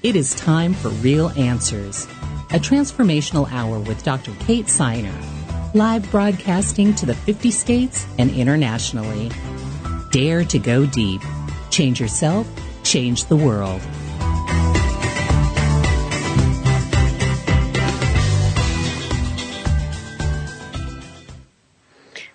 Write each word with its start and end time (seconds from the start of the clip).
It 0.00 0.14
is 0.14 0.32
time 0.36 0.74
for 0.74 0.90
Real 0.90 1.30
Answers, 1.30 2.04
a 2.50 2.60
transformational 2.60 3.50
hour 3.50 3.80
with 3.80 4.04
Dr. 4.04 4.32
Kate 4.38 4.66
Siner, 4.66 5.12
live 5.74 6.08
broadcasting 6.12 6.94
to 6.94 7.04
the 7.04 7.14
50 7.14 7.50
states 7.50 8.06
and 8.16 8.30
internationally. 8.30 9.32
Dare 10.12 10.44
to 10.44 10.58
go 10.60 10.86
deep. 10.86 11.20
Change 11.70 12.00
yourself, 12.00 12.46
change 12.84 13.24
the 13.24 13.34
world. 13.34 13.80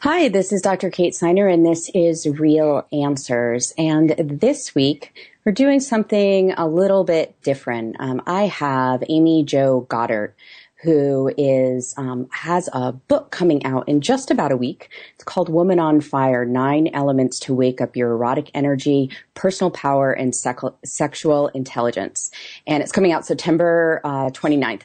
Hi, 0.02 0.28
this 0.28 0.52
is 0.52 0.62
Dr. 0.62 0.90
Kate 0.90 1.14
Siner, 1.14 1.52
and 1.52 1.66
this 1.66 1.90
is 1.96 2.28
Real 2.28 2.86
Answers. 2.92 3.74
And 3.78 4.10
this 4.20 4.76
week, 4.76 5.14
we're 5.46 5.52
doing 5.52 5.80
something 5.80 6.54
a 6.54 6.68
little 6.68 7.04
bit 7.04 7.42
different. 7.42 7.98
Um, 8.00 8.22
I 8.26 8.44
have 8.44 9.04
Amy 9.10 9.44
Jo 9.44 9.82
Goddard, 9.82 10.36
who 10.84 11.34
is 11.38 11.94
um, 11.98 12.28
has 12.32 12.70
a 12.72 12.94
book 12.94 13.32
coming 13.32 13.66
out 13.66 13.88
in 13.90 14.00
just 14.00 14.32
about 14.32 14.52
a 14.52 14.58
week. 14.58 14.90
It's 15.16 15.24
called 15.24 15.50
Woman 15.50 15.80
on 15.80 16.00
Fire: 16.00 16.46
Nine 16.46 16.90
Elements 16.94 17.40
to 17.42 17.54
Wake 17.54 17.82
Up 17.82 17.96
Your 17.96 18.12
Erotic 18.12 18.52
Energy, 18.54 19.10
Personal 19.34 19.72
Power, 19.72 20.14
and 20.14 20.34
Sec- 20.34 20.60
Sexual 20.86 21.50
Intelligence. 21.50 22.32
And 22.66 22.82
it's 22.82 22.92
coming 22.92 23.12
out 23.12 23.26
September 23.26 24.00
uh, 24.04 24.30
29th. 24.30 24.82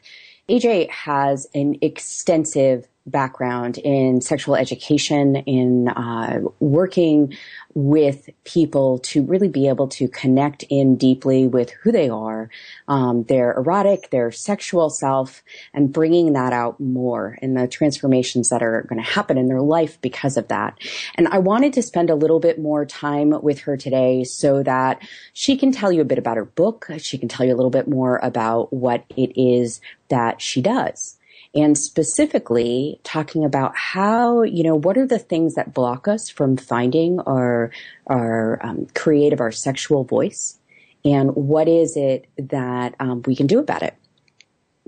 AJ 0.48 0.90
has 0.90 1.46
an 1.54 1.76
extensive 1.82 2.88
background 3.10 3.78
in 3.78 4.20
sexual 4.20 4.56
education, 4.56 5.36
in 5.36 5.88
uh, 5.88 6.40
working 6.60 7.36
with 7.74 8.28
people 8.44 8.98
to 8.98 9.22
really 9.22 9.48
be 9.48 9.68
able 9.68 9.86
to 9.86 10.08
connect 10.08 10.64
in 10.64 10.96
deeply 10.96 11.46
with 11.46 11.70
who 11.70 11.92
they 11.92 12.08
are, 12.08 12.50
um, 12.88 13.22
their 13.24 13.52
erotic, 13.52 14.10
their 14.10 14.32
sexual 14.32 14.90
self, 14.90 15.42
and 15.72 15.92
bringing 15.92 16.32
that 16.32 16.52
out 16.52 16.80
more 16.80 17.38
in 17.40 17.54
the 17.54 17.68
transformations 17.68 18.48
that 18.48 18.62
are 18.62 18.82
going 18.88 19.00
to 19.00 19.08
happen 19.08 19.38
in 19.38 19.46
their 19.46 19.60
life 19.60 20.00
because 20.00 20.36
of 20.36 20.48
that. 20.48 20.76
And 21.14 21.28
I 21.28 21.38
wanted 21.38 21.72
to 21.74 21.82
spend 21.82 22.10
a 22.10 22.16
little 22.16 22.40
bit 22.40 22.58
more 22.58 22.84
time 22.84 23.30
with 23.42 23.60
her 23.60 23.76
today 23.76 24.24
so 24.24 24.62
that 24.64 25.00
she 25.32 25.56
can 25.56 25.70
tell 25.70 25.92
you 25.92 26.00
a 26.00 26.06
bit 26.06 26.18
about 26.18 26.36
her 26.36 26.46
book. 26.46 26.86
She 26.98 27.18
can 27.18 27.28
tell 27.28 27.46
you 27.46 27.54
a 27.54 27.56
little 27.56 27.70
bit 27.70 27.86
more 27.86 28.18
about 28.22 28.72
what 28.72 29.04
it 29.16 29.40
is 29.40 29.80
that 30.08 30.40
she 30.40 30.62
does 30.62 31.17
and 31.54 31.76
specifically 31.76 33.00
talking 33.04 33.44
about 33.44 33.72
how, 33.76 34.42
you 34.42 34.62
know, 34.62 34.74
what 34.74 34.98
are 34.98 35.06
the 35.06 35.18
things 35.18 35.54
that 35.54 35.74
block 35.74 36.06
us 36.06 36.28
from 36.28 36.56
finding 36.56 37.20
our, 37.20 37.70
our 38.06 38.64
um, 38.64 38.86
creative, 38.94 39.40
our 39.40 39.52
sexual 39.52 40.04
voice, 40.04 40.58
and 41.04 41.34
what 41.34 41.68
is 41.68 41.96
it 41.96 42.26
that 42.36 42.94
um, 43.00 43.22
we 43.26 43.34
can 43.34 43.46
do 43.46 43.58
about 43.58 43.82
it. 43.82 43.94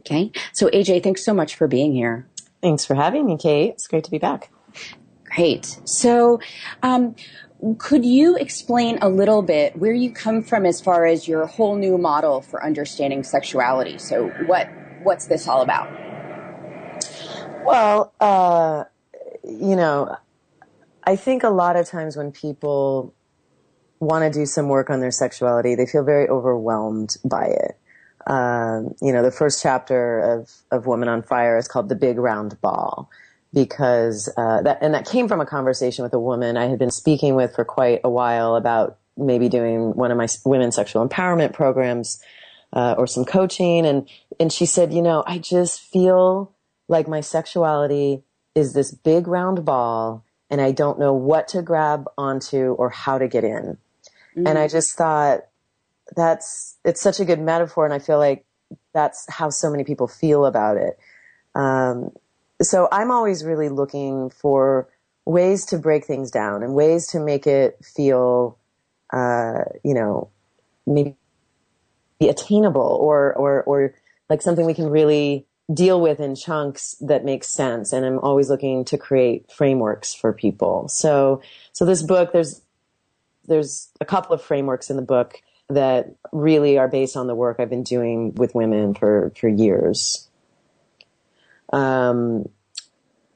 Okay. 0.00 0.32
So 0.52 0.68
AJ, 0.68 1.02
thanks 1.02 1.24
so 1.24 1.34
much 1.34 1.56
for 1.56 1.66
being 1.66 1.92
here. 1.92 2.26
Thanks 2.62 2.84
for 2.84 2.94
having 2.94 3.26
me, 3.26 3.36
Kate. 3.36 3.70
It's 3.70 3.86
great 3.86 4.04
to 4.04 4.10
be 4.10 4.18
back. 4.18 4.50
Great. 5.24 5.78
So, 5.84 6.40
um, 6.82 7.14
could 7.78 8.06
you 8.06 8.36
explain 8.36 8.98
a 9.02 9.08
little 9.08 9.42
bit 9.42 9.76
where 9.76 9.92
you 9.92 10.10
come 10.10 10.42
from 10.42 10.64
as 10.64 10.80
far 10.80 11.04
as 11.04 11.28
your 11.28 11.46
whole 11.46 11.76
new 11.76 11.98
model 11.98 12.40
for 12.40 12.64
understanding 12.64 13.22
sexuality? 13.22 13.98
So, 13.98 14.28
what 14.46 14.68
what's 15.02 15.26
this 15.26 15.46
all 15.46 15.62
about? 15.62 16.09
Well, 17.64 18.12
uh, 18.20 18.84
you 19.44 19.76
know, 19.76 20.16
I 21.04 21.16
think 21.16 21.42
a 21.42 21.50
lot 21.50 21.76
of 21.76 21.86
times 21.86 22.16
when 22.16 22.32
people 22.32 23.14
want 24.00 24.24
to 24.24 24.38
do 24.38 24.46
some 24.46 24.68
work 24.68 24.90
on 24.90 25.00
their 25.00 25.10
sexuality, 25.10 25.74
they 25.74 25.86
feel 25.86 26.04
very 26.04 26.28
overwhelmed 26.28 27.16
by 27.24 27.46
it. 27.46 27.78
Um, 28.26 28.94
you 29.00 29.12
know, 29.12 29.22
the 29.22 29.30
first 29.30 29.62
chapter 29.62 30.20
of, 30.20 30.50
of 30.70 30.86
Woman 30.86 31.08
on 31.08 31.22
Fire 31.22 31.56
is 31.58 31.68
called 31.68 31.88
The 31.88 31.94
Big 31.94 32.18
Round 32.18 32.60
Ball 32.60 33.10
because 33.52 34.32
uh, 34.36 34.62
that 34.62 34.78
and 34.80 34.94
that 34.94 35.06
came 35.06 35.26
from 35.26 35.40
a 35.40 35.46
conversation 35.46 36.04
with 36.04 36.14
a 36.14 36.20
woman 36.20 36.56
I 36.56 36.66
had 36.66 36.78
been 36.78 36.90
speaking 36.90 37.34
with 37.34 37.54
for 37.54 37.64
quite 37.64 38.00
a 38.04 38.10
while 38.10 38.54
about 38.56 38.98
maybe 39.16 39.48
doing 39.48 39.94
one 39.94 40.10
of 40.10 40.16
my 40.16 40.28
women's 40.44 40.76
sexual 40.76 41.06
empowerment 41.06 41.52
programs 41.52 42.22
uh, 42.72 42.94
or 42.96 43.06
some 43.06 43.24
coaching 43.24 43.86
and 43.86 44.08
and 44.38 44.52
she 44.52 44.66
said, 44.66 44.92
you 44.92 45.02
know, 45.02 45.24
I 45.26 45.38
just 45.38 45.80
feel 45.80 46.52
like 46.90 47.06
my 47.06 47.20
sexuality 47.20 48.24
is 48.56 48.74
this 48.74 48.92
big 48.92 49.28
round 49.28 49.64
ball 49.64 50.24
and 50.50 50.60
I 50.60 50.72
don't 50.72 50.98
know 50.98 51.14
what 51.14 51.46
to 51.48 51.62
grab 51.62 52.06
onto 52.18 52.72
or 52.72 52.90
how 52.90 53.16
to 53.16 53.28
get 53.28 53.44
in. 53.44 53.78
Mm-hmm. 54.36 54.46
And 54.46 54.58
I 54.58 54.66
mm. 54.66 54.70
just 54.70 54.96
thought 54.96 55.42
that's, 56.16 56.76
it's 56.84 57.00
such 57.00 57.20
a 57.20 57.24
good 57.24 57.40
metaphor. 57.40 57.84
And 57.84 57.94
I 57.94 58.00
feel 58.00 58.18
like 58.18 58.44
that's 58.92 59.24
how 59.30 59.50
so 59.50 59.70
many 59.70 59.84
people 59.84 60.08
feel 60.08 60.44
about 60.44 60.76
it. 60.78 60.98
Um, 61.54 62.10
so 62.60 62.88
I'm 62.90 63.12
always 63.12 63.44
really 63.44 63.68
looking 63.68 64.28
for 64.30 64.88
ways 65.24 65.66
to 65.66 65.78
break 65.78 66.06
things 66.06 66.32
down 66.32 66.64
and 66.64 66.74
ways 66.74 67.06
to 67.08 67.20
make 67.20 67.46
it 67.46 67.78
feel, 67.84 68.58
uh, 69.12 69.60
you 69.84 69.94
know, 69.94 70.30
maybe 70.88 71.14
attainable 72.20 72.98
or, 73.00 73.32
or, 73.34 73.62
or 73.62 73.94
like 74.28 74.42
something 74.42 74.66
we 74.66 74.74
can 74.74 74.90
really 74.90 75.46
deal 75.72 76.00
with 76.00 76.20
in 76.20 76.34
chunks 76.34 76.96
that 77.00 77.24
make 77.24 77.44
sense. 77.44 77.92
And 77.92 78.04
I'm 78.04 78.18
always 78.18 78.50
looking 78.50 78.84
to 78.86 78.98
create 78.98 79.50
frameworks 79.50 80.14
for 80.14 80.32
people. 80.32 80.88
So, 80.88 81.42
so 81.72 81.84
this 81.84 82.02
book, 82.02 82.32
there's, 82.32 82.62
there's 83.46 83.88
a 84.00 84.04
couple 84.04 84.34
of 84.34 84.42
frameworks 84.42 84.90
in 84.90 84.96
the 84.96 85.02
book 85.02 85.40
that 85.68 86.14
really 86.32 86.78
are 86.78 86.88
based 86.88 87.16
on 87.16 87.26
the 87.26 87.34
work 87.34 87.60
I've 87.60 87.70
been 87.70 87.84
doing 87.84 88.34
with 88.34 88.54
women 88.54 88.94
for, 88.94 89.32
for 89.38 89.48
years. 89.48 90.28
Um, 91.72 92.48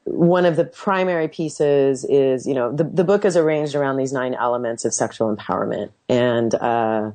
one 0.03 0.45
of 0.45 0.55
the 0.55 0.65
primary 0.65 1.27
pieces 1.27 2.05
is, 2.05 2.45
you 2.45 2.53
know, 2.53 2.71
the, 2.71 2.83
the 2.83 3.03
book 3.03 3.25
is 3.25 3.37
arranged 3.37 3.73
around 3.73 3.97
these 3.97 4.13
nine 4.13 4.35
elements 4.35 4.85
of 4.85 4.93
sexual 4.93 5.33
empowerment. 5.35 5.91
And, 6.09 6.53
uh, 6.53 7.11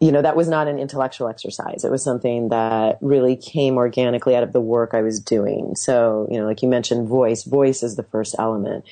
you 0.00 0.10
know, 0.10 0.22
that 0.22 0.34
was 0.34 0.48
not 0.48 0.66
an 0.66 0.78
intellectual 0.78 1.28
exercise. 1.28 1.84
It 1.84 1.90
was 1.90 2.02
something 2.02 2.48
that 2.48 2.96
really 3.02 3.36
came 3.36 3.76
organically 3.76 4.34
out 4.34 4.42
of 4.42 4.52
the 4.52 4.60
work 4.60 4.94
I 4.94 5.02
was 5.02 5.20
doing. 5.20 5.76
So, 5.76 6.26
you 6.30 6.38
know, 6.38 6.46
like 6.46 6.62
you 6.62 6.68
mentioned, 6.68 7.06
voice. 7.06 7.44
Voice 7.44 7.82
is 7.82 7.96
the 7.96 8.02
first 8.02 8.34
element. 8.38 8.86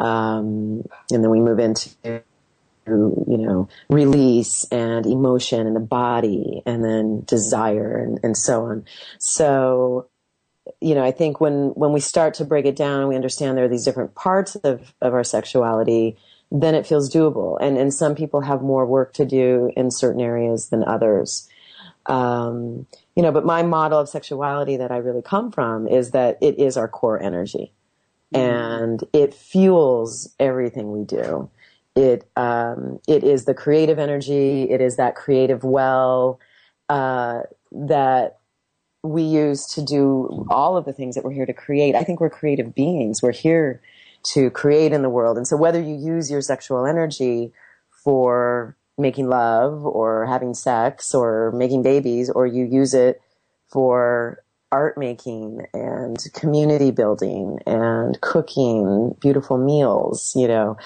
Um, 0.00 0.82
and 1.12 1.22
then 1.22 1.30
we 1.30 1.38
move 1.38 1.60
into, 1.60 1.90
you 2.04 3.22
know, 3.38 3.68
release 3.88 4.64
and 4.72 5.06
emotion 5.06 5.68
and 5.68 5.76
the 5.76 5.80
body 5.80 6.62
and 6.66 6.84
then 6.84 7.22
desire 7.26 7.96
and, 7.98 8.18
and 8.24 8.36
so 8.36 8.64
on. 8.64 8.84
So, 9.18 10.08
you 10.80 10.96
know, 10.96 11.04
I 11.04 11.12
think 11.12 11.40
when, 11.40 11.68
when 11.76 11.92
we 11.92 12.00
start 12.00 12.34
to 12.34 12.44
break 12.44 12.66
it 12.66 12.74
down, 12.74 13.06
we 13.06 13.14
understand 13.14 13.56
there 13.56 13.66
are 13.66 13.68
these 13.68 13.84
different 13.84 14.16
parts 14.16 14.56
of, 14.56 14.94
of 15.00 15.14
our 15.14 15.24
sexuality 15.24 16.16
then 16.50 16.74
it 16.74 16.86
feels 16.86 17.12
doable. 17.12 17.56
And, 17.60 17.78
and 17.78 17.94
some 17.94 18.14
people 18.14 18.40
have 18.40 18.62
more 18.62 18.86
work 18.86 19.12
to 19.14 19.24
do 19.24 19.70
in 19.76 19.90
certain 19.90 20.20
areas 20.20 20.68
than 20.68 20.84
others. 20.84 21.48
Um, 22.06 22.86
you 23.14 23.22
know, 23.22 23.32
but 23.32 23.44
my 23.44 23.62
model 23.62 24.00
of 24.00 24.08
sexuality 24.08 24.76
that 24.78 24.90
I 24.90 24.96
really 24.96 25.22
come 25.22 25.52
from 25.52 25.86
is 25.86 26.10
that 26.10 26.38
it 26.40 26.58
is 26.58 26.76
our 26.76 26.88
core 26.88 27.22
energy 27.22 27.72
mm-hmm. 28.34 28.40
and 28.40 29.04
it 29.12 29.34
fuels 29.34 30.34
everything 30.40 30.90
we 30.92 31.04
do. 31.04 31.50
It, 31.94 32.28
um, 32.36 33.00
it 33.06 33.24
is 33.24 33.44
the 33.44 33.54
creative 33.54 33.98
energy. 33.98 34.62
It 34.62 34.80
is 34.80 34.96
that 34.96 35.14
creative 35.16 35.64
well, 35.64 36.40
uh, 36.88 37.42
that 37.72 38.38
we 39.02 39.22
use 39.22 39.66
to 39.66 39.82
do 39.82 40.46
all 40.50 40.76
of 40.76 40.84
the 40.84 40.92
things 40.92 41.14
that 41.14 41.24
we're 41.24 41.32
here 41.32 41.46
to 41.46 41.52
create. 41.52 41.94
I 41.94 42.04
think 42.04 42.20
we're 42.20 42.30
creative 42.30 42.74
beings. 42.74 43.22
We're 43.22 43.32
here 43.32 43.80
to 44.22 44.50
create 44.50 44.92
in 44.92 45.02
the 45.02 45.08
world. 45.08 45.36
And 45.36 45.46
so 45.46 45.56
whether 45.56 45.80
you 45.80 45.94
use 45.94 46.30
your 46.30 46.40
sexual 46.40 46.86
energy 46.86 47.52
for 48.04 48.76
making 48.98 49.28
love 49.28 49.84
or 49.84 50.26
having 50.26 50.54
sex 50.54 51.14
or 51.14 51.52
making 51.52 51.82
babies 51.82 52.30
or 52.30 52.46
you 52.46 52.64
use 52.64 52.94
it 52.94 53.20
for 53.68 54.42
art 54.72 54.96
making 54.96 55.66
and 55.74 56.18
community 56.34 56.90
building 56.90 57.58
and 57.66 58.20
cooking 58.20 59.16
beautiful 59.20 59.58
meals, 59.58 60.32
you 60.36 60.46
know, 60.46 60.76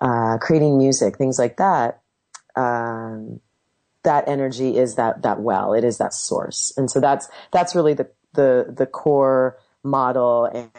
uh, 0.00 0.38
creating 0.38 0.78
music, 0.78 1.18
things 1.18 1.38
like 1.38 1.56
that. 1.56 2.00
Um, 2.56 3.40
that 4.04 4.28
energy 4.28 4.76
is 4.76 4.94
that 4.94 5.22
that 5.22 5.40
well 5.40 5.72
it 5.72 5.82
is 5.82 5.98
that 5.98 6.12
source 6.12 6.72
and 6.76 6.90
so 6.90 7.00
that's 7.00 7.28
that's 7.52 7.74
really 7.74 7.94
the 7.94 8.08
the 8.34 8.72
the 8.76 8.86
core 8.86 9.58
model 9.82 10.44
and 10.44 10.70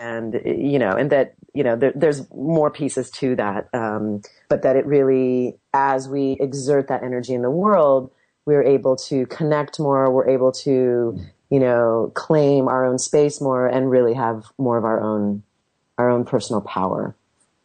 and 0.00 0.40
you 0.44 0.78
know 0.78 0.90
and 0.92 1.10
that 1.10 1.34
you 1.54 1.62
know 1.62 1.76
there, 1.76 1.92
there's 1.94 2.28
more 2.32 2.70
pieces 2.70 3.10
to 3.10 3.36
that 3.36 3.68
um, 3.74 4.22
but 4.48 4.62
that 4.62 4.74
it 4.74 4.86
really 4.86 5.56
as 5.74 6.08
we 6.08 6.36
exert 6.40 6.88
that 6.88 7.04
energy 7.04 7.34
in 7.34 7.42
the 7.42 7.50
world 7.50 8.10
we're 8.46 8.62
able 8.62 8.96
to 8.96 9.26
connect 9.26 9.78
more 9.78 10.10
we're 10.10 10.28
able 10.28 10.50
to 10.50 11.16
you 11.50 11.60
know 11.60 12.10
claim 12.14 12.66
our 12.66 12.84
own 12.84 12.98
space 12.98 13.40
more 13.40 13.66
and 13.66 13.90
really 13.90 14.14
have 14.14 14.46
more 14.58 14.78
of 14.78 14.84
our 14.84 15.00
own 15.00 15.42
our 15.98 16.10
own 16.10 16.24
personal 16.24 16.62
power 16.62 17.14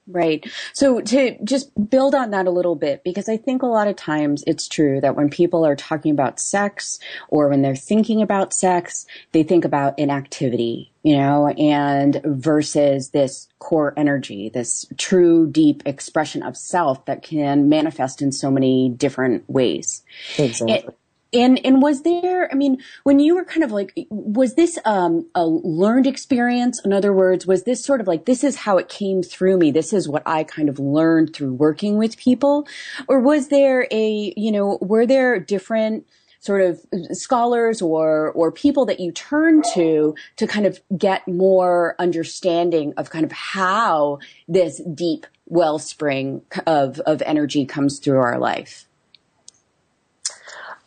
Right. 0.07 0.45
So 0.73 1.01
to 1.01 1.35
just 1.43 1.71
build 1.89 2.13
on 2.13 2.29
that 2.29 2.45
a 2.45 2.51
little 2.51 2.75
bit, 2.75 3.03
because 3.03 3.27
I 3.27 3.37
think 3.37 3.63
a 3.63 3.67
lot 3.67 3.87
of 3.87 3.95
times 3.95 4.43
it's 4.45 4.67
true 4.67 5.01
that 5.01 5.15
when 5.15 5.29
people 5.29 5.65
are 5.65 5.75
talking 5.75 6.11
about 6.11 6.39
sex 6.39 6.99
or 7.29 7.49
when 7.49 7.63
they're 7.63 7.75
thinking 7.75 8.21
about 8.21 8.53
sex, 8.53 9.07
they 9.31 9.41
think 9.41 9.65
about 9.65 9.97
inactivity, 9.97 10.91
you 11.01 11.17
know, 11.17 11.47
and 11.47 12.21
versus 12.23 13.09
this 13.09 13.47
core 13.57 13.93
energy, 13.97 14.49
this 14.49 14.85
true 14.97 15.47
deep 15.49 15.81
expression 15.87 16.43
of 16.43 16.55
self 16.55 17.03
that 17.05 17.23
can 17.23 17.67
manifest 17.67 18.21
in 18.21 18.31
so 18.31 18.51
many 18.51 18.89
different 18.89 19.49
ways. 19.49 20.03
Exactly. 20.37 20.75
It, 20.75 20.97
and 21.35 21.63
and 21.65 21.81
was 21.81 22.01
there? 22.03 22.51
I 22.51 22.55
mean, 22.55 22.81
when 23.03 23.19
you 23.19 23.35
were 23.35 23.43
kind 23.43 23.63
of 23.63 23.71
like, 23.71 23.93
was 24.09 24.55
this 24.55 24.79
um, 24.85 25.27
a 25.35 25.45
learned 25.45 26.07
experience? 26.07 26.81
In 26.83 26.93
other 26.93 27.13
words, 27.13 27.45
was 27.45 27.63
this 27.63 27.83
sort 27.83 28.01
of 28.01 28.07
like 28.07 28.25
this 28.25 28.43
is 28.43 28.55
how 28.55 28.77
it 28.77 28.87
came 28.87 29.21
through 29.21 29.57
me? 29.57 29.71
This 29.71 29.91
is 29.93 30.07
what 30.07 30.23
I 30.25 30.43
kind 30.43 30.69
of 30.69 30.79
learned 30.79 31.35
through 31.35 31.53
working 31.53 31.97
with 31.97 32.17
people, 32.17 32.67
or 33.07 33.19
was 33.19 33.49
there 33.49 33.87
a 33.91 34.33
you 34.37 34.51
know 34.51 34.77
were 34.81 35.05
there 35.05 35.39
different 35.39 36.07
sort 36.39 36.61
of 36.61 36.85
scholars 37.11 37.81
or 37.81 38.31
or 38.31 38.51
people 38.51 38.85
that 38.85 38.99
you 38.99 39.11
turn 39.11 39.61
to 39.73 40.15
to 40.37 40.47
kind 40.47 40.65
of 40.65 40.79
get 40.97 41.27
more 41.27 41.95
understanding 41.99 42.93
of 42.97 43.09
kind 43.09 43.25
of 43.25 43.31
how 43.31 44.19
this 44.47 44.81
deep 44.93 45.25
wellspring 45.47 46.41
of 46.65 46.99
of 47.01 47.21
energy 47.23 47.65
comes 47.65 47.99
through 47.99 48.19
our 48.19 48.39
life? 48.39 48.84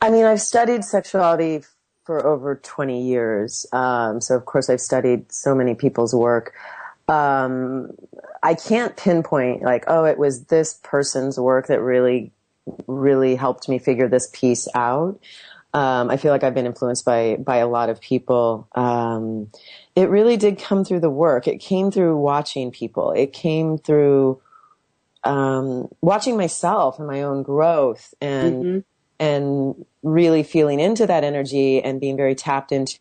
I 0.01 0.11
mean, 0.11 0.25
I've 0.25 0.41
studied 0.41 0.85
sexuality 0.85 1.63
for 2.05 2.27
over 2.27 2.57
20 2.57 3.03
years. 3.03 3.67
Um, 3.73 4.21
so, 4.21 4.37
of 4.37 4.45
course, 4.45 4.71
I've 4.71 4.81
studied 4.81 5.31
so 5.33 5.55
many 5.55 5.75
people's 5.75 6.15
work. 6.15 6.55
Um, 7.09 7.93
I 8.43 8.55
can't 8.55 8.97
pinpoint, 8.97 9.63
like, 9.63 9.85
oh, 9.89 10.05
it 10.05 10.19
was 10.19 10.45
this 10.45 10.79
person's 10.83 11.39
work 11.39 11.67
that 11.67 11.81
really, 11.81 12.33
really 12.87 13.35
helped 13.35 13.69
me 13.69 13.79
figure 13.79 14.09
this 14.09 14.31
piece 14.33 14.69
out. 14.75 15.21
Um, 15.75 16.11
I 16.11 16.17
feel 16.17 16.33
like 16.33 16.45
I've 16.45 16.55
been 16.55 16.65
influenced 16.65 17.05
by 17.05 17.37
by 17.37 17.57
a 17.57 17.69
lot 17.69 17.91
of 17.91 18.01
people. 18.01 18.67
Um, 18.75 19.51
it 19.95 20.09
really 20.09 20.39
did 20.39 20.59
come 20.59 20.83
through 20.83 21.01
the 21.01 21.11
work. 21.11 21.47
It 21.47 21.59
came 21.59 21.91
through 21.91 22.17
watching 22.17 22.71
people. 22.71 23.13
It 23.13 23.35
came 23.35 23.77
through 23.77 24.41
um, 25.25 25.89
watching 26.01 26.39
myself 26.39 26.99
and 26.99 27.07
my 27.07 27.23
own 27.23 27.43
growth 27.43 28.15
and 28.21 28.65
mm-hmm 28.65 28.79
and 29.19 29.85
really 30.03 30.43
feeling 30.43 30.81
into 30.81 31.07
that 31.07 31.25
energy 31.25 31.83
and 31.83 32.01
being 32.01 32.17
very 32.17 32.35
tapped 32.35 32.73
into 32.73 32.99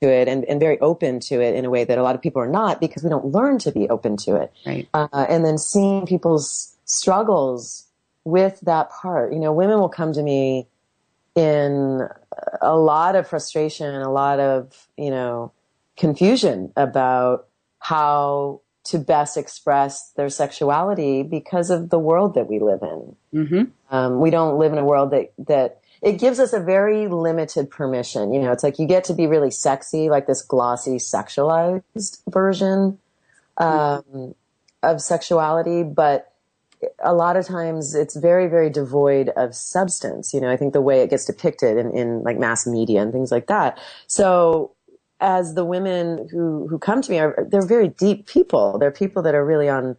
it 0.00 0.28
and, 0.28 0.44
and 0.44 0.60
very 0.60 0.78
open 0.80 1.20
to 1.20 1.40
it 1.40 1.54
in 1.54 1.64
a 1.64 1.70
way 1.70 1.84
that 1.84 1.98
a 1.98 2.02
lot 2.02 2.14
of 2.14 2.22
people 2.22 2.40
are 2.40 2.48
not 2.48 2.80
because 2.80 3.02
we 3.02 3.10
don't 3.10 3.26
learn 3.26 3.58
to 3.58 3.72
be 3.72 3.88
open 3.88 4.16
to 4.16 4.36
it. 4.36 4.52
Right. 4.64 4.88
Uh, 4.94 5.26
and 5.28 5.44
then 5.44 5.58
seeing 5.58 6.06
people's 6.06 6.76
struggles 6.84 7.86
with 8.24 8.60
that 8.62 8.90
part. 8.90 9.32
You 9.32 9.38
know, 9.38 9.52
women 9.52 9.78
will 9.78 9.88
come 9.88 10.12
to 10.12 10.22
me 10.22 10.66
in 11.34 12.08
a 12.60 12.76
lot 12.76 13.16
of 13.16 13.28
frustration, 13.28 13.94
a 13.94 14.10
lot 14.10 14.40
of, 14.40 14.88
you 14.96 15.10
know, 15.10 15.52
confusion 15.96 16.72
about 16.76 17.46
how 17.78 18.60
to 18.88 18.98
best 18.98 19.36
express 19.36 20.10
their 20.16 20.30
sexuality 20.30 21.22
because 21.22 21.70
of 21.70 21.90
the 21.90 21.98
world 21.98 22.34
that 22.34 22.48
we 22.48 22.58
live 22.58 22.80
in. 22.82 23.16
Mm-hmm. 23.34 23.94
Um, 23.94 24.20
we 24.20 24.30
don't 24.30 24.58
live 24.58 24.72
in 24.72 24.78
a 24.78 24.84
world 24.84 25.10
that 25.10 25.32
that 25.46 25.80
it 26.00 26.12
gives 26.12 26.40
us 26.40 26.52
a 26.52 26.60
very 26.60 27.06
limited 27.06 27.70
permission. 27.70 28.32
You 28.32 28.40
know, 28.40 28.52
it's 28.52 28.62
like 28.62 28.78
you 28.78 28.86
get 28.86 29.04
to 29.04 29.14
be 29.14 29.26
really 29.26 29.50
sexy, 29.50 30.08
like 30.08 30.26
this 30.26 30.42
glossy, 30.42 30.96
sexualized 30.96 32.18
version 32.28 32.98
um, 33.58 33.68
mm-hmm. 33.68 34.30
of 34.82 35.00
sexuality, 35.02 35.82
but 35.82 36.32
a 37.02 37.12
lot 37.12 37.36
of 37.36 37.44
times 37.44 37.94
it's 37.94 38.16
very, 38.16 38.46
very 38.46 38.70
devoid 38.70 39.30
of 39.30 39.54
substance. 39.54 40.32
You 40.32 40.40
know, 40.40 40.50
I 40.50 40.56
think 40.56 40.72
the 40.72 40.80
way 40.80 41.02
it 41.02 41.10
gets 41.10 41.24
depicted 41.24 41.76
in, 41.76 41.90
in 41.90 42.22
like 42.22 42.38
mass 42.38 42.66
media 42.66 43.02
and 43.02 43.12
things 43.12 43.32
like 43.32 43.48
that. 43.48 43.78
So 44.06 44.72
as 45.20 45.54
the 45.54 45.64
women 45.64 46.28
who 46.30 46.66
who 46.68 46.78
come 46.78 47.02
to 47.02 47.10
me 47.10 47.18
are 47.18 47.46
they're 47.50 47.66
very 47.66 47.88
deep 47.88 48.26
people. 48.26 48.78
They're 48.78 48.90
people 48.90 49.22
that 49.22 49.34
are 49.34 49.44
really 49.44 49.68
on 49.68 49.96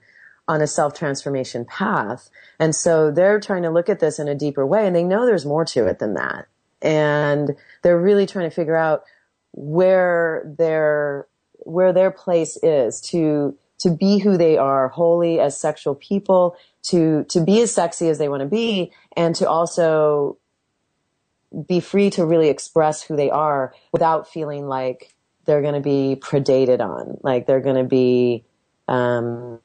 on 0.48 0.62
a 0.62 0.68
self 0.68 0.94
transformation 0.94 1.66
path, 1.66 2.30
and 2.60 2.76
so 2.76 3.12
they're 3.12 3.40
trying 3.40 3.64
to 3.64 3.70
look 3.70 3.90
at 3.90 4.00
this 4.00 4.20
in 4.20 4.28
a 4.28 4.36
deeper 4.36 4.66
way, 4.66 4.88
and 4.88 4.96
they 4.96 5.04
know 5.04 5.26
there's 5.26 5.46
more 5.46 5.66
to 5.66 5.86
it 5.86 6.00
than 6.00 6.16
that, 6.16 6.48
and 6.82 7.56
they're 7.84 8.00
really 8.00 8.26
trying 8.26 8.50
to 8.50 8.56
figure 8.56 8.78
out 8.78 9.04
where 9.52 10.44
their 10.58 11.28
where 11.66 11.94
their 11.94 12.12
place 12.12 12.58
is 12.64 13.02
to 13.02 13.58
to 13.80 13.90
be 13.90 14.20
who 14.20 14.38
they 14.38 14.58
are 14.58 14.90
wholly 14.90 15.40
as 15.40 15.60
sexual 15.60 15.96
people 15.96 16.56
to 16.84 17.26
to 17.26 17.44
be 17.44 17.62
as 17.62 17.74
sexy 17.74 18.10
as 18.10 18.18
they 18.18 18.30
want 18.30 18.42
to 18.42 18.48
be 18.48 18.92
and 19.16 19.36
to 19.36 19.50
also 19.50 20.38
be 21.68 21.80
free 21.80 22.10
to 22.12 22.26
really 22.26 22.50
express 22.50 23.02
who 23.02 23.16
they 23.16 23.30
are 23.30 23.74
without 23.92 24.32
feeling 24.32 24.68
like 24.68 25.14
they're 25.46 25.62
going 25.62 25.74
to 25.74 25.80
be 25.80 26.16
predated 26.20 26.80
on, 26.80 27.18
like 27.24 27.48
they're 27.48 27.62
going 27.62 27.76
to 27.76 27.84
be, 27.84 28.44
um, 28.88 29.60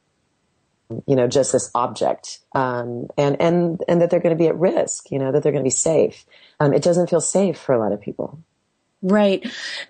you 1.07 1.17
know, 1.17 1.27
just 1.27 1.53
this 1.53 1.71
object, 1.75 2.41
um, 2.55 3.09
and 3.19 3.41
and 3.41 3.83
and 3.89 4.01
that 4.01 4.11
they're 4.11 4.21
going 4.21 4.37
to 4.37 4.43
be 4.43 4.49
at 4.49 4.59
risk, 4.59 5.11
you 5.11 5.19
know, 5.19 5.33
that 5.33 5.43
they're 5.43 5.53
going 5.53 5.65
to 5.65 5.67
be 5.67 5.71
safe. 5.71 6.25
Um, 6.61 6.73
it 6.73 6.83
doesn't 6.83 7.11
feel 7.11 7.21
safe 7.21 7.59
for 7.59 7.75
a 7.75 7.79
lot 7.79 7.93
of 7.93 8.01
people. 8.01 8.39
Right. 9.07 9.47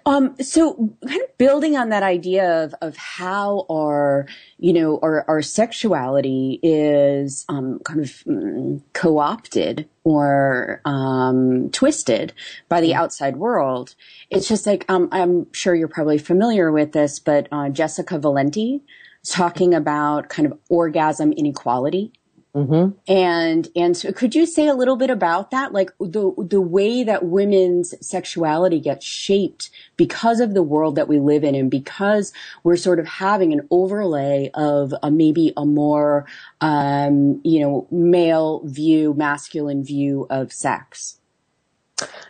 Um, 0.07 0.35
so 0.41 0.75
kind 1.07 1.23
of 1.23 1.39
building 1.39 1.77
on 1.77 1.91
that 1.91 2.03
idea 2.03 2.65
of, 2.65 2.75
of 2.83 2.97
how 2.97 3.65
our, 3.71 4.27
you 4.59 4.73
know, 4.73 4.99
our, 5.01 5.25
our 5.29 5.41
sexuality 5.41 6.59
is, 6.65 7.45
um, 7.49 7.79
kind 7.85 8.01
of 8.01 8.07
mm, 8.07 8.83
co-opted 8.93 9.89
or, 10.03 10.81
um, 10.85 11.71
twisted 11.71 12.33
by 12.69 12.81
the 12.81 12.93
outside 12.93 13.37
world. 13.37 13.95
It's 14.31 14.49
just 14.49 14.67
like, 14.67 14.85
um, 14.89 15.09
I'm 15.13 15.47
sure 15.53 15.77
you're 15.77 15.87
probably 15.87 16.19
familiar 16.19 16.73
with 16.73 16.91
this, 16.91 17.21
but, 17.21 17.47
uh, 17.53 17.69
Jessica 17.69 18.19
Valenti 18.19 18.83
talking 19.25 19.75
about 19.75 20.29
kind 20.29 20.51
of 20.51 20.59
orgasm 20.69 21.33
inequality 21.33 22.13
Mm-hmm. 22.55 22.97
And 23.13 23.69
and 23.75 23.97
so 23.97 24.13
could 24.13 24.37
you 24.37 24.47
say 24.47 24.69
a 24.69 24.75
little 24.75 24.95
bit 24.95 25.11
about 25.11 25.51
that, 25.51 25.73
like 25.73 25.91
the 25.99 26.33
the 26.39 26.61
way 26.61 27.03
that 27.03 27.25
women's 27.25 27.95
sexuality 28.07 28.79
gets 28.79 29.05
shaped 29.05 29.71
because 29.97 30.39
of 30.39 30.55
the 30.55 30.63
world 30.63 30.95
that 30.95 31.09
we 31.09 31.19
live 31.19 31.43
in, 31.43 31.57
and 31.57 31.69
because 31.69 32.33
we're 32.63 32.77
sort 32.77 33.01
of 33.01 33.09
having 33.09 33.53
an 33.53 33.67
overlay 33.73 34.51
of 34.55 34.95
a, 35.03 35.11
maybe 35.11 35.53
a 35.57 35.67
more 35.67 36.27
um, 36.61 37.41
you 37.43 37.59
know 37.59 37.89
male 37.91 38.63
view, 38.65 39.15
masculine 39.15 39.83
view 39.83 40.25
of 40.31 40.53
sex. 40.53 41.19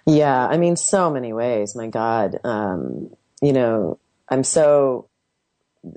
Yeah, 0.06 0.46
I 0.46 0.56
mean, 0.56 0.76
so 0.76 1.10
many 1.10 1.34
ways. 1.34 1.76
My 1.76 1.88
God, 1.88 2.40
um, 2.44 3.10
you 3.42 3.52
know, 3.52 3.98
I'm 4.30 4.42
so 4.42 5.10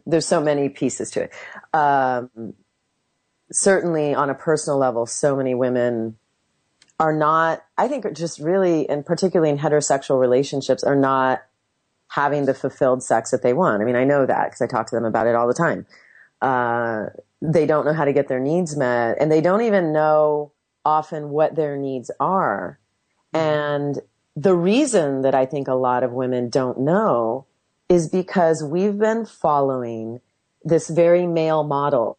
there's 0.06 0.26
so 0.26 0.42
many 0.42 0.68
pieces 0.68 1.12
to 1.12 1.24
it. 1.24 1.34
Um, 1.74 2.56
certainly 3.52 4.14
on 4.14 4.30
a 4.30 4.36
personal 4.36 4.78
level, 4.78 5.06
so 5.06 5.36
many 5.36 5.56
women 5.56 6.18
are 7.00 7.14
not, 7.14 7.64
I 7.78 7.88
think 7.88 8.12
just 8.16 8.40
really, 8.40 8.90
and 8.90 9.06
particularly 9.06 9.52
in 9.52 9.58
heterosexual 9.58 10.20
relationships, 10.20 10.84
are 10.84 10.96
not 10.96 11.44
having 12.10 12.46
the 12.46 12.54
fulfilled 12.54 13.04
sex 13.04 13.32
that 13.32 13.44
they 13.44 13.54
want. 13.54 13.82
I 13.82 13.86
mean, 13.86 13.96
I 13.96 14.04
know 14.04 14.26
that 14.26 14.46
because 14.46 14.62
I 14.62 14.68
talk 14.68 14.88
to 14.88 14.96
them 14.96 15.06
about 15.06 15.28
it 15.28 15.36
all 15.36 15.48
the 15.48 15.54
time. 15.54 15.86
Uh, 16.42 17.08
they 17.42 17.66
don't 17.66 17.86
know 17.86 17.94
how 17.94 18.06
to 18.06 18.14
get 18.14 18.28
their 18.28 18.40
needs 18.40 18.76
met 18.76 19.18
and 19.20 19.32
they 19.32 19.42
don't 19.42 19.62
even 19.62 19.94
know 19.94 20.52
often 20.86 21.30
what 21.30 21.56
their 21.56 21.78
needs 21.78 22.10
are. 22.20 22.80
And 23.34 24.00
the 24.36 24.56
reason 24.56 25.22
that 25.22 25.36
I 25.36 25.46
think 25.46 25.68
a 25.68 25.74
lot 25.74 26.04
of 26.04 26.12
women 26.12 26.50
don't 26.50 26.80
know 26.80 27.46
is 27.90 28.08
because 28.08 28.64
we've 28.64 28.98
been 28.98 29.26
following 29.26 30.22
this 30.64 30.90
very 30.90 31.28
male 31.28 31.64
model 31.64 32.18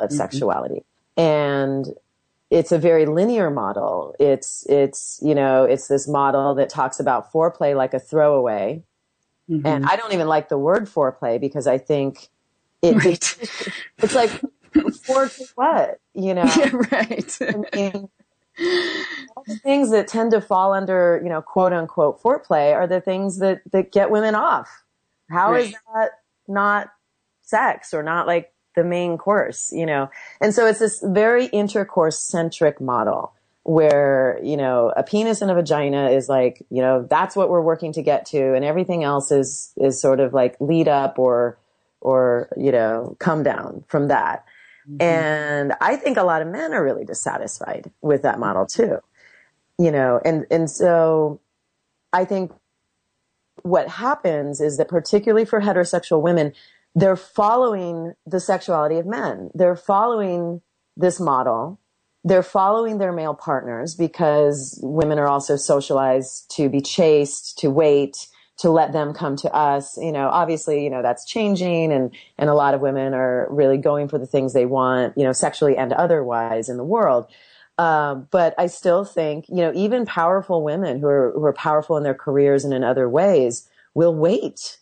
of 0.00 0.08
mm-hmm. 0.08 0.16
sexuality. 0.16 0.84
And 1.16 1.86
it's 2.50 2.72
a 2.72 2.78
very 2.78 3.06
linear 3.06 3.50
model. 3.50 4.14
It's, 4.18 4.66
it's, 4.68 5.20
you 5.22 5.34
know, 5.34 5.64
it's 5.64 5.88
this 5.88 6.08
model 6.08 6.54
that 6.56 6.68
talks 6.68 6.98
about 6.98 7.32
foreplay 7.32 7.76
like 7.76 7.94
a 7.94 8.00
throwaway. 8.00 8.82
Mm-hmm. 9.48 9.66
And 9.66 9.86
I 9.86 9.96
don't 9.96 10.12
even 10.12 10.26
like 10.26 10.48
the 10.48 10.58
word 10.58 10.86
foreplay 10.86 11.40
because 11.40 11.66
I 11.66 11.78
think 11.78 12.28
it, 12.82 12.96
right. 12.96 13.06
it's, 13.06 13.68
it's 13.98 14.14
like, 14.14 14.30
for 15.04 15.28
what? 15.54 16.00
You 16.14 16.34
know? 16.34 16.44
Yeah, 16.56 16.70
right. 16.90 17.38
I 17.40 17.76
mean, 17.76 18.08
the 18.56 19.60
things 19.62 19.90
that 19.90 20.08
tend 20.08 20.32
to 20.32 20.40
fall 20.40 20.72
under, 20.72 21.20
you 21.22 21.28
know, 21.28 21.42
quote 21.42 21.72
unquote 21.72 22.22
foreplay 22.22 22.74
are 22.74 22.86
the 22.86 23.00
things 23.00 23.38
that, 23.38 23.62
that 23.72 23.92
get 23.92 24.10
women 24.10 24.34
off. 24.34 24.84
How 25.30 25.52
right. 25.52 25.66
is 25.66 25.74
that 25.94 26.10
not 26.48 26.90
sex 27.42 27.94
or 27.94 28.02
not 28.02 28.26
like 28.26 28.52
the 28.76 28.84
main 28.84 29.18
course, 29.18 29.72
you 29.72 29.86
know? 29.86 30.10
And 30.40 30.54
so 30.54 30.66
it's 30.66 30.78
this 30.78 31.02
very 31.04 31.46
intercourse 31.46 32.18
centric 32.18 32.80
model 32.80 33.32
where, 33.62 34.40
you 34.42 34.56
know, 34.56 34.92
a 34.96 35.02
penis 35.02 35.42
and 35.42 35.50
a 35.50 35.54
vagina 35.54 36.10
is 36.10 36.28
like, 36.28 36.64
you 36.70 36.80
know, 36.80 37.06
that's 37.08 37.36
what 37.36 37.50
we're 37.50 37.60
working 37.60 37.92
to 37.92 38.02
get 38.02 38.24
to 38.26 38.54
and 38.54 38.64
everything 38.64 39.04
else 39.04 39.30
is, 39.30 39.72
is 39.76 40.00
sort 40.00 40.20
of 40.20 40.32
like 40.32 40.56
lead 40.60 40.88
up 40.88 41.18
or, 41.18 41.58
or, 42.00 42.48
you 42.56 42.72
know, 42.72 43.16
come 43.18 43.42
down 43.42 43.84
from 43.86 44.08
that. 44.08 44.44
Mm-hmm. 44.88 45.02
And 45.02 45.74
I 45.80 45.96
think 45.96 46.16
a 46.16 46.22
lot 46.22 46.42
of 46.42 46.48
men 46.48 46.72
are 46.72 46.82
really 46.82 47.04
dissatisfied 47.04 47.90
with 48.00 48.22
that 48.22 48.38
model 48.38 48.66
too. 48.66 48.98
You 49.78 49.90
know, 49.90 50.20
and, 50.24 50.46
and 50.50 50.70
so 50.70 51.40
I 52.12 52.24
think 52.24 52.52
what 53.62 53.88
happens 53.88 54.60
is 54.60 54.78
that 54.78 54.88
particularly 54.88 55.44
for 55.44 55.60
heterosexual 55.60 56.22
women, 56.22 56.52
they're 56.94 57.16
following 57.16 58.14
the 58.26 58.40
sexuality 58.40 58.96
of 58.96 59.06
men. 59.06 59.50
They're 59.54 59.76
following 59.76 60.60
this 60.96 61.20
model. 61.20 61.80
They're 62.24 62.42
following 62.42 62.98
their 62.98 63.12
male 63.12 63.34
partners 63.34 63.94
because 63.94 64.78
women 64.82 65.18
are 65.18 65.28
also 65.28 65.56
socialized 65.56 66.50
to 66.56 66.68
be 66.68 66.80
chaste, 66.80 67.58
to 67.58 67.70
wait, 67.70 68.26
to 68.58 68.70
let 68.70 68.92
them 68.92 69.14
come 69.14 69.36
to 69.36 69.54
us. 69.54 69.96
You 69.96 70.12
know, 70.12 70.28
obviously, 70.28 70.84
you 70.84 70.90
know, 70.90 71.00
that's 71.00 71.24
changing 71.24 71.92
and, 71.92 72.14
and 72.36 72.50
a 72.50 72.54
lot 72.54 72.74
of 72.74 72.82
women 72.82 73.14
are 73.14 73.46
really 73.50 73.78
going 73.78 74.08
for 74.08 74.18
the 74.18 74.26
things 74.26 74.52
they 74.52 74.66
want, 74.66 75.16
you 75.16 75.24
know, 75.24 75.32
sexually 75.32 75.76
and 75.76 75.92
otherwise 75.92 76.68
in 76.68 76.76
the 76.76 76.84
world. 76.84 77.26
Um, 77.78 78.28
but 78.30 78.54
I 78.58 78.66
still 78.66 79.06
think, 79.06 79.48
you 79.48 79.56
know, 79.56 79.72
even 79.74 80.04
powerful 80.04 80.62
women 80.62 81.00
who 81.00 81.06
are, 81.06 81.32
who 81.34 81.44
are 81.44 81.54
powerful 81.54 81.96
in 81.96 82.02
their 82.02 82.14
careers 82.14 82.64
and 82.64 82.74
in 82.74 82.84
other 82.84 83.08
ways 83.08 83.66
will 83.94 84.14
wait 84.14 84.76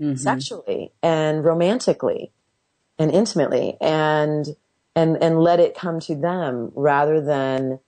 mm-hmm. 0.00 0.16
sexually 0.16 0.92
and 1.02 1.44
romantically 1.44 2.32
and 2.98 3.10
intimately 3.10 3.76
and, 3.80 4.56
and, 4.96 5.22
and 5.22 5.40
let 5.40 5.60
it 5.60 5.74
come 5.74 6.00
to 6.00 6.14
them 6.14 6.72
rather 6.74 7.20
than 7.20 7.80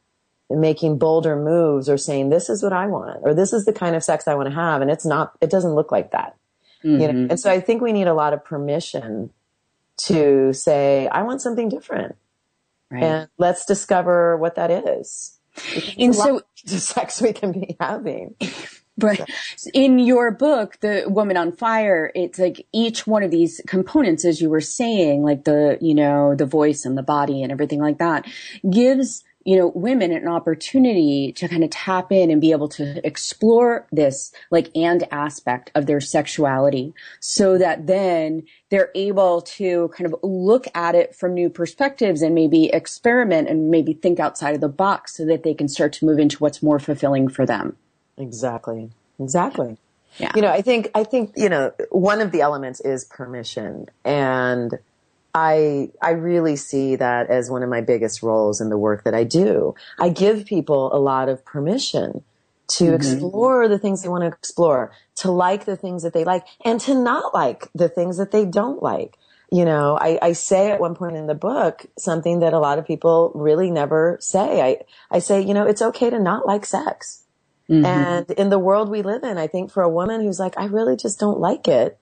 making 0.50 0.98
bolder 0.98 1.36
moves 1.36 1.88
or 1.88 1.96
saying, 1.96 2.28
this 2.28 2.48
is 2.48 2.62
what 2.62 2.72
I 2.72 2.86
want, 2.86 3.20
or 3.22 3.34
this 3.34 3.52
is 3.52 3.64
the 3.64 3.72
kind 3.72 3.96
of 3.96 4.04
sex 4.04 4.28
I 4.28 4.34
want 4.34 4.48
to 4.48 4.54
have. 4.54 4.82
And 4.82 4.90
it's 4.90 5.06
not, 5.06 5.32
it 5.40 5.50
doesn't 5.50 5.74
look 5.74 5.90
like 5.90 6.12
that. 6.12 6.36
Mm-hmm. 6.84 7.00
You 7.00 7.06
know? 7.06 7.14
Mm-hmm. 7.14 7.30
And 7.30 7.40
so 7.40 7.50
I 7.50 7.60
think 7.60 7.82
we 7.82 7.92
need 7.92 8.06
a 8.06 8.14
lot 8.14 8.32
of 8.32 8.44
permission 8.44 9.30
to 10.04 10.52
say, 10.52 11.08
I 11.08 11.22
want 11.22 11.40
something 11.42 11.68
different. 11.68 12.16
Right. 12.90 13.02
And 13.02 13.28
let's 13.38 13.64
discover 13.64 14.36
what 14.36 14.56
that 14.56 14.70
is. 14.70 15.38
And 15.98 16.14
so 16.14 16.42
the 16.64 16.78
sex 16.78 17.20
we 17.20 17.32
can 17.32 17.52
be 17.52 17.76
having. 17.80 18.34
But 18.98 19.28
in 19.72 19.98
your 19.98 20.30
book, 20.30 20.78
The 20.80 21.04
Woman 21.06 21.36
on 21.36 21.52
Fire, 21.52 22.12
it's 22.14 22.38
like 22.38 22.66
each 22.72 23.06
one 23.06 23.22
of 23.22 23.30
these 23.30 23.60
components, 23.66 24.24
as 24.24 24.40
you 24.40 24.50
were 24.50 24.60
saying, 24.60 25.22
like 25.22 25.44
the, 25.44 25.78
you 25.80 25.94
know, 25.94 26.34
the 26.34 26.46
voice 26.46 26.84
and 26.84 26.96
the 26.96 27.02
body 27.02 27.42
and 27.42 27.50
everything 27.50 27.80
like 27.80 27.98
that, 27.98 28.26
gives 28.68 29.24
you 29.44 29.56
know, 29.56 29.72
women 29.74 30.12
an 30.12 30.28
opportunity 30.28 31.32
to 31.32 31.48
kind 31.48 31.64
of 31.64 31.70
tap 31.70 32.12
in 32.12 32.30
and 32.30 32.40
be 32.40 32.52
able 32.52 32.68
to 32.68 33.04
explore 33.04 33.86
this 33.90 34.32
like 34.50 34.70
and 34.76 35.06
aspect 35.10 35.70
of 35.74 35.86
their 35.86 36.00
sexuality 36.00 36.94
so 37.20 37.58
that 37.58 37.86
then 37.86 38.44
they're 38.70 38.90
able 38.94 39.42
to 39.42 39.90
kind 39.96 40.06
of 40.06 40.18
look 40.22 40.66
at 40.74 40.94
it 40.94 41.14
from 41.14 41.34
new 41.34 41.50
perspectives 41.50 42.22
and 42.22 42.34
maybe 42.34 42.66
experiment 42.66 43.48
and 43.48 43.70
maybe 43.70 43.92
think 43.92 44.20
outside 44.20 44.54
of 44.54 44.60
the 44.60 44.68
box 44.68 45.16
so 45.16 45.24
that 45.24 45.42
they 45.42 45.54
can 45.54 45.68
start 45.68 45.92
to 45.92 46.06
move 46.06 46.18
into 46.18 46.38
what's 46.38 46.62
more 46.62 46.78
fulfilling 46.78 47.28
for 47.28 47.44
them. 47.44 47.76
Exactly. 48.22 48.90
Exactly. 49.18 49.76
Yeah. 50.18 50.32
You 50.34 50.42
know, 50.42 50.50
I 50.50 50.62
think, 50.62 50.90
I 50.94 51.04
think, 51.04 51.32
you 51.36 51.48
know, 51.48 51.72
one 51.90 52.20
of 52.20 52.32
the 52.32 52.40
elements 52.40 52.80
is 52.80 53.04
permission 53.04 53.88
and, 54.04 54.78
I 55.34 55.90
I 56.02 56.10
really 56.10 56.56
see 56.56 56.96
that 56.96 57.30
as 57.30 57.50
one 57.50 57.62
of 57.62 57.70
my 57.70 57.80
biggest 57.80 58.22
roles 58.22 58.60
in 58.60 58.68
the 58.68 58.76
work 58.76 59.04
that 59.04 59.14
I 59.14 59.24
do. 59.24 59.74
I 59.98 60.10
give 60.10 60.44
people 60.44 60.94
a 60.94 60.98
lot 60.98 61.28
of 61.28 61.44
permission 61.44 62.22
to 62.68 62.84
mm-hmm. 62.84 62.94
explore 62.94 63.68
the 63.68 63.78
things 63.78 64.02
they 64.02 64.08
want 64.08 64.22
to 64.22 64.28
explore, 64.28 64.92
to 65.16 65.30
like 65.30 65.64
the 65.64 65.76
things 65.76 66.02
that 66.02 66.12
they 66.12 66.24
like, 66.24 66.44
and 66.64 66.80
to 66.82 66.94
not 66.94 67.32
like 67.32 67.68
the 67.74 67.88
things 67.88 68.18
that 68.18 68.30
they 68.30 68.44
don't 68.44 68.82
like. 68.82 69.16
You 69.50 69.64
know, 69.66 69.98
I, 70.00 70.18
I 70.22 70.32
say 70.32 70.70
at 70.70 70.80
one 70.80 70.94
point 70.94 71.16
in 71.16 71.26
the 71.26 71.34
book 71.34 71.84
something 71.98 72.40
that 72.40 72.54
a 72.54 72.58
lot 72.58 72.78
of 72.78 72.86
people 72.86 73.32
really 73.34 73.70
never 73.70 74.16
say. 74.20 74.62
I, 74.62 74.78
I 75.10 75.18
say, 75.18 75.42
you 75.42 75.52
know, 75.52 75.66
it's 75.66 75.82
okay 75.82 76.08
to 76.08 76.18
not 76.18 76.46
like 76.46 76.64
sex. 76.64 77.21
Mm-hmm. 77.72 77.86
And 77.86 78.30
in 78.32 78.50
the 78.50 78.58
world 78.58 78.90
we 78.90 79.02
live 79.02 79.24
in, 79.24 79.38
I 79.38 79.46
think 79.46 79.72
for 79.72 79.82
a 79.82 79.88
woman 79.88 80.20
who's 80.20 80.38
like, 80.38 80.58
I 80.58 80.66
really 80.66 80.96
just 80.96 81.18
don't 81.18 81.40
like 81.40 81.66
it, 81.66 81.98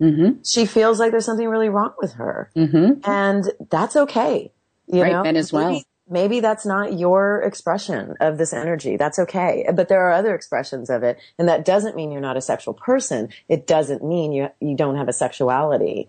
Mm-hmm. 0.00 0.42
She 0.44 0.66
feels 0.66 1.00
like 1.00 1.10
there's 1.10 1.24
something 1.24 1.48
really 1.48 1.68
wrong 1.68 1.94
with 1.98 2.14
her. 2.14 2.50
Mm-hmm. 2.54 3.00
And 3.04 3.52
that's 3.70 3.96
okay. 3.96 4.52
You 4.86 5.02
right, 5.02 5.12
know, 5.12 5.22
men 5.22 5.36
as 5.36 5.52
well. 5.52 5.70
Maybe, 5.70 5.84
maybe 6.08 6.40
that's 6.40 6.64
not 6.64 6.98
your 6.98 7.42
expression 7.42 8.14
of 8.20 8.38
this 8.38 8.52
energy. 8.52 8.96
That's 8.96 9.18
okay. 9.18 9.66
But 9.74 9.88
there 9.88 10.00
are 10.08 10.12
other 10.12 10.34
expressions 10.34 10.88
of 10.88 11.02
it. 11.02 11.18
And 11.38 11.48
that 11.48 11.64
doesn't 11.64 11.96
mean 11.96 12.12
you're 12.12 12.20
not 12.20 12.36
a 12.36 12.40
sexual 12.40 12.74
person. 12.74 13.28
It 13.48 13.66
doesn't 13.66 14.04
mean 14.04 14.32
you, 14.32 14.50
you 14.60 14.76
don't 14.76 14.96
have 14.96 15.08
a 15.08 15.12
sexuality. 15.12 16.08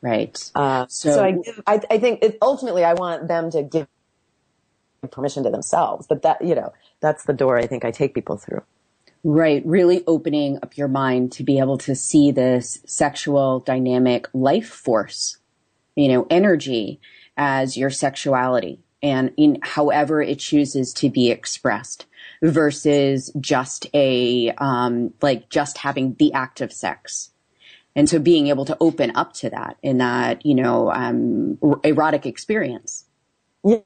Right. 0.00 0.36
Uh, 0.56 0.86
so, 0.88 1.12
so 1.12 1.24
I, 1.24 1.32
give, 1.32 1.62
I, 1.64 1.80
I 1.90 1.98
think 1.98 2.24
it, 2.24 2.38
ultimately 2.42 2.82
I 2.82 2.94
want 2.94 3.28
them 3.28 3.50
to 3.52 3.62
give 3.62 3.86
permission 5.10 5.42
to 5.44 5.50
themselves. 5.50 6.06
But 6.06 6.22
that, 6.22 6.42
you 6.42 6.54
know, 6.54 6.72
that's 7.00 7.24
the 7.24 7.32
door 7.32 7.58
I 7.58 7.66
think 7.66 7.84
I 7.84 7.90
take 7.90 8.14
people 8.14 8.36
through. 8.36 8.62
Right. 9.24 9.64
Really 9.64 10.02
opening 10.06 10.58
up 10.62 10.76
your 10.76 10.88
mind 10.88 11.32
to 11.32 11.44
be 11.44 11.58
able 11.58 11.78
to 11.78 11.94
see 11.94 12.32
this 12.32 12.80
sexual 12.86 13.60
dynamic 13.60 14.26
life 14.32 14.68
force, 14.68 15.38
you 15.94 16.08
know, 16.08 16.26
energy 16.28 17.00
as 17.36 17.76
your 17.76 17.90
sexuality 17.90 18.80
and 19.02 19.32
in 19.36 19.58
however 19.62 20.22
it 20.22 20.38
chooses 20.38 20.92
to 20.94 21.08
be 21.08 21.30
expressed 21.30 22.06
versus 22.42 23.32
just 23.40 23.86
a, 23.94 24.50
um, 24.58 25.14
like 25.22 25.48
just 25.48 25.78
having 25.78 26.14
the 26.18 26.32
act 26.32 26.60
of 26.60 26.72
sex. 26.72 27.30
And 27.94 28.08
so 28.08 28.18
being 28.18 28.48
able 28.48 28.64
to 28.64 28.76
open 28.80 29.12
up 29.14 29.34
to 29.34 29.50
that 29.50 29.76
in 29.82 29.98
that, 29.98 30.44
you 30.44 30.54
know, 30.54 30.90
um, 30.90 31.58
erotic 31.84 32.26
experience. 32.26 33.04
Yeah. 33.64 33.78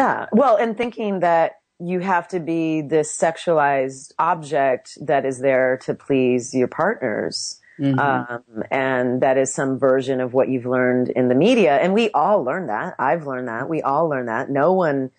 Yeah. 0.00 0.26
Well, 0.32 0.56
and 0.56 0.76
thinking 0.76 1.20
that 1.20 1.60
you 1.78 2.00
have 2.00 2.28
to 2.28 2.40
be 2.40 2.82
this 2.82 3.16
sexualized 3.16 4.12
object 4.18 4.98
that 5.00 5.24
is 5.24 5.40
there 5.40 5.78
to 5.84 5.94
please 5.94 6.54
your 6.54 6.68
partners. 6.68 7.60
Mm-hmm. 7.78 7.98
Um, 7.98 8.62
and 8.70 9.22
that 9.22 9.38
is 9.38 9.52
some 9.54 9.78
version 9.78 10.20
of 10.20 10.34
what 10.34 10.48
you've 10.48 10.66
learned 10.66 11.08
in 11.08 11.28
the 11.28 11.34
media. 11.34 11.76
And 11.76 11.94
we 11.94 12.10
all 12.10 12.44
learn 12.44 12.66
that. 12.66 12.94
I've 12.98 13.26
learned 13.26 13.48
that. 13.48 13.68
We 13.70 13.80
all 13.80 14.08
learn 14.08 14.26
that. 14.26 14.50
No 14.50 14.72
one 14.72 15.10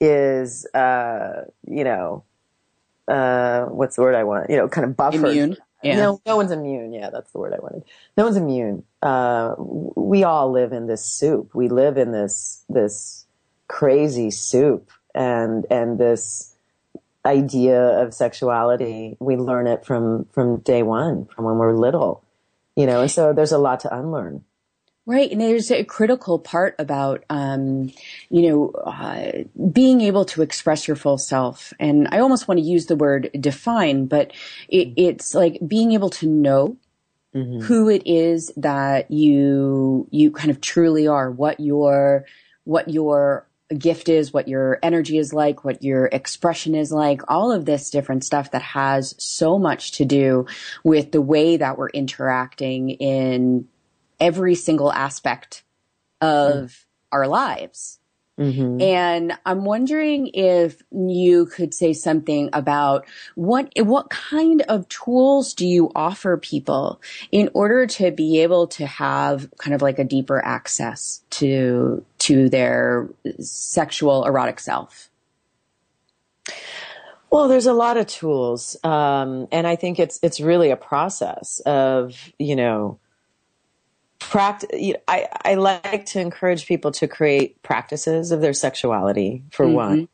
is, 0.00 0.66
uh, 0.72 1.44
you 1.66 1.84
know, 1.84 2.24
uh, 3.08 3.66
what's 3.66 3.96
the 3.96 4.02
word 4.02 4.14
I 4.14 4.24
want? 4.24 4.48
You 4.48 4.56
know, 4.56 4.68
kind 4.68 4.86
of 4.86 4.96
buffered. 4.96 5.24
Immune. 5.24 5.56
Yeah. 5.82 5.96
No, 5.96 6.20
no 6.24 6.36
one's 6.36 6.52
immune. 6.52 6.94
Yeah, 6.94 7.10
that's 7.10 7.30
the 7.32 7.38
word 7.38 7.52
I 7.52 7.58
wanted. 7.58 7.84
No 8.16 8.24
one's 8.24 8.38
immune. 8.38 8.84
Uh, 9.02 9.54
we 9.58 10.24
all 10.24 10.50
live 10.50 10.72
in 10.72 10.86
this 10.86 11.04
soup. 11.04 11.54
We 11.54 11.68
live 11.68 11.98
in 11.98 12.12
this, 12.12 12.64
this 12.70 13.25
crazy 13.68 14.30
soup 14.30 14.90
and 15.14 15.66
and 15.70 15.98
this 15.98 16.54
idea 17.24 17.80
of 18.00 18.14
sexuality 18.14 19.16
we 19.18 19.36
learn 19.36 19.66
it 19.66 19.84
from 19.84 20.24
from 20.32 20.58
day 20.58 20.82
one 20.82 21.26
from 21.26 21.44
when 21.44 21.56
we're 21.56 21.74
little 21.74 22.22
you 22.76 22.86
know 22.86 23.00
and 23.00 23.10
so 23.10 23.32
there's 23.32 23.52
a 23.52 23.58
lot 23.58 23.80
to 23.80 23.94
unlearn 23.94 24.44
Right. 25.06 25.30
And 25.30 25.40
there's 25.40 25.70
a 25.70 25.84
critical 25.84 26.40
part 26.40 26.74
about, 26.80 27.24
um, 27.30 27.92
you 28.28 28.50
know, 28.50 28.70
uh, 28.70 29.44
being 29.70 30.00
able 30.00 30.24
to 30.26 30.42
express 30.42 30.88
your 30.88 30.96
full 30.96 31.16
self. 31.16 31.72
And 31.78 32.08
I 32.10 32.18
almost 32.18 32.48
want 32.48 32.58
to 32.58 32.66
use 32.66 32.86
the 32.86 32.96
word 32.96 33.30
define, 33.38 34.06
but 34.06 34.32
it, 34.68 34.92
it's 34.96 35.32
like 35.32 35.60
being 35.64 35.92
able 35.92 36.10
to 36.10 36.26
know 36.26 36.76
mm-hmm. 37.32 37.60
who 37.60 37.88
it 37.88 38.02
is 38.04 38.52
that 38.56 39.08
you, 39.12 40.08
you 40.10 40.32
kind 40.32 40.50
of 40.50 40.60
truly 40.60 41.06
are, 41.06 41.30
what 41.30 41.60
your, 41.60 42.24
what 42.64 42.90
your 42.90 43.45
gift 43.76 44.08
is, 44.08 44.32
what 44.32 44.48
your 44.48 44.78
energy 44.82 45.18
is 45.18 45.32
like, 45.32 45.64
what 45.64 45.82
your 45.82 46.06
expression 46.06 46.74
is 46.74 46.92
like, 46.92 47.22
all 47.28 47.50
of 47.50 47.64
this 47.64 47.90
different 47.90 48.24
stuff 48.24 48.50
that 48.52 48.62
has 48.62 49.14
so 49.18 49.58
much 49.58 49.92
to 49.92 50.04
do 50.04 50.46
with 50.84 51.12
the 51.12 51.22
way 51.22 51.56
that 51.56 51.76
we're 51.76 51.90
interacting 51.90 52.90
in 52.90 53.66
every 54.20 54.54
single 54.54 54.92
aspect 54.92 55.64
of 56.20 56.70
mm. 56.70 56.84
our 57.12 57.26
lives. 57.26 57.98
Mm-hmm. 58.38 58.82
And 58.82 59.38
I'm 59.46 59.64
wondering 59.64 60.26
if 60.34 60.82
you 60.90 61.46
could 61.46 61.72
say 61.72 61.94
something 61.94 62.50
about 62.52 63.06
what, 63.34 63.72
what 63.78 64.10
kind 64.10 64.60
of 64.68 64.86
tools 64.90 65.54
do 65.54 65.66
you 65.66 65.90
offer 65.94 66.36
people 66.36 67.00
in 67.32 67.48
order 67.54 67.86
to 67.86 68.10
be 68.10 68.42
able 68.42 68.66
to 68.68 68.86
have 68.86 69.50
kind 69.56 69.74
of 69.74 69.80
like 69.80 69.98
a 69.98 70.04
deeper 70.04 70.44
access 70.44 71.22
to, 71.30 72.04
to 72.26 72.48
their 72.48 73.08
sexual 73.40 74.24
erotic 74.24 74.58
self? 74.58 75.10
Well, 77.30 77.48
there's 77.48 77.66
a 77.66 77.72
lot 77.72 77.96
of 77.96 78.06
tools, 78.06 78.76
um, 78.84 79.48
and 79.52 79.66
I 79.66 79.76
think 79.76 79.98
it's 79.98 80.18
it's 80.22 80.40
really 80.40 80.70
a 80.70 80.76
process 80.76 81.60
of 81.66 82.32
you 82.38 82.56
know 82.56 82.98
practice. 84.18 84.70
I 85.06 85.28
I 85.44 85.54
like 85.54 86.06
to 86.06 86.20
encourage 86.20 86.66
people 86.66 86.92
to 86.92 87.08
create 87.08 87.62
practices 87.62 88.32
of 88.32 88.40
their 88.40 88.54
sexuality 88.54 89.42
for 89.50 89.66
mm-hmm. 89.66 89.74
one, 89.74 90.08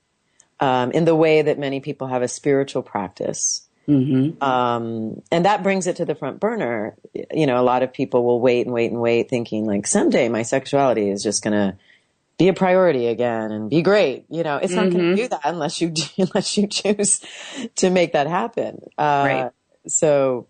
um, 0.60 0.90
in 0.92 1.04
the 1.04 1.14
way 1.14 1.42
that 1.42 1.58
many 1.58 1.80
people 1.80 2.08
have 2.08 2.22
a 2.22 2.28
spiritual 2.28 2.82
practice. 2.82 3.68
Mm-hmm. 3.88 4.42
Um, 4.42 5.22
and 5.30 5.44
that 5.44 5.62
brings 5.62 5.86
it 5.86 5.96
to 5.96 6.04
the 6.04 6.14
front 6.14 6.40
burner. 6.40 6.96
You 7.32 7.46
know, 7.46 7.60
a 7.60 7.64
lot 7.64 7.82
of 7.82 7.92
people 7.92 8.24
will 8.24 8.40
wait 8.40 8.66
and 8.66 8.74
wait 8.74 8.90
and 8.90 9.00
wait, 9.00 9.28
thinking 9.28 9.66
like 9.66 9.86
someday 9.86 10.28
my 10.28 10.42
sexuality 10.42 11.10
is 11.10 11.22
just 11.22 11.42
going 11.42 11.52
to 11.52 11.76
be 12.38 12.48
a 12.48 12.52
priority 12.52 13.06
again 13.06 13.52
and 13.52 13.70
be 13.70 13.82
great. 13.82 14.26
You 14.28 14.42
know, 14.42 14.56
it's 14.56 14.72
mm-hmm. 14.72 14.84
not 14.84 14.92
going 14.92 15.16
to 15.16 15.22
do 15.22 15.28
that 15.28 15.42
unless 15.44 15.80
you 15.80 15.92
unless 16.18 16.56
you 16.56 16.66
choose 16.66 17.20
to 17.76 17.90
make 17.90 18.12
that 18.12 18.26
happen. 18.26 18.80
Uh, 18.98 19.24
right. 19.26 19.50
So, 19.86 20.46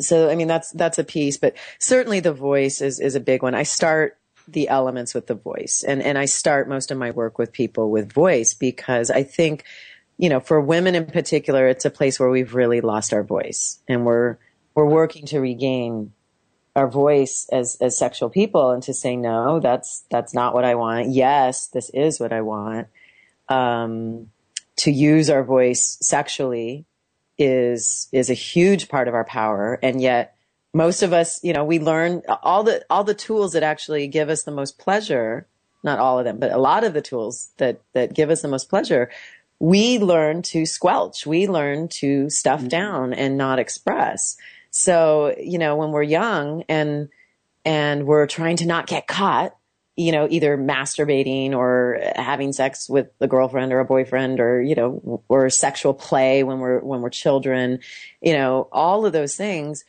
so 0.00 0.30
I 0.30 0.34
mean 0.34 0.48
that's 0.48 0.70
that's 0.72 0.98
a 0.98 1.04
piece, 1.04 1.36
but 1.36 1.56
certainly 1.78 2.20
the 2.20 2.32
voice 2.32 2.80
is 2.80 3.00
is 3.00 3.14
a 3.14 3.20
big 3.20 3.42
one. 3.42 3.54
I 3.54 3.64
start 3.64 4.18
the 4.46 4.68
elements 4.68 5.14
with 5.14 5.26
the 5.26 5.34
voice, 5.34 5.84
and 5.86 6.02
and 6.02 6.16
I 6.16 6.24
start 6.24 6.68
most 6.68 6.90
of 6.90 6.98
my 6.98 7.10
work 7.10 7.38
with 7.38 7.52
people 7.52 7.90
with 7.90 8.12
voice 8.12 8.54
because 8.54 9.10
I 9.10 9.22
think 9.22 9.64
you 10.18 10.28
know, 10.28 10.40
for 10.40 10.60
women 10.60 10.96
in 10.96 11.06
particular, 11.06 11.68
it's 11.68 11.84
a 11.84 11.90
place 11.90 12.18
where 12.18 12.28
we've 12.28 12.54
really 12.54 12.80
lost 12.80 13.12
our 13.12 13.22
voice 13.22 13.78
and 13.88 14.04
we're, 14.04 14.36
we're 14.74 14.84
working 14.84 15.26
to 15.26 15.38
regain 15.38 16.12
our 16.78 16.88
voice 16.88 17.46
as, 17.52 17.76
as 17.80 17.98
sexual 17.98 18.30
people 18.30 18.70
and 18.70 18.82
to 18.84 18.94
say, 18.94 19.16
no, 19.16 19.60
that's, 19.60 20.04
that's 20.10 20.32
not 20.32 20.54
what 20.54 20.64
I 20.64 20.74
want. 20.74 21.10
Yes, 21.10 21.68
this 21.68 21.90
is 21.90 22.18
what 22.18 22.32
I 22.32 22.40
want. 22.40 22.88
Um, 23.48 24.30
to 24.76 24.90
use 24.90 25.28
our 25.28 25.44
voice 25.44 25.98
sexually 26.00 26.86
is, 27.36 28.08
is 28.12 28.30
a 28.30 28.34
huge 28.34 28.88
part 28.88 29.08
of 29.08 29.14
our 29.14 29.24
power. 29.24 29.78
And 29.82 30.00
yet 30.00 30.36
most 30.72 31.02
of 31.02 31.12
us, 31.12 31.44
you 31.44 31.52
know, 31.52 31.64
we 31.64 31.78
learn 31.78 32.22
all 32.42 32.62
the, 32.62 32.84
all 32.88 33.04
the 33.04 33.14
tools 33.14 33.52
that 33.52 33.62
actually 33.62 34.06
give 34.06 34.30
us 34.30 34.44
the 34.44 34.52
most 34.52 34.78
pleasure 34.78 35.46
not 35.84 36.00
all 36.00 36.18
of 36.18 36.24
them, 36.24 36.38
but 36.38 36.50
a 36.50 36.58
lot 36.58 36.82
of 36.82 36.92
the 36.92 37.00
tools 37.00 37.50
that, 37.58 37.80
that 37.92 38.12
give 38.12 38.30
us 38.30 38.42
the 38.42 38.48
most 38.48 38.68
pleasure 38.68 39.10
we 39.60 39.98
learn 39.98 40.42
to 40.42 40.66
squelch. 40.66 41.26
We 41.26 41.48
learn 41.48 41.88
to 41.88 42.30
stuff 42.30 42.60
mm-hmm. 42.60 42.68
down 42.68 43.12
and 43.12 43.36
not 43.36 43.58
express. 43.58 44.36
So, 44.70 45.34
you 45.38 45.58
know, 45.58 45.76
when 45.76 45.90
we're 45.90 46.02
young 46.02 46.64
and, 46.68 47.08
and 47.64 48.06
we're 48.06 48.26
trying 48.26 48.56
to 48.58 48.66
not 48.66 48.86
get 48.86 49.06
caught, 49.06 49.56
you 49.96 50.12
know, 50.12 50.28
either 50.30 50.56
masturbating 50.56 51.52
or 51.52 52.00
having 52.14 52.52
sex 52.52 52.88
with 52.88 53.08
a 53.20 53.26
girlfriend 53.26 53.72
or 53.72 53.80
a 53.80 53.84
boyfriend 53.84 54.38
or, 54.38 54.62
you 54.62 54.74
know, 54.74 55.22
or 55.28 55.50
sexual 55.50 55.92
play 55.92 56.44
when 56.44 56.60
we're, 56.60 56.78
when 56.80 57.00
we're 57.00 57.10
children, 57.10 57.80
you 58.20 58.32
know, 58.32 58.68
all 58.70 59.04
of 59.04 59.12
those 59.12 59.34
things, 59.34 59.84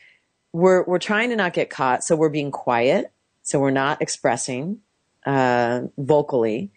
we're, 0.52 0.82
we're 0.84 0.98
trying 0.98 1.30
to 1.30 1.36
not 1.36 1.52
get 1.52 1.70
caught. 1.70 2.02
So 2.02 2.16
we're 2.16 2.28
being 2.28 2.50
quiet. 2.50 3.12
So 3.42 3.60
we're 3.60 3.70
not 3.70 4.02
expressing, 4.02 4.80
uh, 5.24 5.82
vocally. 5.96 6.72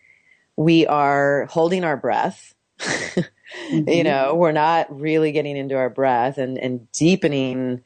We 0.56 0.86
are 0.86 1.46
holding 1.46 1.84
our 1.84 1.98
breath 1.98 2.54
mm-hmm. 2.80 3.90
You 3.90 4.04
know, 4.04 4.36
we're 4.36 4.52
not 4.52 5.00
really 5.00 5.32
getting 5.32 5.58
into 5.58 5.76
our 5.76 5.90
breath 5.90 6.38
and, 6.38 6.58
and 6.58 6.92
deepening 6.92 7.82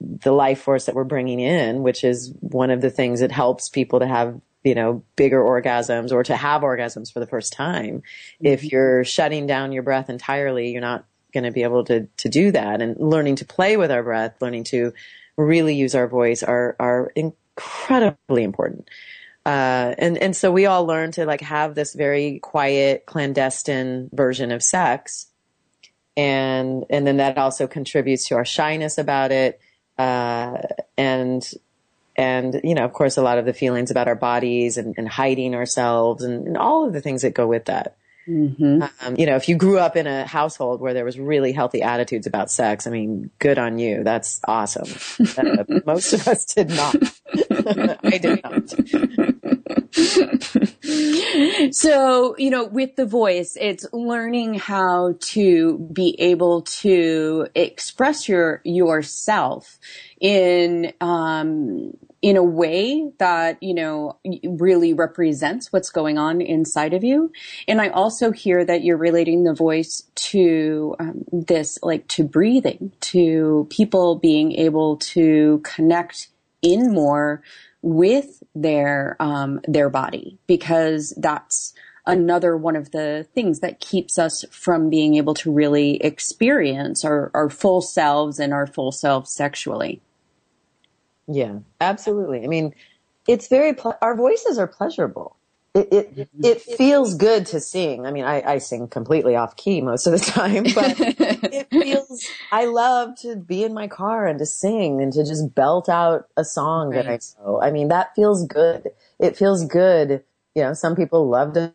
the 0.00 0.32
life 0.32 0.60
force 0.60 0.86
that 0.86 0.94
we're 0.94 1.04
bringing 1.04 1.40
in, 1.40 1.82
which 1.82 2.04
is 2.04 2.32
one 2.40 2.70
of 2.70 2.80
the 2.80 2.90
things 2.90 3.20
that 3.20 3.30
helps 3.30 3.68
people 3.68 4.00
to 4.00 4.06
have, 4.06 4.40
you 4.64 4.74
know, 4.74 5.04
bigger 5.16 5.40
orgasms 5.40 6.12
or 6.12 6.22
to 6.24 6.36
have 6.36 6.62
orgasms 6.62 7.12
for 7.12 7.20
the 7.20 7.26
first 7.26 7.52
time. 7.52 7.96
Mm-hmm. 7.96 8.46
If 8.46 8.64
you're 8.64 9.04
shutting 9.04 9.46
down 9.46 9.72
your 9.72 9.82
breath 9.82 10.08
entirely, 10.08 10.70
you're 10.70 10.80
not 10.80 11.04
going 11.32 11.44
to 11.44 11.50
be 11.50 11.62
able 11.62 11.84
to, 11.84 12.08
to 12.16 12.28
do 12.28 12.50
that. 12.52 12.82
And 12.82 12.96
learning 12.98 13.36
to 13.36 13.44
play 13.44 13.76
with 13.76 13.90
our 13.90 14.02
breath, 14.02 14.36
learning 14.40 14.64
to 14.64 14.92
really 15.36 15.74
use 15.74 15.94
our 15.94 16.08
voice 16.08 16.42
are, 16.42 16.76
are 16.80 17.12
incredibly 17.14 18.42
important. 18.42 18.88
Uh, 19.46 19.94
and 19.96 20.18
and 20.18 20.36
so 20.36 20.52
we 20.52 20.66
all 20.66 20.84
learn 20.84 21.12
to 21.12 21.24
like 21.24 21.40
have 21.40 21.74
this 21.74 21.94
very 21.94 22.38
quiet, 22.40 23.06
clandestine 23.06 24.10
version 24.12 24.52
of 24.52 24.62
sex, 24.62 25.28
and 26.14 26.84
and 26.90 27.06
then 27.06 27.16
that 27.16 27.38
also 27.38 27.66
contributes 27.66 28.28
to 28.28 28.34
our 28.34 28.44
shyness 28.44 28.98
about 28.98 29.32
it, 29.32 29.58
uh, 30.00 30.62
and 30.96 31.52
and 32.16 32.60
you 32.64 32.74
know, 32.74 32.84
of 32.84 32.92
course, 32.92 33.18
a 33.18 33.22
lot 33.22 33.38
of 33.38 33.44
the 33.44 33.52
feelings 33.52 33.90
about 33.90 34.08
our 34.08 34.14
bodies 34.14 34.78
and, 34.78 34.94
and 34.96 35.08
hiding 35.08 35.54
ourselves 35.54 36.24
and, 36.24 36.46
and 36.46 36.56
all 36.56 36.86
of 36.86 36.92
the 36.92 37.00
things 37.02 37.22
that 37.22 37.34
go 37.34 37.46
with 37.46 37.66
that. 37.66 37.96
Mm-hmm. 38.26 38.82
Um, 39.00 39.16
you 39.16 39.26
know, 39.26 39.36
if 39.36 39.48
you 39.48 39.56
grew 39.56 39.78
up 39.78 39.96
in 39.96 40.06
a 40.06 40.24
household 40.26 40.80
where 40.80 40.94
there 40.94 41.04
was 41.04 41.18
really 41.18 41.52
healthy 41.52 41.82
attitudes 41.82 42.26
about 42.26 42.50
sex, 42.50 42.86
I 42.86 42.90
mean, 42.90 43.30
good 43.38 43.58
on 43.58 43.78
you. 43.78 44.04
That's 44.04 44.40
awesome. 44.46 44.88
uh, 45.36 45.64
most 45.86 46.12
of 46.12 46.26
us 46.28 46.44
did 46.46 46.70
not. 46.70 46.96
I 48.02 48.18
did 48.18 48.42
not. 48.42 49.59
so, 51.72 52.36
you 52.38 52.50
know, 52.50 52.64
with 52.64 52.96
the 52.96 53.06
voice, 53.06 53.56
it's 53.60 53.86
learning 53.92 54.54
how 54.54 55.14
to 55.20 55.78
be 55.92 56.14
able 56.20 56.62
to 56.62 57.48
express 57.54 58.28
your 58.28 58.60
yourself 58.64 59.78
in 60.20 60.92
um, 61.00 61.92
in 62.22 62.36
a 62.36 62.42
way 62.42 63.10
that, 63.18 63.62
you 63.62 63.74
know, 63.74 64.18
really 64.44 64.92
represents 64.92 65.72
what's 65.72 65.90
going 65.90 66.18
on 66.18 66.40
inside 66.40 66.92
of 66.92 67.02
you. 67.02 67.32
And 67.66 67.80
I 67.80 67.88
also 67.88 68.30
hear 68.30 68.64
that 68.64 68.84
you're 68.84 68.98
relating 68.98 69.44
the 69.44 69.54
voice 69.54 70.04
to 70.16 70.94
um, 71.00 71.24
this, 71.32 71.78
like 71.82 72.06
to 72.08 72.24
breathing, 72.24 72.92
to 73.00 73.66
people 73.70 74.16
being 74.16 74.52
able 74.52 74.98
to 74.98 75.60
connect 75.64 76.28
in 76.62 76.92
more 76.92 77.42
with 77.82 78.42
their, 78.54 79.16
um, 79.20 79.60
their 79.66 79.90
body 79.90 80.38
because 80.46 81.14
that's, 81.16 81.74
another 82.06 82.56
one 82.56 82.76
of 82.76 82.90
the 82.90 83.26
things 83.34 83.60
that 83.60 83.80
keeps 83.80 84.18
us 84.18 84.44
from 84.50 84.90
being 84.90 85.14
able 85.14 85.34
to 85.34 85.52
really 85.52 85.96
experience 86.02 87.04
our, 87.04 87.30
our 87.34 87.50
full 87.50 87.80
selves 87.80 88.38
and 88.38 88.52
our 88.52 88.66
full 88.66 88.90
selves 88.92 89.30
sexually. 89.30 90.00
Yeah, 91.28 91.58
absolutely. 91.80 92.42
I 92.42 92.48
mean, 92.48 92.74
it's 93.28 93.48
very, 93.48 93.74
ple- 93.74 93.98
our 94.02 94.16
voices 94.16 94.58
are 94.58 94.66
pleasurable. 94.66 95.36
It, 95.72 95.88
it, 95.92 96.16
mm-hmm. 96.16 96.44
it 96.44 96.60
feels 96.62 97.14
good 97.14 97.46
to 97.46 97.60
sing. 97.60 98.04
I 98.04 98.10
mean, 98.10 98.24
I, 98.24 98.42
I 98.42 98.58
sing 98.58 98.88
completely 98.88 99.36
off 99.36 99.56
key 99.56 99.80
most 99.80 100.06
of 100.06 100.12
the 100.12 100.18
time, 100.32 100.64
but 100.64 100.96
it 101.52 101.68
feels, 101.70 102.26
I 102.52 102.64
love 102.64 103.16
to 103.20 103.36
be 103.36 103.62
in 103.62 103.72
my 103.72 103.86
car 103.86 104.26
and 104.26 104.38
to 104.40 104.46
sing 104.46 105.00
and 105.00 105.12
to 105.12 105.24
just 105.24 105.54
belt 105.54 105.88
out 105.88 106.26
a 106.36 106.44
song 106.44 106.90
right. 106.90 107.06
that 107.06 107.38
I 107.38 107.42
know. 107.42 107.62
I 107.62 107.70
mean, 107.70 107.88
that 107.88 108.14
feels 108.16 108.44
good. 108.46 108.90
It 109.20 109.36
feels 109.36 109.64
good. 109.64 110.24
You 110.56 110.62
know, 110.62 110.74
some 110.74 110.96
people 110.96 111.28
love 111.28 111.52
to 111.54 111.72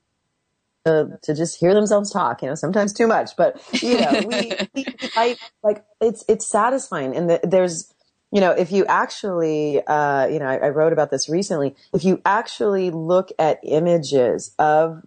to, 0.85 1.17
to 1.23 1.33
just 1.33 1.59
hear 1.59 1.73
themselves 1.73 2.11
talk, 2.11 2.41
you 2.41 2.47
know, 2.47 2.55
sometimes 2.55 2.93
too 2.93 3.07
much, 3.07 3.35
but 3.35 3.59
you 3.81 3.99
know, 3.99 4.21
we, 4.27 4.53
we 4.75 4.85
I, 5.15 5.35
like 5.63 5.83
it's, 5.99 6.23
it's 6.27 6.45
satisfying. 6.45 7.15
And 7.15 7.29
the, 7.29 7.39
there's, 7.43 7.91
you 8.31 8.41
know, 8.41 8.51
if 8.51 8.71
you 8.71 8.85
actually, 8.85 9.81
uh, 9.85 10.27
you 10.27 10.39
know, 10.39 10.47
I, 10.47 10.57
I 10.57 10.69
wrote 10.69 10.93
about 10.93 11.11
this 11.11 11.29
recently. 11.29 11.75
If 11.93 12.03
you 12.03 12.21
actually 12.25 12.91
look 12.91 13.31
at 13.39 13.59
images 13.63 14.53
of 14.59 15.03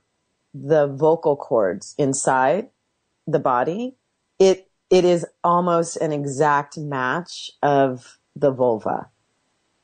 the 0.54 0.87
vocal 0.87 1.37
cords 1.37 1.94
inside 1.98 2.70
the 3.26 3.38
body, 3.38 3.96
it 4.38 4.68
it 4.90 5.04
is 5.04 5.26
almost 5.44 5.96
an 5.96 6.12
exact 6.12 6.78
match 6.78 7.50
of 7.62 8.18
the 8.35 8.50
vulva 8.50 9.11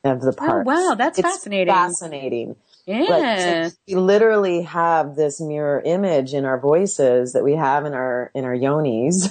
of 0.03 0.21
the 0.21 0.33
parts. 0.33 0.67
Oh 0.67 0.89
wow, 0.89 0.95
that's 0.95 1.19
it's 1.19 1.27
fascinating. 1.27 1.73
Fascinating. 1.73 2.55
Yeah. 2.85 3.63
Like, 3.63 3.73
we 3.87 3.95
literally 3.95 4.61
have 4.61 5.15
this 5.15 5.41
mirror 5.41 5.81
image 5.83 6.33
in 6.33 6.45
our 6.45 6.59
voices 6.59 7.33
that 7.33 7.43
we 7.43 7.53
have 7.53 7.85
in 7.85 7.93
our 7.93 8.31
in 8.33 8.45
our 8.45 8.55
yonis. 8.55 9.29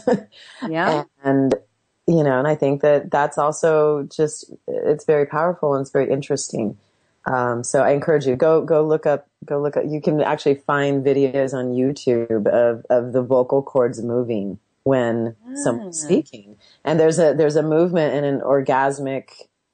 yeah. 0.69 1.05
and 1.23 1.55
you 2.07 2.23
know, 2.23 2.39
and 2.39 2.47
I 2.47 2.55
think 2.55 2.83
that 2.83 3.11
that's 3.11 3.39
also 3.39 4.07
just, 4.15 4.53
it's 4.69 5.05
very 5.05 5.27
powerful 5.27 5.75
and 5.75 5.83
it's 5.83 5.91
very 5.91 6.11
interesting. 6.11 6.77
Um, 7.25 7.65
so 7.65 7.83
I 7.83 7.93
encourage 7.93 8.27
you, 8.27 8.37
go, 8.37 8.61
go 8.61 8.87
look 8.87 9.07
up, 9.07 9.27
go 9.47 9.61
look 9.61 9.79
up, 9.79 9.85
you 9.89 10.03
can 10.03 10.21
actually 10.21 10.57
find 10.57 11.05
videos 11.05 11.55
on 11.55 11.73
YouTube 11.73 12.47
of, 12.47 12.85
of 12.91 13.15
the 13.15 13.23
vocal 13.23 13.63
cords 13.63 14.03
moving 14.03 14.59
when 14.83 15.35
ah. 15.47 15.53
someone's 15.55 15.99
speaking. 15.99 16.57
And 16.85 17.01
there's 17.01 17.19
a, 17.19 17.33
there's 17.33 17.57
a 17.57 17.63
movement 17.63 18.15
and 18.15 18.27
an 18.27 18.41
orgasmic 18.41 19.31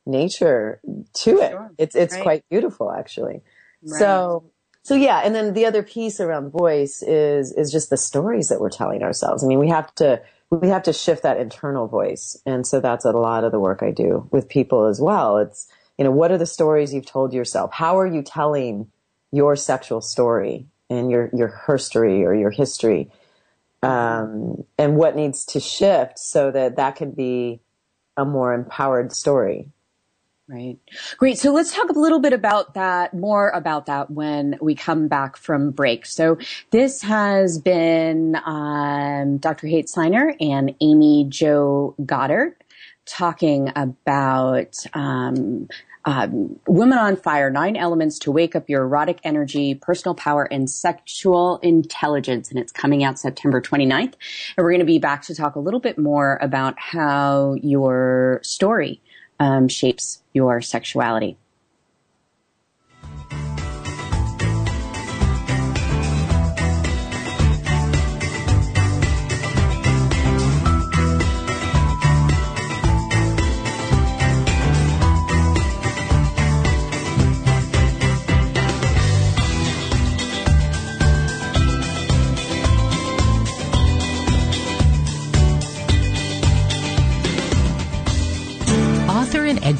nature 0.06 0.80
to 1.14 1.40
it. 1.40 1.50
Sure. 1.50 1.70
It's, 1.78 1.96
it's 1.96 2.14
right. 2.14 2.22
quite 2.22 2.48
beautiful 2.48 2.92
actually. 2.92 3.42
Right. 3.82 3.98
So, 3.98 4.44
so 4.82 4.94
yeah, 4.94 5.20
and 5.24 5.34
then 5.34 5.54
the 5.54 5.66
other 5.66 5.82
piece 5.82 6.20
around 6.20 6.50
voice 6.50 7.02
is, 7.02 7.52
is 7.52 7.72
just 7.72 7.90
the 7.90 7.96
stories 7.96 8.48
that 8.48 8.60
we're 8.60 8.70
telling 8.70 9.02
ourselves. 9.02 9.42
I 9.42 9.48
mean, 9.48 9.58
we 9.58 9.68
have 9.68 9.92
to, 9.96 10.22
we 10.50 10.68
have 10.68 10.84
to 10.84 10.92
shift 10.92 11.22
that 11.24 11.38
internal 11.38 11.88
voice. 11.88 12.40
And 12.46 12.66
so 12.66 12.80
that's 12.80 13.04
a 13.04 13.12
lot 13.12 13.44
of 13.44 13.52
the 13.52 13.60
work 13.60 13.82
I 13.82 13.92
do 13.92 14.28
with 14.32 14.48
people 14.48 14.86
as 14.86 15.00
well. 15.00 15.38
It's, 15.38 15.68
you 15.98 16.04
know, 16.04 16.10
what 16.10 16.32
are 16.32 16.38
the 16.38 16.46
stories 16.46 16.94
you've 16.94 17.06
told 17.06 17.32
yourself? 17.32 17.72
How 17.72 17.98
are 17.98 18.06
you 18.06 18.22
telling 18.22 18.90
your 19.32 19.56
sexual 19.56 20.00
story 20.00 20.66
and 20.90 21.10
your, 21.10 21.30
your 21.34 21.62
herstory 21.66 22.24
or 22.24 22.34
your 22.34 22.50
history? 22.50 23.10
um, 23.82 24.64
and 24.78 24.96
what 24.96 25.16
needs 25.16 25.46
to 25.46 25.60
shift 25.60 26.18
so 26.18 26.52
that 26.52 26.76
that 26.76 26.96
can 26.96 27.12
be 27.12 27.60
a 28.16 28.24
more 28.24 28.54
empowered 28.54 29.12
story. 29.12 29.70
Right. 30.50 30.78
Great. 31.16 31.38
So 31.38 31.52
let's 31.52 31.72
talk 31.72 31.90
a 31.90 31.98
little 31.98 32.18
bit 32.18 32.32
about 32.32 32.74
that, 32.74 33.14
more 33.14 33.50
about 33.50 33.86
that 33.86 34.10
when 34.10 34.58
we 34.60 34.74
come 34.74 35.06
back 35.06 35.36
from 35.36 35.70
break. 35.70 36.04
So 36.06 36.38
this 36.72 37.02
has 37.02 37.56
been 37.60 38.34
um, 38.44 39.38
Dr. 39.38 39.68
Siner 39.68 40.34
and 40.40 40.74
Amy 40.80 41.26
Jo 41.28 41.94
Goddard 42.04 42.56
talking 43.06 43.70
about 43.76 44.74
um, 44.92 45.68
um, 46.04 46.58
Women 46.66 46.98
on 46.98 47.14
Fire, 47.14 47.48
Nine 47.48 47.76
Elements 47.76 48.18
to 48.20 48.32
Wake 48.32 48.56
Up 48.56 48.68
Your 48.68 48.82
Erotic 48.82 49.20
Energy, 49.22 49.76
Personal 49.76 50.16
Power, 50.16 50.48
and 50.50 50.68
Sexual 50.68 51.58
Intelligence. 51.58 52.50
And 52.50 52.58
it's 52.58 52.72
coming 52.72 53.04
out 53.04 53.20
September 53.20 53.60
29th. 53.60 54.14
And 54.56 54.64
we're 54.64 54.70
going 54.70 54.80
to 54.80 54.84
be 54.84 54.98
back 54.98 55.22
to 55.26 55.34
talk 55.36 55.54
a 55.54 55.60
little 55.60 55.78
bit 55.78 55.96
more 55.96 56.40
about 56.42 56.74
how 56.76 57.54
your 57.62 58.40
story 58.42 59.00
um, 59.40 59.66
shapes 59.66 60.22
your 60.32 60.60
sexuality. 60.60 61.36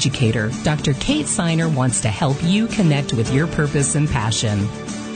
Educator, 0.01 0.49
Dr. 0.63 0.93
Kate 0.93 1.27
Siner 1.27 1.71
wants 1.71 2.01
to 2.01 2.07
help 2.07 2.35
you 2.41 2.65
connect 2.65 3.13
with 3.13 3.31
your 3.31 3.45
purpose 3.45 3.93
and 3.93 4.09
passion. 4.09 4.67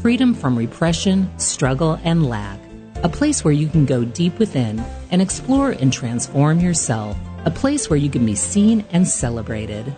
Freedom 0.00 0.32
from 0.32 0.56
repression, 0.56 1.30
struggle, 1.38 2.00
and 2.04 2.26
lack. 2.26 2.58
A 3.02 3.08
place 3.10 3.44
where 3.44 3.52
you 3.52 3.68
can 3.68 3.84
go 3.84 4.02
deep 4.02 4.38
within 4.38 4.82
and 5.10 5.20
explore 5.20 5.72
and 5.72 5.92
transform 5.92 6.58
yourself. 6.58 7.18
A 7.44 7.50
place 7.50 7.90
where 7.90 7.98
you 7.98 8.08
can 8.08 8.24
be 8.24 8.34
seen 8.34 8.82
and 8.92 9.06
celebrated. 9.06 9.94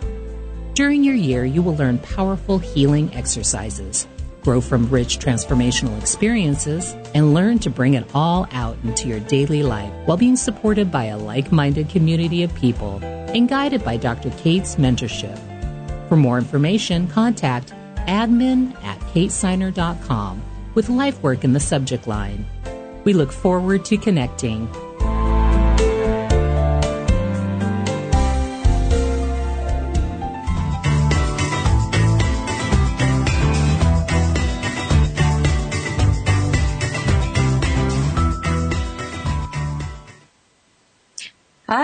During 0.73 1.05
your 1.05 1.15
year, 1.15 1.45
you 1.45 1.61
will 1.61 1.77
learn 1.77 1.99
powerful 1.99 2.59
healing 2.59 3.15
exercises 3.15 4.07
grow 4.43 4.61
from 4.61 4.89
rich 4.89 5.19
transformational 5.19 5.99
experiences, 5.99 6.95
and 7.15 7.33
learn 7.33 7.59
to 7.59 7.69
bring 7.69 7.93
it 7.93 8.07
all 8.13 8.47
out 8.51 8.77
into 8.83 9.07
your 9.07 9.19
daily 9.21 9.63
life 9.63 9.91
while 10.05 10.17
being 10.17 10.35
supported 10.35 10.91
by 10.91 11.05
a 11.05 11.17
like 11.17 11.51
minded 11.51 11.89
community 11.89 12.43
of 12.43 12.53
people 12.55 12.99
and 13.03 13.49
guided 13.49 13.83
by 13.83 13.97
Dr. 13.97 14.29
Kate's 14.31 14.75
mentorship. 14.75 15.39
For 16.09 16.17
more 16.17 16.37
information, 16.37 17.07
contact 17.07 17.73
admin 18.07 18.75
at 18.83 18.99
katesiner.com 18.99 20.41
with 20.75 20.87
LifeWork 20.87 21.43
in 21.43 21.53
the 21.53 21.59
subject 21.59 22.07
line. 22.07 22.45
We 23.03 23.13
look 23.13 23.31
forward 23.31 23.85
to 23.85 23.97
connecting. 23.97 24.67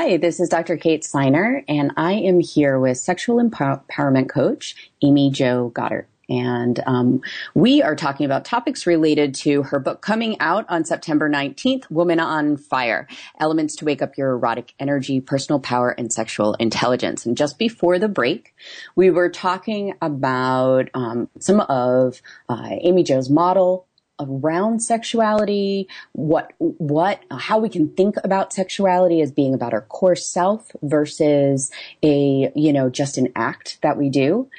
Hi, 0.10 0.18
this 0.18 0.40
is 0.40 0.50
Dr. 0.50 0.76
Kate 0.76 1.04
Siner, 1.04 1.64
and 1.68 1.92
I 1.96 2.14
am 2.14 2.40
here 2.40 2.80
with 2.80 2.98
sexual 2.98 3.36
empowerment 3.36 4.28
coach 4.28 4.90
Amy 5.04 5.30
Jo 5.30 5.70
Goddard. 5.70 6.08
And 6.28 6.80
um, 6.88 7.22
we 7.54 7.84
are 7.84 7.96
talking 7.96 8.26
about 8.26 8.44
topics 8.44 8.88
related 8.88 9.36
to 9.36 9.62
her 9.62 9.78
book 9.78 10.02
coming 10.02 10.40
out 10.40 10.66
on 10.68 10.84
September 10.84 11.30
19th, 11.30 11.92
Woman 11.92 12.20
on 12.20 12.58
Fire 12.58 13.08
Elements 13.40 13.76
to 13.76 13.86
Wake 13.86 14.02
Up 14.02 14.18
Your 14.18 14.32
Erotic 14.32 14.74
Energy, 14.80 15.22
Personal 15.22 15.60
Power, 15.60 15.92
and 15.92 16.12
Sexual 16.12 16.56
Intelligence. 16.56 17.28
And 17.28 17.38
just 17.38 17.60
before 17.60 18.00
the 18.00 18.08
break, 18.08 18.56
we 18.96 19.12
were 19.12 19.30
talking 19.30 19.94
about 20.02 20.90
um, 20.96 21.30
some 21.40 21.60
of 21.60 22.20
uh, 22.48 22.70
Amy 22.82 23.04
Jo's 23.04 23.30
model 23.30 23.86
around 24.20 24.82
sexuality, 24.82 25.88
what, 26.12 26.54
what, 26.58 27.22
how 27.32 27.60
we 27.60 27.70
can 27.70 27.90
think 27.90 28.16
about 28.24 28.54
sexuality 28.54 29.22
as 29.22 29.32
being 29.32 29.54
about 29.54 29.74
our 29.74 29.82
core 29.82 30.16
self 30.16 30.72
versus 30.82 31.72
a, 32.04 32.52
you 32.56 32.74
know, 32.74 32.90
just 32.90 33.18
an 33.18 33.30
act 33.36 33.80
that 33.82 33.98
we 33.98 34.10
do. 34.10 34.50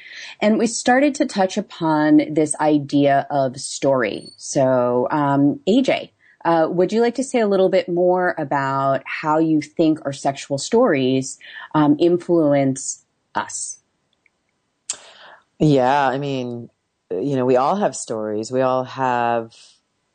And 0.41 0.59
we 0.59 0.67
started 0.67 1.15
to 1.17 1.27
touch 1.27 1.57
upon 1.57 2.33
this 2.33 2.55
idea 2.61 3.27
of 3.31 3.61
story. 3.61 4.33
So, 4.37 5.09
um, 5.11 5.61
AJ, 5.69 6.11
uh, 6.45 6.69
would 6.71 6.93
you 6.93 7.03
like 7.03 7.17
to 7.17 7.25
say 7.25 7.41
a 7.41 7.49
little 7.49 7.69
bit 7.69 7.89
more 7.89 8.35
about 8.39 9.03
how 9.05 9.39
you 9.39 9.61
think 9.61 9.99
our 10.05 10.13
sexual 10.13 10.59
stories 10.59 11.39
um, 11.75 11.97
influence 11.99 13.05
us? 13.35 13.79
Yeah, 15.59 16.09
I 16.09 16.17
mean, 16.17 16.71
you 17.11 17.37
know, 17.37 17.45
we 17.45 17.57
all 17.57 17.77
have 17.77 17.97
stories. 17.97 18.51
We 18.51 18.61
all 18.61 18.85
have 18.85 19.55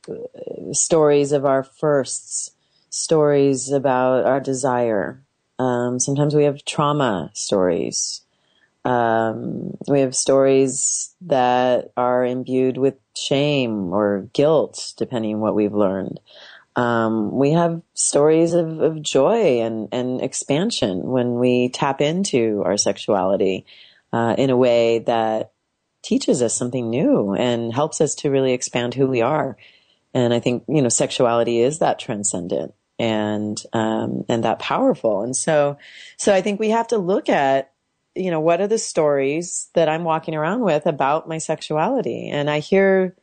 uh, 0.10 0.74
stories 0.74 1.32
of 1.32 1.46
our 1.46 1.64
firsts, 1.64 2.52
stories 2.90 3.72
about 3.72 4.26
our 4.26 4.40
desire. 4.40 5.22
Um, 5.60 6.00
sometimes 6.00 6.36
we 6.36 6.46
have 6.46 6.66
trauma 6.66 7.32
stories. 7.34 8.22
Um, 8.84 9.76
we 9.88 10.02
have 10.02 10.16
stories 10.16 11.16
that 11.22 11.92
are 11.98 12.24
imbued 12.24 12.78
with 12.78 12.96
shame 13.16 13.92
or 13.92 14.30
guilt, 14.34 14.94
depending 14.98 15.36
on 15.36 15.42
what 15.42 15.56
we've 15.56 15.74
learned. 15.74 16.20
Um, 16.76 17.32
we 17.32 17.52
have 17.52 17.82
stories 17.94 18.54
of, 18.54 18.80
of 18.82 19.02
joy 19.02 19.62
and, 19.62 19.90
and 19.92 20.22
expansion 20.22 21.04
when 21.04 21.36
we 21.36 21.70
tap 21.70 22.02
into 22.02 22.62
our 22.66 22.78
sexuality 22.78 23.66
uh, 24.12 24.36
in 24.38 24.50
a 24.50 24.58
way 24.58 25.00
that 25.00 25.52
teaches 26.06 26.42
us 26.42 26.54
something 26.54 26.90
new 26.90 27.34
and 27.34 27.74
helps 27.74 28.00
us 28.00 28.16
to 28.16 28.30
really 28.30 28.54
expand 28.54 28.94
who 28.94 29.08
we 29.08 29.22
are. 29.22 29.58
And 30.14 30.34
I 30.34 30.40
think, 30.40 30.64
you 30.68 30.82
know, 30.82 30.90
sexuality 30.90 31.60
is 31.60 31.80
that 31.80 32.00
transcendent 32.00 32.74
and, 33.00 33.62
um, 33.74 34.24
and 34.30 34.44
that 34.44 34.60
powerful. 34.60 35.24
And 35.24 35.36
so, 35.36 35.78
so 36.18 36.34
I 36.34 36.42
think 36.42 36.60
we 36.60 36.70
have 36.70 36.88
to 36.90 36.98
look 36.98 37.28
at 37.28 37.72
you 38.16 38.32
know, 38.32 38.40
what 38.40 38.62
are 38.62 38.68
the 38.68 38.78
stories 38.78 39.70
that 39.74 39.90
I'm 39.90 40.06
walking 40.06 40.36
around 40.36 40.62
with 40.62 40.86
about 40.86 41.28
my 41.28 41.38
sexuality? 41.38 42.30
And 42.30 42.50
I 42.50 42.60
hear, 42.60 43.16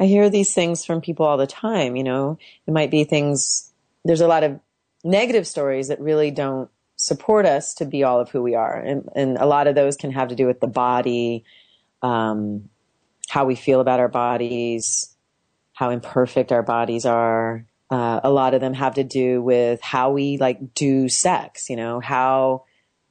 I 0.00 0.06
hear 0.06 0.28
these 0.28 0.52
things 0.52 0.84
from 0.84 1.00
people 1.00 1.24
all 1.24 1.36
the 1.36 1.46
time, 1.46 1.94
you 1.94 2.02
know, 2.02 2.38
it 2.66 2.72
might 2.72 2.90
be 2.90 3.04
things, 3.04 3.72
there's 4.04 4.20
a 4.20 4.26
lot 4.26 4.42
of 4.42 4.58
negative 5.04 5.46
stories 5.46 5.88
that 5.88 6.00
really 6.00 6.32
don't 6.32 6.68
support 6.96 7.46
us 7.46 7.74
to 7.74 7.84
be 7.84 8.02
all 8.02 8.20
of 8.20 8.30
who 8.30 8.42
we 8.42 8.56
are. 8.56 8.76
And, 8.76 9.08
and 9.14 9.38
a 9.38 9.46
lot 9.46 9.68
of 9.68 9.76
those 9.76 9.96
can 9.96 10.10
have 10.10 10.28
to 10.28 10.34
do 10.34 10.46
with 10.46 10.60
the 10.60 10.66
body, 10.66 11.44
um, 12.02 12.68
how 13.28 13.44
we 13.44 13.54
feel 13.54 13.80
about 13.80 14.00
our 14.00 14.08
bodies, 14.08 15.16
how 15.72 15.90
imperfect 15.90 16.52
our 16.52 16.62
bodies 16.62 17.06
are. 17.06 17.66
Uh, 17.90 18.20
a 18.24 18.30
lot 18.30 18.54
of 18.54 18.60
them 18.60 18.74
have 18.74 18.94
to 18.94 19.04
do 19.04 19.42
with 19.42 19.80
how 19.82 20.10
we 20.10 20.38
like 20.38 20.74
do 20.74 21.08
sex, 21.08 21.68
you 21.68 21.76
know, 21.76 22.00
how, 22.00 22.64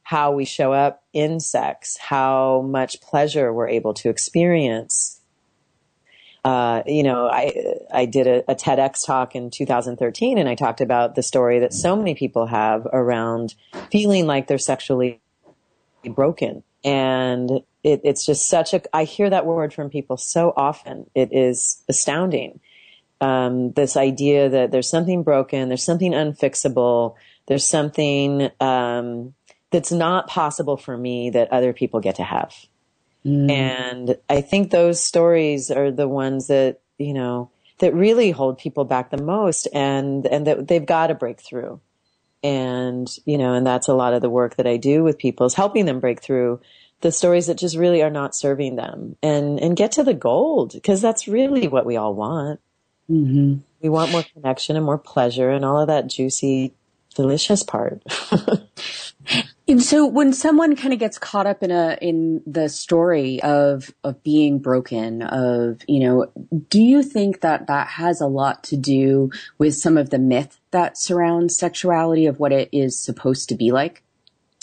how 0.04 0.32
we 0.32 0.46
show 0.46 0.74
up 0.74 1.04
in 1.14 1.40
sex, 1.40 1.98
how 1.98 2.62
much 2.62 3.00
pleasure 3.02 3.54
we're 3.54 3.68
able 3.68 3.94
to 3.94 4.10
experience. 4.10 5.22
Uh, 6.44 6.82
you 6.88 7.04
know, 7.04 7.28
I 7.28 7.76
I 7.94 8.06
did 8.06 8.26
a, 8.26 8.52
a, 8.52 8.56
TEDx 8.56 9.06
talk 9.06 9.36
in 9.36 9.52
2013, 9.52 10.40
and 10.40 10.50
I 10.50 10.56
talked 10.56 10.82
about 10.82 11.14
the 11.14 11.22
story 11.22 11.60
that 11.60 11.72
so 11.72 11.96
many 11.96 12.16
people 12.16 12.48
have 12.48 12.88
around 12.92 13.54
feeling 13.92 14.26
like 14.26 14.48
they're 14.48 14.58
sexually 14.58 15.22
broken, 16.04 16.64
and 16.84 17.62
it, 17.84 18.02
it's 18.04 18.26
just 18.26 18.48
such 18.48 18.74
a. 18.74 18.82
I 18.96 19.04
hear 19.04 19.30
that 19.30 19.46
word 19.46 19.74
from 19.74 19.90
people 19.90 20.18
so 20.18 20.54
often. 20.56 21.10
It 21.16 21.30
is 21.32 21.84
astounding. 21.90 22.60
Um, 23.20 23.72
this 23.74 23.98
idea 23.98 24.50
that 24.50 24.72
there's 24.72 24.90
something 24.90 25.22
broken, 25.22 25.68
there's 25.68 25.84
something 25.84 26.12
unfixable, 26.12 27.16
there's 27.46 27.66
something 27.66 28.50
um, 28.60 29.36
that's 29.70 29.92
not 29.92 30.28
possible 30.28 30.76
for 30.76 30.98
me 30.98 31.30
that 31.30 31.52
other 31.52 31.72
people 31.72 32.00
get 32.00 32.16
to 32.16 32.24
have. 32.24 32.56
Mm. 33.26 33.52
And 33.52 34.18
I 34.30 34.42
think 34.42 34.72
those 34.72 35.04
stories 35.04 35.70
are 35.70 35.92
the 35.92 36.08
ones 36.08 36.48
that, 36.48 36.80
you 36.98 37.14
know, 37.14 37.52
that 37.80 37.94
really 37.94 38.32
hold 38.32 38.58
people 38.58 38.86
back 38.86 39.10
the 39.10 39.22
most 39.22 39.68
and, 39.74 40.26
and 40.26 40.48
that 40.48 40.68
they've 40.68 40.86
got 40.86 41.08
to 41.08 41.16
break 41.16 41.40
through. 41.40 41.80
And, 42.44 43.08
you 43.26 43.38
know, 43.38 43.54
and 43.54 43.66
that's 43.66 43.88
a 43.88 43.94
lot 43.94 44.14
of 44.14 44.22
the 44.22 44.30
work 44.30 44.56
that 44.56 44.66
I 44.66 44.78
do 44.78 45.04
with 45.04 45.20
people 45.20 45.46
is 45.46 45.54
helping 45.54 45.86
them 45.86 46.00
break 46.00 46.22
through 46.22 46.60
the 47.02 47.12
stories 47.12 47.48
that 47.48 47.58
just 47.58 47.76
really 47.76 48.02
are 48.02 48.10
not 48.10 48.36
serving 48.36 48.76
them 48.76 49.16
and, 49.22 49.60
and 49.60 49.78
get 49.78 49.94
to 49.94 50.04
the 50.04 50.14
gold 50.14 50.74
because 50.74 51.02
that's 51.02 51.28
really 51.28 51.68
what 51.68 51.86
we 51.86 51.98
all 51.98 52.14
want. 52.14 52.60
Mm-hmm. 53.10 53.58
We 53.82 53.90
want 53.90 54.12
more 54.12 54.24
connection 54.24 54.76
and 54.76 54.86
more 54.86 54.98
pleasure 54.98 55.50
and 55.50 55.66
all 55.66 55.82
of 55.82 55.88
that 55.88 56.08
juicy, 56.08 56.74
delicious 57.16 57.64
part. 57.64 58.04
And 59.72 59.82
so 59.82 60.06
when 60.06 60.34
someone 60.34 60.76
kind 60.76 60.92
of 60.92 61.00
gets 61.00 61.18
caught 61.18 61.48
up 61.48 61.64
in 61.64 61.72
a 61.72 61.98
in 62.02 62.42
the 62.46 62.68
story 62.68 63.42
of 63.42 63.94
of 64.04 64.22
being 64.22 64.60
broken 64.60 65.22
of, 65.22 65.82
you 65.88 66.02
know, 66.02 66.28
do 66.70 66.82
you 66.82 67.02
think 67.02 67.40
that 67.40 67.68
that 67.68 67.88
has 67.88 68.20
a 68.20 68.28
lot 68.28 68.66
to 68.66 68.76
do 68.76 69.32
with 69.60 69.76
some 69.76 69.96
of 69.96 70.10
the 70.10 70.20
myth 70.20 70.60
that 70.72 70.98
surrounds 70.98 71.58
sexuality 71.58 72.26
of 72.26 72.38
what 72.38 72.52
it 72.52 72.68
is 72.74 73.02
supposed 73.02 73.48
to 73.48 73.56
be 73.56 73.72
like? 73.72 74.04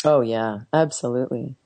Oh 0.04 0.20
yeah, 0.20 0.60
absolutely. 0.74 1.56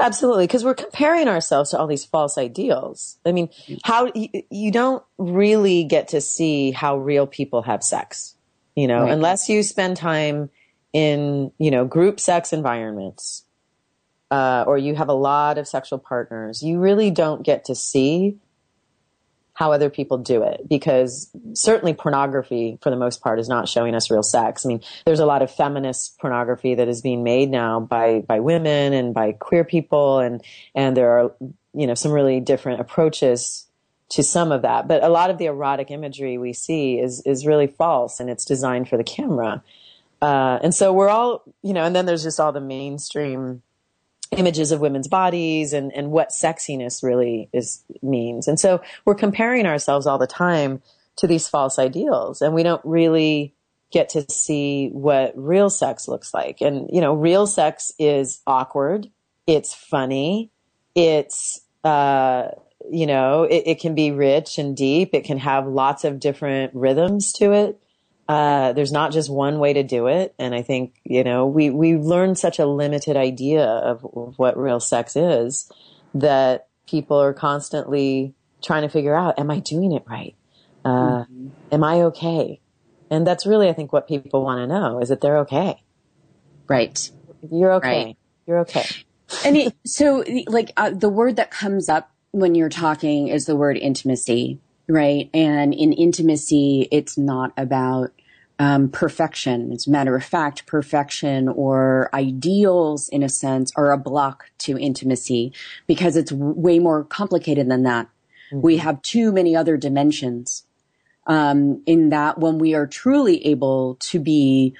Absolutely, 0.00 0.46
because 0.46 0.64
we're 0.64 0.74
comparing 0.74 1.28
ourselves 1.28 1.70
to 1.70 1.78
all 1.78 1.86
these 1.86 2.04
false 2.04 2.38
ideals. 2.38 3.18
I 3.24 3.32
mean, 3.32 3.48
how 3.84 4.10
you, 4.14 4.28
you 4.50 4.70
don't 4.70 5.02
really 5.18 5.84
get 5.84 6.08
to 6.08 6.20
see 6.20 6.70
how 6.70 6.98
real 6.98 7.26
people 7.26 7.62
have 7.62 7.82
sex, 7.82 8.34
you 8.74 8.88
know, 8.88 9.02
right. 9.02 9.12
unless 9.12 9.48
you 9.48 9.62
spend 9.62 9.96
time 9.96 10.50
in, 10.92 11.52
you 11.58 11.70
know, 11.70 11.84
group 11.84 12.20
sex 12.20 12.52
environments, 12.52 13.44
uh, 14.30 14.64
or 14.66 14.78
you 14.78 14.94
have 14.94 15.08
a 15.08 15.14
lot 15.14 15.58
of 15.58 15.68
sexual 15.68 15.98
partners, 15.98 16.62
you 16.62 16.78
really 16.78 17.10
don't 17.10 17.42
get 17.42 17.66
to 17.66 17.74
see 17.74 18.38
how 19.62 19.70
other 19.70 19.90
people 19.90 20.18
do 20.18 20.42
it 20.42 20.68
because 20.68 21.30
certainly 21.54 21.94
pornography 21.94 22.78
for 22.82 22.90
the 22.90 22.96
most 22.96 23.22
part 23.22 23.38
is 23.38 23.48
not 23.48 23.68
showing 23.68 23.94
us 23.94 24.10
real 24.10 24.24
sex. 24.24 24.66
I 24.66 24.70
mean, 24.70 24.80
there's 25.06 25.20
a 25.20 25.24
lot 25.24 25.40
of 25.40 25.52
feminist 25.52 26.18
pornography 26.18 26.74
that 26.74 26.88
is 26.88 27.00
being 27.00 27.22
made 27.22 27.48
now 27.48 27.78
by, 27.78 28.24
by 28.26 28.40
women 28.40 28.92
and 28.92 29.14
by 29.14 29.30
queer 29.30 29.62
people 29.62 30.18
and, 30.18 30.42
and 30.74 30.96
there 30.96 31.16
are, 31.16 31.32
you 31.74 31.86
know, 31.86 31.94
some 31.94 32.10
really 32.10 32.40
different 32.40 32.80
approaches 32.80 33.68
to 34.08 34.24
some 34.24 34.50
of 34.50 34.62
that. 34.62 34.88
But 34.88 35.04
a 35.04 35.08
lot 35.08 35.30
of 35.30 35.38
the 35.38 35.44
erotic 35.44 35.92
imagery 35.92 36.38
we 36.38 36.54
see 36.54 36.98
is, 36.98 37.22
is 37.24 37.46
really 37.46 37.68
false 37.68 38.18
and 38.18 38.28
it's 38.28 38.44
designed 38.44 38.88
for 38.88 38.96
the 38.96 39.04
camera. 39.04 39.62
Uh, 40.20 40.58
and 40.64 40.74
so 40.74 40.92
we're 40.92 41.08
all, 41.08 41.44
you 41.62 41.72
know, 41.72 41.84
and 41.84 41.94
then 41.94 42.06
there's 42.06 42.24
just 42.24 42.40
all 42.40 42.50
the 42.50 42.60
mainstream 42.60 43.62
images 44.36 44.72
of 44.72 44.80
women's 44.80 45.08
bodies 45.08 45.72
and, 45.72 45.92
and 45.94 46.10
what 46.10 46.30
sexiness 46.30 47.02
really 47.02 47.48
is 47.52 47.84
means. 48.02 48.48
And 48.48 48.58
so 48.58 48.80
we're 49.04 49.14
comparing 49.14 49.66
ourselves 49.66 50.06
all 50.06 50.18
the 50.18 50.26
time 50.26 50.82
to 51.16 51.26
these 51.26 51.48
false 51.48 51.78
ideals 51.78 52.40
and 52.40 52.54
we 52.54 52.62
don't 52.62 52.80
really 52.84 53.54
get 53.92 54.08
to 54.10 54.22
see 54.30 54.88
what 54.88 55.32
real 55.36 55.68
sex 55.68 56.08
looks 56.08 56.32
like. 56.32 56.60
And, 56.60 56.88
you 56.90 57.00
know, 57.00 57.14
real 57.14 57.46
sex 57.46 57.92
is 57.98 58.40
awkward. 58.46 59.10
It's 59.46 59.74
funny. 59.74 60.50
It's, 60.94 61.60
uh, 61.84 62.48
you 62.90 63.06
know, 63.06 63.44
it, 63.44 63.64
it 63.66 63.80
can 63.80 63.94
be 63.94 64.10
rich 64.10 64.58
and 64.58 64.76
deep. 64.76 65.10
It 65.12 65.24
can 65.24 65.38
have 65.38 65.66
lots 65.66 66.04
of 66.04 66.18
different 66.18 66.74
rhythms 66.74 67.32
to 67.34 67.52
it. 67.52 67.81
Uh, 68.32 68.72
there's 68.72 68.92
not 68.92 69.12
just 69.12 69.28
one 69.28 69.58
way 69.58 69.74
to 69.74 69.82
do 69.82 70.06
it. 70.06 70.34
And 70.38 70.54
I 70.54 70.62
think, 70.62 70.94
you 71.04 71.22
know, 71.22 71.46
we, 71.46 71.68
we 71.68 71.96
learned 71.96 72.38
such 72.38 72.58
a 72.58 72.64
limited 72.64 73.14
idea 73.14 73.62
of, 73.62 74.06
of 74.06 74.38
what 74.38 74.56
real 74.56 74.80
sex 74.80 75.16
is 75.16 75.70
that 76.14 76.68
people 76.86 77.20
are 77.20 77.34
constantly 77.34 78.32
trying 78.62 78.82
to 78.84 78.88
figure 78.88 79.14
out, 79.14 79.38
am 79.38 79.50
I 79.50 79.58
doing 79.58 79.92
it 79.92 80.04
right? 80.08 80.34
Uh, 80.82 81.24
mm-hmm. 81.24 81.48
am 81.72 81.84
I 81.84 82.04
okay? 82.04 82.58
And 83.10 83.26
that's 83.26 83.44
really, 83.44 83.68
I 83.68 83.74
think, 83.74 83.92
what 83.92 84.08
people 84.08 84.42
want 84.42 84.60
to 84.60 84.66
know 84.66 85.00
is 85.00 85.10
that 85.10 85.20
they're 85.20 85.40
okay. 85.40 85.82
Right. 86.68 87.10
You're 87.50 87.74
okay. 87.74 88.04
Right. 88.04 88.16
You're 88.46 88.60
okay. 88.60 88.86
and 89.44 89.58
it, 89.58 89.74
so, 89.84 90.24
like, 90.46 90.72
uh, 90.78 90.88
the 90.88 91.10
word 91.10 91.36
that 91.36 91.50
comes 91.50 91.90
up 91.90 92.10
when 92.30 92.54
you're 92.54 92.70
talking 92.70 93.28
is 93.28 93.44
the 93.44 93.56
word 93.56 93.76
intimacy 93.76 94.58
right? 94.88 95.30
And 95.32 95.72
in 95.72 95.92
intimacy, 95.92 96.88
it's 96.90 97.16
not 97.16 97.52
about 97.56 98.12
um, 98.62 98.88
perfection. 98.88 99.72
As 99.72 99.88
a 99.88 99.90
matter 99.90 100.14
of 100.14 100.22
fact, 100.22 100.66
perfection 100.66 101.48
or 101.48 102.08
ideals, 102.14 103.08
in 103.08 103.24
a 103.24 103.28
sense, 103.28 103.72
are 103.74 103.90
a 103.90 103.98
block 103.98 104.52
to 104.58 104.78
intimacy 104.78 105.52
because 105.88 106.14
it's 106.14 106.30
way 106.30 106.78
more 106.78 107.02
complicated 107.02 107.68
than 107.68 107.82
that. 107.82 108.06
Mm-hmm. 108.52 108.60
We 108.60 108.76
have 108.76 109.02
too 109.02 109.32
many 109.32 109.56
other 109.56 109.76
dimensions. 109.76 110.64
Um, 111.26 111.82
in 111.86 112.10
that 112.10 112.38
when 112.38 112.58
we 112.58 112.74
are 112.74 112.86
truly 112.86 113.44
able 113.46 113.96
to 114.10 114.20
be 114.20 114.74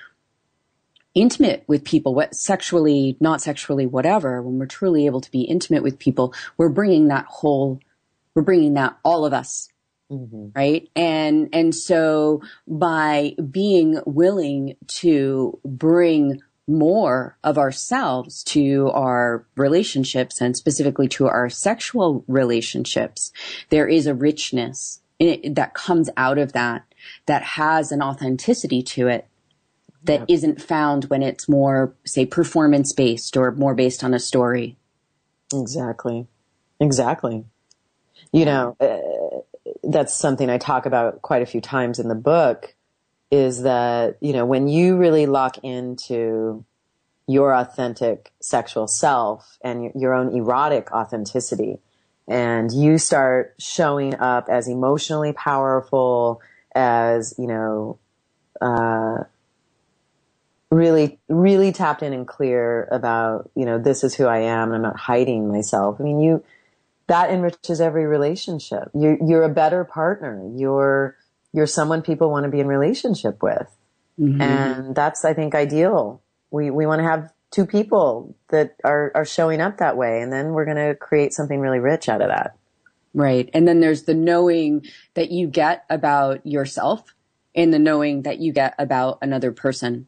intimate 1.14 1.64
with 1.66 1.84
people, 1.84 2.14
what 2.14 2.36
sexually, 2.36 3.16
not 3.18 3.40
sexually, 3.40 3.86
whatever, 3.86 4.42
when 4.42 4.58
we're 4.60 4.66
truly 4.66 5.06
able 5.06 5.20
to 5.20 5.30
be 5.30 5.42
intimate 5.42 5.82
with 5.82 5.98
people, 5.98 6.34
we're 6.56 6.68
bringing 6.68 7.08
that 7.08 7.26
whole, 7.26 7.80
we're 8.34 8.42
bringing 8.42 8.74
that 8.74 8.96
all 9.04 9.24
of 9.24 9.32
us 9.32 9.71
Mm-hmm. 10.12 10.48
Right. 10.54 10.88
And, 10.94 11.48
and 11.54 11.74
so 11.74 12.42
by 12.68 13.34
being 13.50 14.00
willing 14.04 14.76
to 14.98 15.58
bring 15.64 16.40
more 16.68 17.38
of 17.42 17.58
ourselves 17.58 18.44
to 18.44 18.90
our 18.90 19.46
relationships 19.56 20.40
and 20.40 20.56
specifically 20.56 21.08
to 21.08 21.26
our 21.26 21.48
sexual 21.48 22.24
relationships, 22.28 23.32
there 23.70 23.88
is 23.88 24.06
a 24.06 24.14
richness 24.14 25.00
it, 25.18 25.54
that 25.54 25.74
comes 25.74 26.10
out 26.16 26.38
of 26.38 26.52
that 26.52 26.84
that 27.26 27.42
has 27.42 27.90
an 27.90 28.02
authenticity 28.02 28.82
to 28.82 29.08
it 29.08 29.26
that 30.04 30.28
yep. 30.28 30.42
not 30.42 30.60
found 30.60 31.04
when 31.04 31.22
it's 31.22 31.48
more, 31.48 31.94
say, 32.04 32.26
performance 32.26 32.92
based 32.92 33.36
or 33.36 33.52
more 33.52 33.74
based 33.74 34.02
on 34.04 34.14
a 34.14 34.18
story. 34.18 34.76
Exactly. 35.52 36.26
Exactly. 36.80 37.44
You 38.32 38.44
know, 38.44 38.76
uh, 38.80 39.51
that's 39.82 40.14
something 40.14 40.50
I 40.50 40.58
talk 40.58 40.86
about 40.86 41.22
quite 41.22 41.42
a 41.42 41.46
few 41.46 41.60
times 41.60 41.98
in 41.98 42.08
the 42.08 42.14
book 42.14 42.74
is 43.30 43.62
that, 43.62 44.18
you 44.20 44.32
know, 44.32 44.44
when 44.44 44.68
you 44.68 44.96
really 44.96 45.26
lock 45.26 45.58
into 45.62 46.64
your 47.26 47.54
authentic 47.54 48.30
sexual 48.40 48.86
self 48.86 49.58
and 49.62 49.92
your 49.94 50.12
own 50.12 50.34
erotic 50.34 50.92
authenticity 50.92 51.78
and 52.28 52.70
you 52.72 52.98
start 52.98 53.54
showing 53.58 54.14
up 54.16 54.48
as 54.48 54.68
emotionally 54.68 55.32
powerful 55.32 56.40
as, 56.74 57.34
you 57.38 57.46
know, 57.46 57.98
uh, 58.60 59.24
really, 60.70 61.18
really 61.28 61.72
tapped 61.72 62.02
in 62.02 62.12
and 62.12 62.26
clear 62.26 62.88
about, 62.90 63.50
you 63.54 63.64
know, 63.64 63.78
this 63.78 64.04
is 64.04 64.14
who 64.14 64.26
I 64.26 64.38
am 64.38 64.68
and 64.68 64.76
I'm 64.76 64.82
not 64.82 64.96
hiding 64.96 65.50
myself. 65.50 65.96
I 66.00 66.02
mean, 66.02 66.20
you, 66.20 66.44
that 67.12 67.28
enriches 67.28 67.78
every 67.78 68.06
relationship. 68.06 68.88
You're, 68.94 69.18
you're 69.22 69.42
a 69.42 69.50
better 69.50 69.84
partner. 69.84 70.50
You're, 70.56 71.14
you're 71.52 71.66
someone 71.66 72.00
people 72.00 72.30
want 72.30 72.44
to 72.44 72.50
be 72.50 72.58
in 72.58 72.66
relationship 72.66 73.42
with. 73.42 73.68
Mm-hmm. 74.18 74.40
And 74.40 74.94
that's, 74.94 75.22
I 75.22 75.34
think, 75.34 75.54
ideal. 75.54 76.22
We, 76.50 76.70
we 76.70 76.86
want 76.86 77.00
to 77.00 77.04
have 77.04 77.30
two 77.50 77.66
people 77.66 78.34
that 78.48 78.76
are, 78.82 79.12
are 79.14 79.26
showing 79.26 79.60
up 79.60 79.76
that 79.76 79.98
way. 79.98 80.22
And 80.22 80.32
then 80.32 80.52
we're 80.52 80.64
going 80.64 80.78
to 80.78 80.94
create 80.94 81.34
something 81.34 81.60
really 81.60 81.80
rich 81.80 82.08
out 82.08 82.22
of 82.22 82.28
that. 82.28 82.56
Right. 83.12 83.50
And 83.52 83.68
then 83.68 83.80
there's 83.80 84.04
the 84.04 84.14
knowing 84.14 84.86
that 85.12 85.30
you 85.30 85.48
get 85.48 85.84
about 85.90 86.46
yourself 86.46 87.14
and 87.54 87.74
the 87.74 87.78
knowing 87.78 88.22
that 88.22 88.38
you 88.38 88.54
get 88.54 88.74
about 88.78 89.18
another 89.20 89.52
person. 89.52 90.06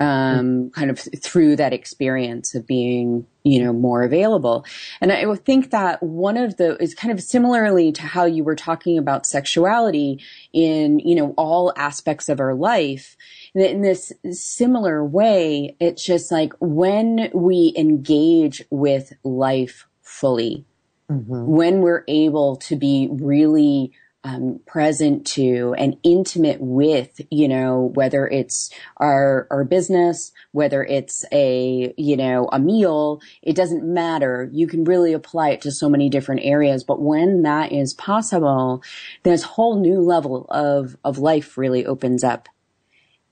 Um, 0.00 0.70
kind 0.70 0.90
of 0.90 0.98
through 0.98 1.54
that 1.56 1.72
experience 1.72 2.56
of 2.56 2.66
being, 2.66 3.24
you 3.44 3.62
know, 3.62 3.72
more 3.72 4.02
available. 4.02 4.64
And 5.00 5.12
I 5.12 5.26
would 5.26 5.44
think 5.44 5.70
that 5.70 6.02
one 6.02 6.36
of 6.36 6.56
the 6.56 6.76
is 6.82 6.92
kind 6.92 7.12
of 7.12 7.22
similarly 7.22 7.92
to 7.92 8.02
how 8.02 8.24
you 8.24 8.42
were 8.42 8.56
talking 8.56 8.98
about 8.98 9.26
sexuality 9.26 10.18
in, 10.52 10.98
you 10.98 11.14
know, 11.14 11.34
all 11.36 11.72
aspects 11.76 12.28
of 12.28 12.40
our 12.40 12.52
life. 12.52 13.16
In 13.54 13.82
this 13.82 14.12
similar 14.32 15.04
way, 15.04 15.76
it's 15.78 16.04
just 16.04 16.32
like 16.32 16.52
when 16.58 17.30
we 17.32 17.72
engage 17.76 18.64
with 18.70 19.12
life 19.22 19.86
fully, 20.00 20.64
mm-hmm. 21.08 21.46
when 21.46 21.80
we're 21.80 22.04
able 22.08 22.56
to 22.56 22.74
be 22.74 23.08
really 23.12 23.92
um, 24.24 24.60
present 24.66 25.26
to 25.28 25.74
and 25.76 25.96
intimate 26.04 26.60
with, 26.60 27.20
you 27.30 27.48
know, 27.48 27.90
whether 27.94 28.26
it's 28.26 28.70
our 28.98 29.48
our 29.50 29.64
business, 29.64 30.32
whether 30.52 30.84
it's 30.84 31.24
a 31.32 31.92
you 31.96 32.16
know 32.16 32.48
a 32.52 32.58
meal, 32.58 33.20
it 33.42 33.56
doesn't 33.56 33.84
matter. 33.84 34.48
You 34.52 34.66
can 34.66 34.84
really 34.84 35.12
apply 35.12 35.50
it 35.50 35.60
to 35.62 35.72
so 35.72 35.88
many 35.88 36.08
different 36.08 36.42
areas. 36.44 36.84
But 36.84 37.00
when 37.00 37.42
that 37.42 37.72
is 37.72 37.94
possible, 37.94 38.82
this 39.24 39.42
whole 39.42 39.80
new 39.80 40.00
level 40.00 40.46
of 40.50 40.96
of 41.04 41.18
life 41.18 41.58
really 41.58 41.84
opens 41.84 42.22
up. 42.22 42.48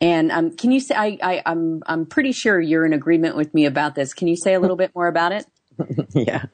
And 0.01 0.33
um, 0.33 0.57
can 0.57 0.73
you 0.73 0.81
say 0.81 0.95
I, 0.97 1.19
I 1.23 1.43
I'm 1.47 1.83
I'm 1.87 2.07
pretty 2.07 2.33
sure 2.33 2.61
you're 2.61 2.87
in 2.87 2.93
agreement 2.93 3.37
with 3.37 3.55
me 3.55 3.67
about 3.67 3.95
this. 3.95 4.15
Can 4.15 4.27
you 4.29 4.37
say 4.37 4.55
a 4.55 4.61
little 4.61 4.77
bit 4.77 4.93
more 4.95 5.07
about 5.07 5.33
it? 5.33 5.47
yeah, 6.15 6.47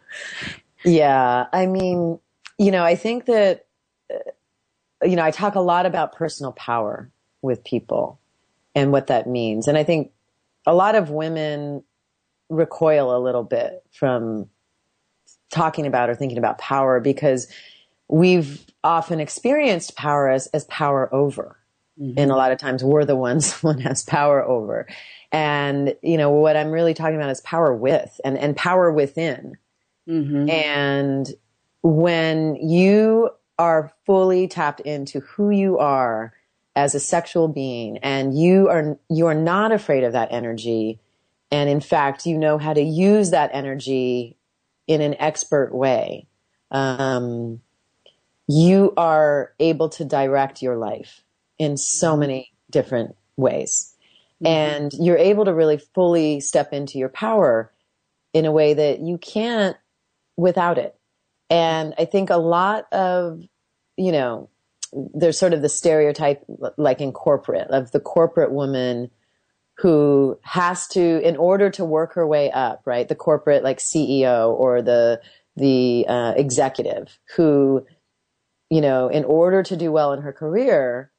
yeah. 0.85 1.47
I 1.53 1.67
mean, 1.67 2.19
you 2.59 2.71
know, 2.71 2.85
I 2.85 2.97
think 2.97 3.27
that 3.27 3.66
you 5.07 5.17
know, 5.17 5.25
I 5.25 5.31
talk 5.31 5.55
a 5.55 5.61
lot 5.61 5.87
about 5.87 6.13
personal 6.13 6.53
power 6.53 7.11
with 7.43 7.65
people 7.65 8.19
and 8.75 8.93
what 8.93 9.07
that 9.09 9.27
means. 9.27 9.69
And 9.69 9.79
I 9.79 9.85
think 9.85 10.13
a 10.67 10.75
lot 10.75 10.95
of 10.95 11.11
women 11.11 11.83
recoil 12.49 13.17
a 13.17 13.21
little 13.21 13.43
bit 13.45 13.85
from 13.93 14.49
talking 15.51 15.87
about 15.87 16.11
or 16.11 16.15
thinking 16.15 16.39
about 16.39 16.59
power 16.59 17.01
because 17.01 17.51
we've 18.09 18.65
often 18.85 19.21
experienced 19.21 19.97
power 19.97 20.29
as, 20.29 20.47
as 20.49 20.65
power 20.65 21.13
over. 21.15 21.57
Mm-hmm. 22.01 22.19
And 22.19 22.31
a 22.31 22.37
lot 22.37 22.53
of 22.53 22.59
times 22.59 22.85
we're 22.85 23.05
the 23.05 23.17
ones 23.17 23.53
one 23.63 23.81
has 23.81 24.05
power 24.05 24.43
over. 24.43 24.87
And, 25.33 25.95
you 26.03 26.17
know, 26.17 26.31
what 26.31 26.57
I'm 26.57 26.71
really 26.71 26.95
talking 26.95 27.17
about 27.17 27.31
is 27.31 27.41
power 27.41 27.75
with 27.75 28.21
and, 28.25 28.39
and 28.39 28.57
power 28.57 28.93
within. 28.93 29.57
Mm-hmm. 30.09 30.51
And 30.51 31.29
when 31.83 32.57
you 32.57 33.31
are 33.59 33.93
fully 34.05 34.49
tapped 34.49 34.81
into 34.81 35.21
who 35.21 35.51
you 35.51 35.79
are 35.79 36.33
as 36.75 36.95
a 36.95 37.01
sexual 37.01 37.49
being 37.49 37.99
and 37.99 38.39
you 38.39 38.69
are 38.69 38.99
you 39.09 39.27
are 39.27 39.35
not 39.35 39.73
afraid 39.73 40.05
of 40.05 40.13
that 40.13 40.29
energy 40.31 41.01
and 41.51 41.71
in 41.71 41.81
fact 41.81 42.27
you 42.27 42.37
know 42.37 42.59
how 42.59 42.75
to 42.75 42.83
use 42.83 43.31
that 43.31 43.51
energy 43.55 44.37
in 44.87 45.01
an 45.01 45.15
expert 45.19 45.75
way 45.75 46.27
um, 46.71 47.61
you 48.47 48.93
are 48.97 49.53
able 49.59 49.89
to 49.89 50.05
direct 50.05 50.63
your 50.63 50.77
life 50.77 51.23
in 51.59 51.77
so 51.77 52.11
mm-hmm. 52.11 52.21
many 52.21 52.53
different 52.71 53.17
ways 53.39 53.95
mm-hmm. 54.43 54.47
and 54.47 54.93
you're 55.01 55.17
able 55.17 55.47
to 55.47 55.55
really 55.55 55.79
fully 55.79 56.41
step 56.41 56.75
into 56.75 56.99
your 56.99 57.09
power 57.09 57.73
in 58.35 58.45
a 58.45 58.53
way 58.53 58.75
that 58.75 59.01
you 59.01 59.17
can't 59.17 59.79
without 60.37 60.77
it 60.77 60.95
and 61.51 61.95
I 61.99 62.05
think 62.05 62.31
a 62.31 62.37
lot 62.37 62.93
of, 62.93 63.43
you 63.97 64.13
know, 64.13 64.51
there's 64.93 65.39
sort 65.39 65.53
of 65.53 65.63
the 65.63 65.69
stereotype, 65.69 66.45
like 66.77 67.01
in 67.01 67.13
corporate, 67.13 67.69
of 67.71 67.93
the 67.93 68.01
corporate 68.01 68.53
woman 68.53 69.11
who 69.79 70.39
has 70.43 70.87
to, 70.89 71.21
in 71.21 71.37
order 71.37 71.71
to 71.71 71.85
work 71.85 72.15
her 72.15 72.27
way 72.27 72.51
up, 72.51 72.83
right? 72.87 73.09
The 73.09 73.15
corporate, 73.15 73.63
like 73.63 73.79
CEO 73.79 74.49
or 74.51 74.81
the, 74.83 75.21
the 75.57 76.07
uh, 76.09 76.33
executive 76.37 77.19
who, 77.37 77.87
you 78.71 78.81
know, 78.81 79.09
in 79.09 79.25
order 79.25 79.63
to 79.63 79.77
do 79.77 79.93
well 79.93 80.13
in 80.13 80.23
her 80.23 80.33
career, 80.33 81.11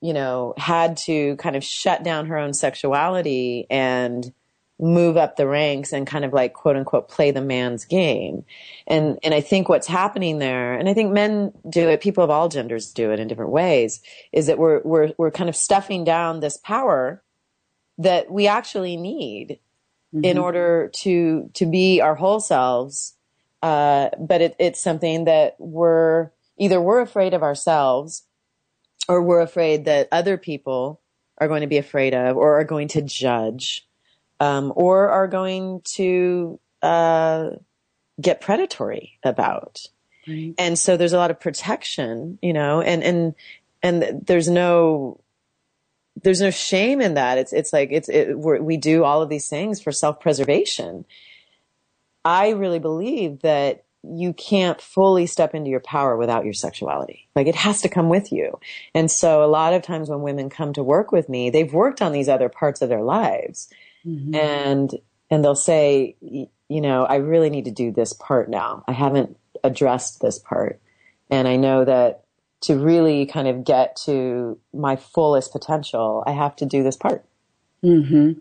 you 0.00 0.12
know, 0.12 0.52
had 0.56 0.96
to 0.96 1.36
kind 1.36 1.56
of 1.56 1.64
shut 1.64 2.02
down 2.02 2.26
her 2.26 2.36
own 2.36 2.54
sexuality 2.54 3.66
and, 3.70 4.32
move 4.78 5.16
up 5.16 5.36
the 5.36 5.46
ranks 5.46 5.92
and 5.92 6.06
kind 6.06 6.24
of 6.24 6.32
like 6.32 6.52
quote 6.52 6.76
unquote 6.76 7.08
play 7.08 7.30
the 7.30 7.40
man's 7.40 7.84
game. 7.84 8.44
And 8.86 9.18
and 9.22 9.32
I 9.32 9.40
think 9.40 9.68
what's 9.68 9.86
happening 9.86 10.38
there, 10.38 10.74
and 10.74 10.88
I 10.88 10.94
think 10.94 11.12
men 11.12 11.52
do 11.68 11.88
it, 11.88 12.00
people 12.00 12.22
of 12.22 12.30
all 12.30 12.48
genders 12.48 12.92
do 12.92 13.10
it 13.12 13.20
in 13.20 13.28
different 13.28 13.52
ways, 13.52 14.00
is 14.32 14.46
that 14.46 14.58
we're 14.58 14.82
we're 14.84 15.12
we're 15.16 15.30
kind 15.30 15.48
of 15.48 15.56
stuffing 15.56 16.04
down 16.04 16.40
this 16.40 16.58
power 16.58 17.22
that 17.98 18.30
we 18.30 18.46
actually 18.46 18.96
need 18.96 19.58
mm-hmm. 20.14 20.24
in 20.24 20.38
order 20.38 20.90
to 20.96 21.50
to 21.54 21.66
be 21.66 22.00
our 22.00 22.14
whole 22.14 22.40
selves. 22.40 23.14
Uh, 23.62 24.10
but 24.20 24.42
it, 24.42 24.56
it's 24.58 24.82
something 24.82 25.24
that 25.24 25.56
we're 25.58 26.30
either 26.58 26.80
we're 26.80 27.00
afraid 27.00 27.32
of 27.32 27.42
ourselves 27.42 28.24
or 29.08 29.22
we're 29.22 29.40
afraid 29.40 29.86
that 29.86 30.08
other 30.12 30.36
people 30.36 31.00
are 31.38 31.48
going 31.48 31.62
to 31.62 31.66
be 31.66 31.78
afraid 31.78 32.14
of 32.14 32.36
or 32.36 32.58
are 32.58 32.64
going 32.64 32.88
to 32.88 33.02
judge 33.02 33.86
um, 34.40 34.72
or 34.74 35.08
are 35.08 35.28
going 35.28 35.82
to 35.94 36.60
uh, 36.82 37.50
get 38.20 38.40
predatory 38.40 39.18
about. 39.24 39.86
Right. 40.26 40.54
And 40.58 40.78
so 40.78 40.96
there's 40.96 41.12
a 41.12 41.18
lot 41.18 41.30
of 41.30 41.40
protection, 41.40 42.38
you 42.42 42.52
know, 42.52 42.80
and 42.80 43.02
and 43.02 43.34
and 43.82 44.22
there's 44.26 44.48
no 44.48 45.20
there's 46.22 46.40
no 46.40 46.50
shame 46.50 47.00
in 47.00 47.14
that. 47.14 47.38
It's 47.38 47.52
it's 47.52 47.72
like 47.72 47.90
it's 47.92 48.08
it, 48.08 48.36
we 48.36 48.76
do 48.76 49.04
all 49.04 49.22
of 49.22 49.28
these 49.28 49.48
things 49.48 49.80
for 49.80 49.92
self 49.92 50.20
preservation. 50.20 51.04
I 52.24 52.50
really 52.50 52.80
believe 52.80 53.40
that 53.42 53.84
you 54.02 54.32
can't 54.32 54.80
fully 54.80 55.26
step 55.26 55.54
into 55.54 55.70
your 55.70 55.80
power 55.80 56.16
without 56.16 56.44
your 56.44 56.54
sexuality. 56.54 57.28
Like 57.34 57.46
it 57.46 57.54
has 57.54 57.82
to 57.82 57.88
come 57.88 58.08
with 58.08 58.32
you. 58.32 58.58
And 58.94 59.10
so 59.10 59.44
a 59.44 59.46
lot 59.46 59.74
of 59.74 59.82
times 59.82 60.08
when 60.08 60.22
women 60.22 60.48
come 60.48 60.72
to 60.74 60.82
work 60.82 61.12
with 61.12 61.28
me, 61.28 61.50
they've 61.50 61.72
worked 61.72 62.00
on 62.02 62.12
these 62.12 62.28
other 62.28 62.48
parts 62.48 62.82
of 62.82 62.88
their 62.88 63.02
lives 63.02 63.68
mm-hmm. 64.06 64.34
and 64.34 64.94
and 65.30 65.44
they'll 65.44 65.54
say, 65.54 66.16
you 66.20 66.80
know, 66.80 67.04
I 67.04 67.16
really 67.16 67.50
need 67.50 67.64
to 67.64 67.70
do 67.70 67.90
this 67.90 68.12
part 68.12 68.48
now. 68.48 68.84
I 68.86 68.92
haven't 68.92 69.36
addressed 69.64 70.20
this 70.20 70.38
part, 70.38 70.80
and 71.30 71.48
I 71.48 71.56
know 71.56 71.84
that 71.84 72.24
to 72.62 72.78
really 72.78 73.26
kind 73.26 73.48
of 73.48 73.64
get 73.64 73.96
to 74.04 74.58
my 74.72 74.96
fullest 74.96 75.52
potential, 75.52 76.22
I 76.26 76.32
have 76.32 76.56
to 76.56 76.66
do 76.66 76.82
this 76.82 76.96
part. 76.96 77.24
Mm-hmm. 77.84 78.32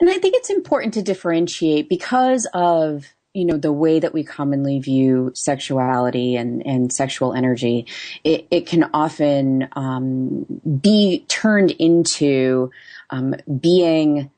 And 0.00 0.10
I 0.10 0.18
think 0.18 0.34
it's 0.34 0.50
important 0.50 0.94
to 0.94 1.02
differentiate 1.02 1.88
because 1.88 2.46
of 2.54 3.04
you 3.32 3.44
know 3.44 3.56
the 3.56 3.72
way 3.72 4.00
that 4.00 4.12
we 4.12 4.24
commonly 4.24 4.80
view 4.80 5.30
sexuality 5.34 6.34
and, 6.34 6.66
and 6.66 6.92
sexual 6.92 7.32
energy 7.32 7.86
it, 8.24 8.48
it 8.50 8.66
can 8.66 8.90
often 8.92 9.68
um, 9.72 10.46
be 10.82 11.24
turned 11.28 11.70
into 11.72 12.72
um, 13.10 13.36
being 13.60 14.30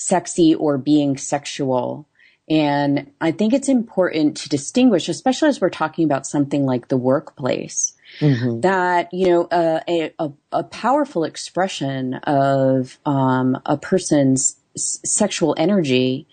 sexy 0.00 0.54
or 0.54 0.78
being 0.78 1.18
sexual. 1.18 2.08
And 2.48 3.12
I 3.20 3.32
think 3.32 3.52
it's 3.52 3.68
important 3.68 4.38
to 4.38 4.48
distinguish, 4.48 5.10
especially 5.10 5.50
as 5.50 5.60
we're 5.60 5.68
talking 5.68 6.06
about 6.06 6.26
something 6.26 6.64
like 6.64 6.88
the 6.88 6.96
workplace, 6.96 7.92
mm-hmm. 8.18 8.60
that, 8.60 9.12
you 9.12 9.28
know, 9.28 9.44
uh, 9.44 9.80
a, 9.86 10.12
a, 10.18 10.32
a, 10.52 10.64
powerful 10.64 11.24
expression 11.24 12.14
of 12.14 12.98
um, 13.04 13.60
a 13.66 13.76
person's 13.76 14.56
s- 14.74 15.00
sexual 15.04 15.54
energy 15.58 16.26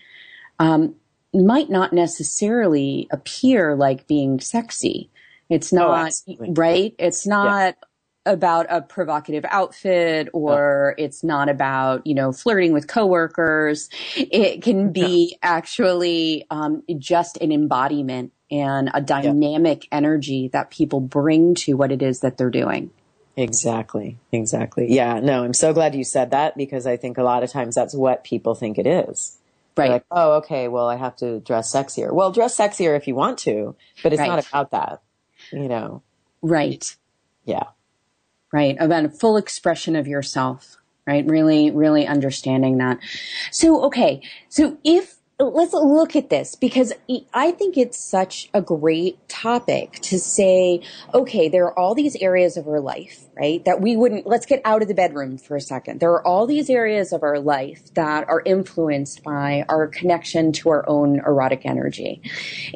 um, 0.58 0.94
might 1.34 1.68
not 1.68 1.92
necessarily 1.92 3.06
appear 3.12 3.76
like 3.76 4.08
being 4.08 4.40
sexy. 4.40 5.10
It's 5.50 5.72
oh, 5.74 5.76
not, 5.76 6.12
oh, 6.26 6.52
right? 6.54 6.94
It's 6.98 7.26
not 7.26 7.76
about 8.26 8.66
a 8.68 8.82
provocative 8.82 9.44
outfit 9.48 10.28
or 10.32 10.94
yeah. 10.96 11.04
it's 11.04 11.24
not 11.24 11.48
about, 11.48 12.06
you 12.06 12.14
know, 12.14 12.32
flirting 12.32 12.72
with 12.72 12.86
coworkers. 12.86 13.88
It 14.16 14.62
can 14.62 14.92
be 14.92 15.30
yeah. 15.30 15.38
actually 15.42 16.46
um, 16.50 16.82
just 16.98 17.38
an 17.38 17.52
embodiment 17.52 18.32
and 18.50 18.90
a 18.94 19.00
dynamic 19.00 19.84
yeah. 19.84 19.96
energy 19.96 20.48
that 20.52 20.70
people 20.70 21.00
bring 21.00 21.54
to 21.54 21.74
what 21.74 21.90
it 21.90 22.02
is 22.02 22.20
that 22.20 22.36
they're 22.36 22.50
doing. 22.50 22.90
Exactly. 23.36 24.18
Exactly. 24.32 24.92
Yeah. 24.92 25.20
No, 25.20 25.44
I'm 25.44 25.54
so 25.54 25.72
glad 25.72 25.94
you 25.94 26.04
said 26.04 26.32
that 26.32 26.56
because 26.56 26.86
I 26.86 26.96
think 26.96 27.18
a 27.18 27.22
lot 27.22 27.42
of 27.42 27.50
times 27.50 27.74
that's 27.74 27.94
what 27.94 28.24
people 28.24 28.54
think 28.54 28.78
it 28.78 28.86
is. 28.86 29.38
Right. 29.76 29.90
Like, 29.90 30.04
oh, 30.10 30.32
okay. 30.38 30.66
Well, 30.66 30.88
I 30.88 30.96
have 30.96 31.14
to 31.16 31.38
dress 31.40 31.72
sexier. 31.72 32.12
Well, 32.12 32.32
dress 32.32 32.56
sexier 32.56 32.96
if 32.96 33.06
you 33.06 33.14
want 33.14 33.38
to, 33.40 33.76
but 34.02 34.12
it's 34.12 34.18
right. 34.18 34.28
not 34.28 34.48
about 34.48 34.72
that, 34.72 35.02
you 35.52 35.68
know? 35.68 36.02
Right. 36.42 36.96
Yeah 37.44 37.64
right? 38.52 38.76
About 38.78 39.04
a 39.04 39.08
full 39.08 39.36
expression 39.36 39.96
of 39.96 40.06
yourself, 40.06 40.76
right? 41.06 41.26
Really, 41.26 41.70
really 41.70 42.06
understanding 42.06 42.78
that. 42.78 42.98
So, 43.50 43.84
okay. 43.84 44.22
So 44.48 44.78
if 44.84 45.18
let's 45.40 45.72
look 45.72 46.16
at 46.16 46.30
this 46.30 46.56
because 46.56 46.92
I 47.32 47.52
think 47.52 47.76
it's 47.76 47.98
such 47.98 48.50
a 48.52 48.60
great 48.60 49.28
topic 49.28 49.92
to 50.02 50.18
say, 50.18 50.82
okay, 51.14 51.48
there 51.48 51.66
are 51.66 51.78
all 51.78 51.94
these 51.94 52.16
areas 52.16 52.56
of 52.56 52.66
our 52.66 52.80
life, 52.80 53.26
right? 53.36 53.64
That 53.64 53.80
we 53.80 53.96
wouldn't, 53.96 54.26
let's 54.26 54.46
get 54.46 54.60
out 54.64 54.82
of 54.82 54.88
the 54.88 54.94
bedroom 54.94 55.38
for 55.38 55.54
a 55.56 55.60
second. 55.60 56.00
There 56.00 56.10
are 56.10 56.26
all 56.26 56.46
these 56.46 56.68
areas 56.68 57.12
of 57.12 57.22
our 57.22 57.38
life 57.38 57.94
that 57.94 58.28
are 58.28 58.42
influenced 58.44 59.22
by 59.22 59.64
our 59.68 59.86
connection 59.86 60.50
to 60.54 60.70
our 60.70 60.88
own 60.88 61.20
erotic 61.20 61.64
energy. 61.64 62.20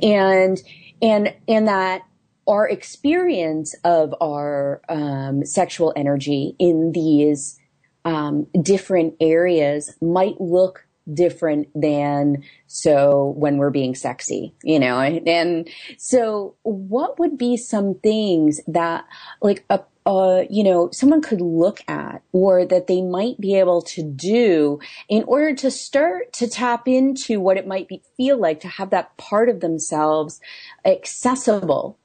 And, 0.01 0.63
and, 1.01 1.35
and 1.49 1.67
that 1.67 2.03
our 2.47 2.69
experience 2.69 3.75
of 3.85 4.15
our 4.21 4.83
um, 4.89 5.45
sexual 5.45 5.93
energy 5.97 6.55
in 6.59 6.93
these 6.93 7.59
um, 8.05 8.47
different 8.63 9.15
areas 9.21 9.95
might 10.01 10.41
look 10.41 10.87
different 11.13 11.69
than 11.75 12.43
so 12.67 13.35
when 13.37 13.57
we're 13.57 13.71
being 13.71 13.95
sexy, 13.95 14.55
you 14.63 14.79
know, 14.79 15.01
and 15.01 15.69
so 15.99 16.55
what 16.63 17.19
would 17.19 17.37
be 17.37 17.57
some 17.57 17.95
things 18.03 18.61
that 18.67 19.05
like 19.41 19.65
a 19.71 19.81
uh, 20.05 20.43
you 20.51 20.65
know, 20.65 20.91
someone 20.91 21.23
could 21.23 21.41
look 21.41 21.81
at 21.87 22.23
or 22.33 22.65
that 22.67 22.89
they 22.89 23.01
might 23.01 23.39
be 23.39 23.57
able 23.57 23.81
to 23.81 24.03
do 24.03 24.81
in 25.09 25.23
order 25.25 25.55
to 25.55 25.71
start 25.71 26.33
to 26.33 26.49
tap 26.49 26.89
into 26.89 27.39
what 27.39 27.57
it 27.57 27.69
might 27.69 27.87
be, 27.87 28.03
feel 28.17 28.37
like 28.37 28.59
to 28.59 28.67
have 28.67 28.91
that 28.91 29.17
part 29.17 29.49
of 29.49 29.61
themselves 29.61 30.41
accessible 30.85 31.99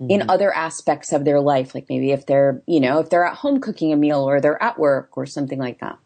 mm-hmm. 0.00 0.10
in 0.10 0.30
other 0.30 0.52
aspects 0.52 1.12
of 1.12 1.24
their 1.24 1.40
life. 1.40 1.74
Like 1.74 1.86
maybe 1.88 2.12
if 2.12 2.26
they're, 2.26 2.62
you 2.66 2.80
know, 2.80 3.00
if 3.00 3.10
they're 3.10 3.24
at 3.24 3.36
home 3.36 3.60
cooking 3.60 3.92
a 3.92 3.96
meal 3.96 4.28
or 4.28 4.40
they're 4.40 4.62
at 4.62 4.78
work 4.78 5.16
or 5.16 5.26
something 5.26 5.58
like 5.58 5.80
that. 5.80 5.98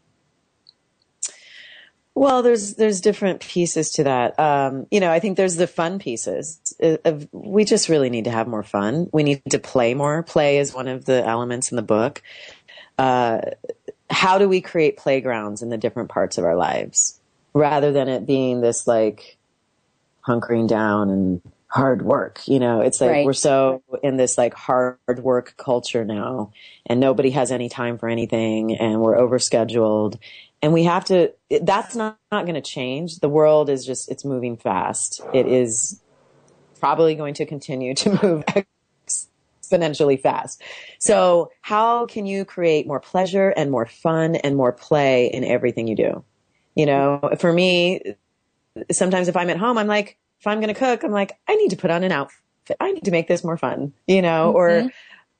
Well, 2.15 2.43
there's 2.43 2.75
there's 2.75 3.01
different 3.01 3.41
pieces 3.41 3.93
to 3.93 4.05
that. 4.05 4.39
Um, 4.39 4.87
you 4.91 5.01
know, 5.01 5.11
I 5.11 5.19
think 5.19 5.39
there's 5.39 5.57
the 5.57 5.67
fun 5.67 5.99
pieces. 5.99 6.61
Of, 6.79 7.27
we 7.33 7.65
just 7.65 7.89
really 7.89 8.11
need 8.11 8.25
to 8.25 8.31
have 8.31 8.47
more 8.47 8.63
fun. 8.63 9.09
We 9.15 9.23
need 9.23 9.43
to 9.51 9.59
play 9.59 9.95
more. 9.95 10.23
Play 10.23 10.59
is 10.59 10.75
one 10.75 10.89
of 10.89 11.07
the 11.07 11.25
elements 11.27 11.73
in 11.73 11.77
the 11.77 11.83
book. 11.83 12.23
Uh, 12.99 13.41
how 14.11 14.37
do 14.37 14.47
we 14.47 14.61
create 14.61 14.99
playgrounds 14.99 15.63
in 15.63 15.71
the 15.71 15.79
different 15.79 16.11
parts 16.11 16.37
of 16.37 16.45
our 16.45 16.55
lives, 16.55 17.19
rather 17.55 17.93
than 17.93 18.09
it 18.09 18.27
being 18.27 18.61
this 18.61 18.87
like 18.87 19.39
hunkering 20.27 20.69
down 20.69 21.09
and 21.09 21.41
hard 21.73 22.03
work? 22.03 22.47
You 22.47 22.61
know, 22.61 22.81
it's 22.81 23.01
like 23.01 23.11
right. 23.11 23.27
we're 23.27 23.33
so 23.33 23.83
in 24.03 24.17
this 24.17 24.37
like 24.37 24.55
hard 24.55 24.99
work 25.19 25.55
culture 25.57 26.05
now, 26.05 26.53
and 26.87 27.01
nobody 27.01 27.31
has 27.31 27.51
any 27.51 27.69
time 27.69 27.99
for 27.99 28.09
anything, 28.09 28.77
and 28.77 29.01
we're 29.01 29.17
overscheduled 29.17 30.19
and 30.63 30.73
we 30.73 30.85
have 30.85 31.05
to 31.05 31.33
that's 31.61 31.97
not, 31.97 32.19
not 32.31 32.47
going 32.47 32.55
to 32.55 32.61
change 32.63 33.19
the 33.19 33.29
world 33.29 33.69
is 33.69 33.85
just 33.85 34.11
it's 34.11 34.25
moving 34.25 34.57
fast 34.57 35.21
it 35.35 35.47
is 35.47 36.01
probably 36.81 37.15
going 37.15 37.35
to 37.35 37.45
continue 37.45 37.95
to 37.95 38.11
move 38.23 38.45
exponentially 39.07 40.21
fast 40.21 40.63
so 40.99 41.51
how 41.61 42.07
can 42.07 42.25
you 42.25 42.45
create 42.45 42.87
more 42.87 43.01
pleasure 43.01 43.51
and 43.51 43.71
more 43.71 43.87
fun 43.87 44.37
and 44.37 44.57
more 44.57 44.73
play 44.73 45.27
in 45.27 45.45
everything 45.45 45.89
you 45.89 45.97
do 45.97 46.25
you 46.75 46.87
know 46.87 47.31
for 47.39 47.53
me 47.53 48.01
sometimes 48.91 49.29
if 49.29 49.37
i'm 49.37 49.51
at 49.51 49.59
home 49.59 49.77
i'm 49.77 49.87
like 49.87 50.17
if 50.43 50.47
i'm 50.47 50.61
going 50.61 50.73
to 50.73 50.79
cook 50.79 51.05
i'm 51.05 51.13
like 51.13 51.39
i 51.49 51.55
need 51.55 51.71
to 51.71 51.77
put 51.77 51.91
on 51.91 52.05
an 52.05 52.13
outfit 52.13 52.77
i 52.81 52.93
need 52.93 53.05
to 53.05 53.11
make 53.11 53.29
this 53.29 53.43
more 53.43 53.57
fun 53.57 53.93
you 54.07 54.21
know 54.21 54.53
mm-hmm. 54.55 54.57
or 54.57 54.93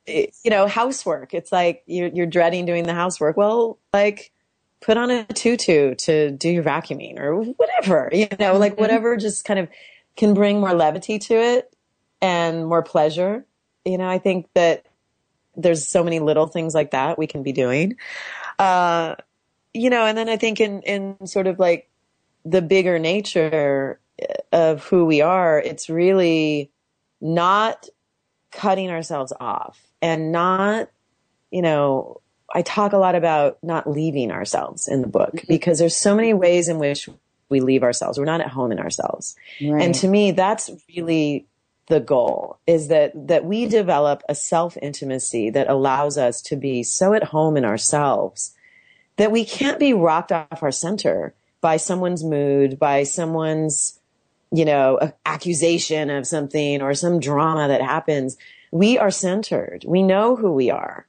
you 0.07 0.49
know 0.49 0.67
housework 0.67 1.33
it's 1.33 1.51
like 1.51 1.83
you're, 1.85 2.09
you're 2.09 2.25
dreading 2.25 2.65
doing 2.65 2.85
the 2.85 2.93
housework 2.93 3.37
well 3.37 3.77
like 3.93 4.33
put 4.83 4.97
on 4.97 5.09
a 5.09 5.23
tutu 5.25 5.95
to 5.95 6.31
do 6.31 6.49
your 6.49 6.63
vacuuming 6.63 7.17
or 7.17 7.41
whatever, 7.41 8.09
you 8.11 8.27
know, 8.39 8.57
like 8.57 8.73
mm-hmm. 8.73 8.81
whatever 8.81 9.17
just 9.17 9.45
kind 9.45 9.59
of 9.59 9.69
can 10.15 10.33
bring 10.33 10.59
more 10.59 10.73
levity 10.73 11.17
to 11.17 11.33
it 11.33 11.73
and 12.21 12.67
more 12.67 12.83
pleasure. 12.83 13.45
You 13.85 13.97
know, 13.97 14.07
I 14.07 14.19
think 14.19 14.47
that 14.53 14.85
there's 15.55 15.87
so 15.87 16.03
many 16.03 16.19
little 16.19 16.47
things 16.47 16.75
like 16.75 16.91
that 16.91 17.17
we 17.17 17.27
can 17.27 17.43
be 17.43 17.51
doing. 17.51 17.95
Uh, 18.59 19.15
you 19.73 19.89
know, 19.89 20.05
and 20.05 20.17
then 20.17 20.29
I 20.29 20.37
think 20.37 20.59
in, 20.59 20.81
in 20.81 21.27
sort 21.27 21.47
of 21.47 21.59
like 21.59 21.89
the 22.45 22.61
bigger 22.61 22.99
nature 22.99 23.99
of 24.51 24.83
who 24.85 25.05
we 25.05 25.21
are, 25.21 25.59
it's 25.59 25.89
really 25.89 26.71
not 27.21 27.87
cutting 28.51 28.89
ourselves 28.89 29.33
off 29.39 29.79
and 30.01 30.31
not, 30.31 30.89
you 31.51 31.61
know, 31.61 32.21
I 32.53 32.61
talk 32.61 32.93
a 32.93 32.97
lot 32.97 33.15
about 33.15 33.57
not 33.63 33.89
leaving 33.89 34.31
ourselves 34.31 34.87
in 34.87 35.01
the 35.01 35.07
book 35.07 35.33
mm-hmm. 35.33 35.47
because 35.47 35.79
there's 35.79 35.95
so 35.95 36.15
many 36.15 36.33
ways 36.33 36.69
in 36.69 36.77
which 36.77 37.09
we 37.49 37.61
leave 37.61 37.83
ourselves. 37.83 38.17
We're 38.17 38.25
not 38.25 38.41
at 38.41 38.49
home 38.49 38.71
in 38.71 38.79
ourselves. 38.79 39.35
Right. 39.61 39.81
And 39.81 39.95
to 39.95 40.07
me, 40.07 40.31
that's 40.31 40.69
really 40.95 41.47
the 41.87 41.99
goal 41.99 42.59
is 42.65 42.87
that, 42.87 43.11
that 43.27 43.45
we 43.45 43.65
develop 43.65 44.23
a 44.29 44.35
self 44.35 44.77
intimacy 44.81 45.49
that 45.49 45.69
allows 45.69 46.17
us 46.17 46.41
to 46.43 46.55
be 46.55 46.83
so 46.83 47.13
at 47.13 47.23
home 47.23 47.57
in 47.57 47.65
ourselves 47.65 48.53
that 49.17 49.31
we 49.31 49.45
can't 49.45 49.79
be 49.79 49.93
rocked 49.93 50.31
off 50.31 50.63
our 50.63 50.71
center 50.71 51.33
by 51.61 51.77
someone's 51.77 52.23
mood, 52.23 52.79
by 52.79 53.03
someone's, 53.03 53.99
you 54.53 54.65
know, 54.65 54.97
an 54.99 55.13
accusation 55.25 56.09
of 56.09 56.27
something 56.27 56.81
or 56.81 56.93
some 56.93 57.19
drama 57.19 57.67
that 57.67 57.81
happens. 57.81 58.37
We 58.71 58.97
are 58.99 59.11
centered. 59.11 59.83
We 59.87 60.03
know 60.03 60.35
who 60.35 60.51
we 60.51 60.69
are 60.69 61.07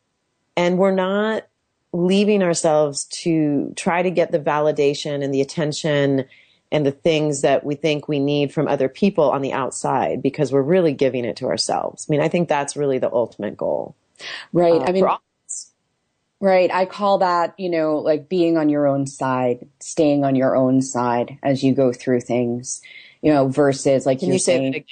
and 0.57 0.79
we're 0.79 0.95
not 0.95 1.47
leaving 1.93 2.43
ourselves 2.43 3.05
to 3.05 3.73
try 3.77 4.03
to 4.03 4.11
get 4.11 4.33
the 4.33 4.41
validation 4.41 5.23
and 5.23 5.33
the 5.33 5.41
attention 5.41 6.25
and 6.73 6.85
the 6.85 6.91
things 6.91 7.43
that 7.43 7.65
we 7.65 7.75
think 7.75 8.09
we 8.09 8.19
need 8.19 8.53
from 8.53 8.67
other 8.67 8.89
people 8.89 9.31
on 9.31 9.43
the 9.43 9.53
outside 9.53 10.23
because 10.23 10.51
we're 10.51 10.63
really 10.63 10.93
giving 10.93 11.25
it 11.25 11.37
to 11.37 11.47
ourselves. 11.47 12.07
I 12.09 12.11
mean, 12.11 12.21
I 12.21 12.29
think 12.29 12.49
that's 12.49 12.77
really 12.77 12.99
the 12.99 13.13
ultimate 13.13 13.57
goal. 13.57 13.95
Right. 14.53 14.81
Uh, 14.81 14.87
I 14.87 14.93
mean, 14.93 15.07
right. 16.41 16.71
I 16.73 16.87
call 16.87 17.19
that, 17.19 17.55
you 17.59 17.71
know, 17.71 17.99
like 17.99 18.29
being 18.29 18.57
on 18.57 18.69
your 18.71 18.89
own 18.89 19.07
side, 19.07 19.69
staying 19.81 20.25
on 20.25 20.35
your 20.35 20.57
own 20.57 20.83
side 20.83 21.39
as 21.45 21.63
you 21.63 21.75
go 21.75 21.93
through 21.93 22.23
things, 22.23 22.83
you 23.25 23.33
know, 23.33 23.49
versus 23.49 24.07
like 24.07 24.21
Can 24.21 24.29
you're 24.29 24.35
you 24.35 24.39
saying, 24.39 24.85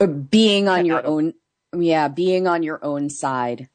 uh, 0.00 0.06
being 0.06 0.68
on 0.68 0.84
your 0.84 1.06
own. 1.06 1.34
Yeah. 1.76 2.08
Being 2.08 2.46
on 2.46 2.62
your 2.62 2.82
own 2.82 3.10
side 3.10 3.68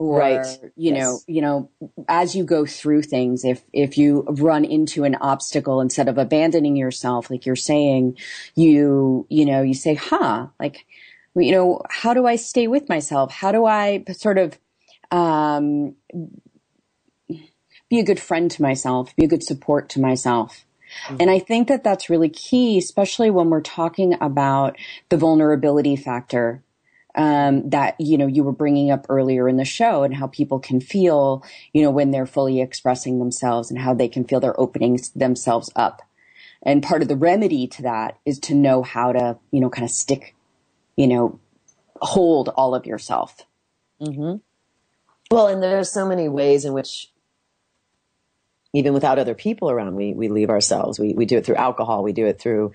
or 0.00 0.18
right. 0.18 0.46
you 0.76 0.94
yes. 0.94 0.98
know 0.98 1.18
you 1.26 1.42
know 1.42 1.70
as 2.08 2.34
you 2.34 2.42
go 2.42 2.64
through 2.64 3.02
things 3.02 3.44
if 3.44 3.62
if 3.72 3.98
you 3.98 4.22
run 4.30 4.64
into 4.64 5.04
an 5.04 5.14
obstacle 5.16 5.82
instead 5.82 6.08
of 6.08 6.16
abandoning 6.16 6.74
yourself 6.74 7.30
like 7.30 7.44
you're 7.44 7.54
saying 7.54 8.16
you 8.54 9.26
you 9.28 9.44
know 9.44 9.60
you 9.60 9.74
say 9.74 9.94
huh 9.94 10.46
like 10.58 10.86
you 11.36 11.52
know 11.52 11.82
how 11.90 12.14
do 12.14 12.26
i 12.26 12.34
stay 12.34 12.66
with 12.66 12.88
myself 12.88 13.30
how 13.30 13.52
do 13.52 13.66
i 13.66 14.02
sort 14.12 14.38
of 14.38 14.58
um 15.10 15.94
be 17.90 17.98
a 17.98 18.04
good 18.04 18.18
friend 18.18 18.50
to 18.50 18.62
myself 18.62 19.14
be 19.16 19.24
a 19.26 19.28
good 19.28 19.42
support 19.42 19.90
to 19.90 20.00
myself 20.00 20.64
and 21.08 21.30
I 21.30 21.38
think 21.38 21.68
that 21.68 21.84
that's 21.84 22.10
really 22.10 22.28
key, 22.28 22.78
especially 22.78 23.30
when 23.30 23.50
we're 23.50 23.60
talking 23.60 24.16
about 24.20 24.76
the 25.08 25.16
vulnerability 25.16 25.96
factor 25.96 26.62
um, 27.14 27.68
that 27.70 27.96
you 27.98 28.16
know 28.16 28.26
you 28.26 28.44
were 28.44 28.52
bringing 28.52 28.90
up 28.90 29.06
earlier 29.08 29.48
in 29.48 29.56
the 29.56 29.64
show 29.64 30.02
and 30.02 30.14
how 30.14 30.26
people 30.26 30.58
can 30.58 30.80
feel 30.80 31.44
you 31.72 31.82
know 31.82 31.90
when 31.90 32.10
they're 32.10 32.26
fully 32.26 32.60
expressing 32.60 33.18
themselves 33.18 33.70
and 33.70 33.80
how 33.80 33.94
they 33.94 34.08
can 34.08 34.24
feel 34.24 34.40
they're 34.40 34.58
opening 34.60 34.98
themselves 35.14 35.70
up 35.74 36.02
and 36.62 36.82
part 36.82 37.02
of 37.02 37.08
the 37.08 37.16
remedy 37.16 37.66
to 37.66 37.82
that 37.82 38.18
is 38.24 38.38
to 38.38 38.54
know 38.54 38.82
how 38.82 39.12
to 39.12 39.38
you 39.50 39.60
know 39.60 39.70
kind 39.70 39.84
of 39.84 39.90
stick 39.90 40.34
you 40.96 41.06
know 41.06 41.38
hold 42.00 42.48
all 42.50 42.74
of 42.74 42.86
yourself 42.86 43.44
mm-hmm. 44.00 44.36
well 45.30 45.48
and 45.48 45.62
there's 45.62 45.90
so 45.90 46.06
many 46.06 46.28
ways 46.28 46.64
in 46.64 46.72
which 46.72 47.09
even 48.72 48.92
without 48.92 49.18
other 49.18 49.34
people 49.34 49.70
around 49.70 49.94
we 49.94 50.12
we 50.14 50.28
leave 50.28 50.50
ourselves 50.50 50.98
we 50.98 51.12
we 51.14 51.26
do 51.26 51.38
it 51.38 51.46
through 51.46 51.56
alcohol 51.56 52.02
we 52.02 52.12
do 52.12 52.26
it 52.26 52.40
through 52.40 52.72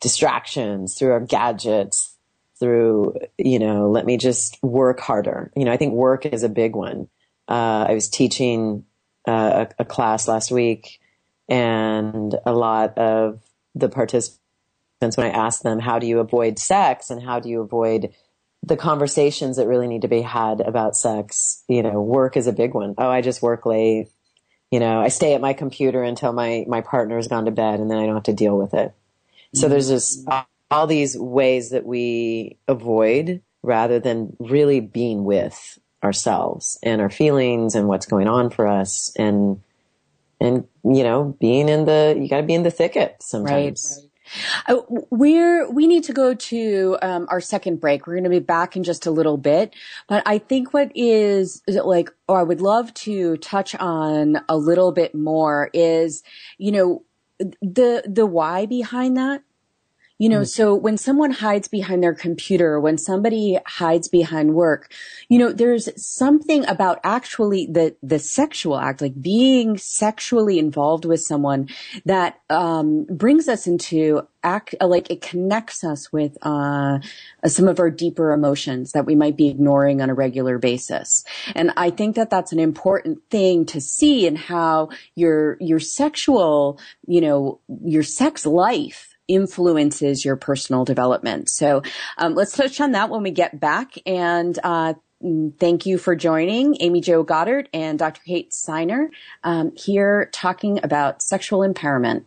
distractions 0.00 0.94
through 0.94 1.12
our 1.12 1.20
gadgets 1.20 2.16
through, 2.58 3.14
you 3.38 3.58
know, 3.58 3.90
let 3.90 4.06
me 4.06 4.16
just 4.16 4.62
work 4.62 5.00
harder. 5.00 5.50
You 5.54 5.64
know, 5.64 5.72
I 5.72 5.76
think 5.76 5.92
work 5.92 6.26
is 6.26 6.42
a 6.42 6.48
big 6.48 6.74
one. 6.74 7.08
Uh, 7.48 7.86
I 7.88 7.94
was 7.94 8.08
teaching 8.08 8.84
uh, 9.28 9.66
a, 9.78 9.82
a, 9.82 9.84
class 9.84 10.26
last 10.26 10.50
week, 10.50 11.00
and 11.48 12.34
a 12.44 12.52
lot 12.52 12.96
of 12.98 13.40
the 13.74 13.88
participants, 13.88 14.40
when 15.00 15.26
I 15.26 15.30
asked 15.30 15.62
them, 15.62 15.78
how 15.78 15.98
do 15.98 16.06
you 16.06 16.18
avoid 16.18 16.58
sex 16.58 17.10
and 17.10 17.22
how 17.22 17.40
do 17.40 17.48
you 17.48 17.60
avoid 17.60 18.12
the 18.62 18.76
conversations 18.76 19.58
that 19.58 19.68
really 19.68 19.86
need 19.86 20.02
to 20.02 20.08
be 20.08 20.22
had 20.22 20.60
about 20.60 20.96
sex, 20.96 21.62
you 21.68 21.82
know, 21.82 22.00
work 22.00 22.36
is 22.36 22.48
a 22.48 22.52
big 22.52 22.74
one. 22.74 22.94
Oh, 22.98 23.08
I 23.08 23.20
just 23.20 23.42
work 23.42 23.64
late. 23.64 24.08
You 24.70 24.80
know, 24.80 25.00
I 25.00 25.08
stay 25.08 25.34
at 25.34 25.40
my 25.40 25.52
computer 25.52 26.02
until 26.02 26.32
my, 26.32 26.64
my 26.68 26.80
partner's 26.80 27.28
gone 27.28 27.44
to 27.44 27.50
bed 27.50 27.80
and 27.80 27.90
then 27.90 27.98
I 27.98 28.06
don't 28.06 28.14
have 28.14 28.24
to 28.24 28.32
deal 28.32 28.58
with 28.58 28.74
it. 28.74 28.92
So 29.54 29.62
mm-hmm. 29.62 29.70
there's 29.70 29.88
this 29.88 30.26
all 30.68 30.86
these 30.88 31.16
ways 31.16 31.70
that 31.70 31.86
we 31.86 32.58
avoid 32.66 33.42
rather 33.62 34.00
than 34.00 34.36
really 34.40 34.80
being 34.80 35.24
with 35.24 35.78
ourselves 36.02 36.78
and 36.82 37.00
our 37.00 37.10
feelings 37.10 37.76
and 37.76 37.86
what's 37.86 38.06
going 38.06 38.26
on 38.26 38.50
for 38.50 38.66
us 38.66 39.12
and 39.16 39.60
and 40.40 40.66
you 40.84 41.02
know, 41.02 41.36
being 41.40 41.68
in 41.68 41.84
the, 41.84 42.16
you 42.18 42.28
got 42.28 42.38
to 42.38 42.42
be 42.42 42.54
in 42.54 42.62
the 42.62 42.70
thicket 42.70 43.16
sometimes. 43.20 44.00
Right. 44.02 44.10
We're 45.10 45.70
we 45.70 45.86
need 45.86 46.04
to 46.04 46.12
go 46.12 46.34
to 46.34 46.98
um, 47.02 47.26
our 47.30 47.40
second 47.40 47.80
break. 47.80 48.06
We're 48.06 48.14
going 48.14 48.24
to 48.24 48.30
be 48.30 48.38
back 48.38 48.76
in 48.76 48.82
just 48.82 49.06
a 49.06 49.10
little 49.10 49.36
bit, 49.36 49.74
but 50.08 50.22
I 50.26 50.38
think 50.38 50.72
what 50.72 50.90
is, 50.94 51.62
is 51.66 51.76
like, 51.76 52.10
or 52.28 52.40
I 52.40 52.42
would 52.42 52.60
love 52.60 52.92
to 52.94 53.36
touch 53.38 53.74
on 53.76 54.40
a 54.48 54.56
little 54.56 54.92
bit 54.92 55.14
more 55.14 55.70
is, 55.72 56.22
you 56.58 56.72
know, 56.72 57.04
the 57.38 58.02
the 58.06 58.26
why 58.26 58.66
behind 58.66 59.16
that. 59.16 59.42
You 60.18 60.30
know, 60.30 60.40
mm. 60.40 60.48
so 60.48 60.74
when 60.74 60.96
someone 60.96 61.30
hides 61.30 61.68
behind 61.68 62.02
their 62.02 62.14
computer, 62.14 62.80
when 62.80 62.96
somebody 62.96 63.58
hides 63.66 64.08
behind 64.08 64.54
work, 64.54 64.90
you 65.28 65.38
know, 65.38 65.52
there's 65.52 65.88
something 66.02 66.66
about 66.66 67.00
actually 67.04 67.66
the, 67.66 67.96
the 68.02 68.18
sexual 68.18 68.78
act, 68.78 69.02
like 69.02 69.20
being 69.20 69.76
sexually 69.76 70.58
involved 70.58 71.04
with 71.04 71.20
someone 71.20 71.68
that, 72.06 72.40
um, 72.48 73.04
brings 73.04 73.46
us 73.46 73.66
into 73.66 74.26
act, 74.42 74.74
like 74.80 75.10
it 75.10 75.20
connects 75.20 75.84
us 75.84 76.10
with, 76.12 76.38
uh, 76.42 76.98
some 77.46 77.68
of 77.68 77.78
our 77.78 77.90
deeper 77.90 78.32
emotions 78.32 78.92
that 78.92 79.04
we 79.04 79.14
might 79.14 79.36
be 79.36 79.48
ignoring 79.48 80.00
on 80.00 80.08
a 80.08 80.14
regular 80.14 80.58
basis. 80.58 81.24
And 81.54 81.72
I 81.76 81.90
think 81.90 82.16
that 82.16 82.30
that's 82.30 82.52
an 82.52 82.60
important 82.60 83.18
thing 83.30 83.66
to 83.66 83.80
see 83.82 84.26
in 84.26 84.36
how 84.36 84.88
your, 85.14 85.58
your 85.60 85.80
sexual, 85.80 86.80
you 87.06 87.20
know, 87.20 87.60
your 87.84 88.02
sex 88.02 88.46
life, 88.46 89.05
influences 89.28 90.24
your 90.24 90.36
personal 90.36 90.84
development. 90.84 91.48
So 91.48 91.82
um, 92.18 92.34
let's 92.34 92.56
touch 92.56 92.80
on 92.80 92.92
that 92.92 93.10
when 93.10 93.22
we 93.22 93.30
get 93.30 93.58
back. 93.58 93.94
And 94.06 94.58
uh, 94.62 94.94
thank 95.58 95.86
you 95.86 95.98
for 95.98 96.14
joining 96.14 96.76
Amy 96.80 97.00
Jo 97.00 97.22
Goddard 97.22 97.68
and 97.72 97.98
Dr. 97.98 98.20
Kate 98.24 98.50
Siner 98.50 99.08
um, 99.44 99.72
here 99.76 100.30
talking 100.32 100.80
about 100.82 101.22
sexual 101.22 101.60
empowerment. 101.60 102.24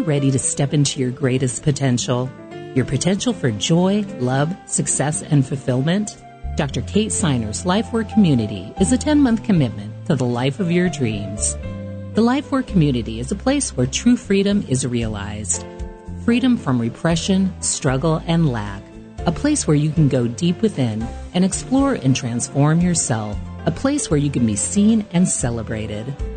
Ready 0.00 0.30
to 0.30 0.38
step 0.38 0.72
into 0.72 1.00
your 1.00 1.10
greatest 1.10 1.62
potential? 1.62 2.30
Your 2.74 2.84
potential 2.84 3.32
for 3.32 3.50
joy, 3.50 4.04
love, 4.18 4.54
success, 4.66 5.22
and 5.22 5.46
fulfillment? 5.46 6.16
Dr. 6.56 6.82
Kate 6.82 7.12
Siner's 7.12 7.66
Life 7.66 7.92
Work 7.92 8.08
Community 8.10 8.72
is 8.80 8.92
a 8.92 8.98
10 8.98 9.20
month 9.20 9.42
commitment 9.44 10.06
to 10.06 10.16
the 10.16 10.24
life 10.24 10.60
of 10.60 10.70
your 10.70 10.88
dreams. 10.88 11.56
The 12.14 12.22
Life 12.22 12.52
Work 12.52 12.66
Community 12.66 13.20
is 13.20 13.32
a 13.32 13.36
place 13.36 13.76
where 13.76 13.86
true 13.86 14.16
freedom 14.16 14.64
is 14.68 14.86
realized. 14.86 15.64
Freedom 16.24 16.56
from 16.56 16.80
repression, 16.80 17.52
struggle, 17.60 18.22
and 18.26 18.50
lack. 18.50 18.82
A 19.26 19.32
place 19.32 19.66
where 19.66 19.76
you 19.76 19.90
can 19.90 20.08
go 20.08 20.26
deep 20.26 20.62
within 20.62 21.06
and 21.34 21.44
explore 21.44 21.94
and 21.94 22.14
transform 22.14 22.80
yourself. 22.80 23.36
A 23.66 23.70
place 23.70 24.10
where 24.10 24.20
you 24.20 24.30
can 24.30 24.46
be 24.46 24.56
seen 24.56 25.06
and 25.12 25.28
celebrated. 25.28 26.33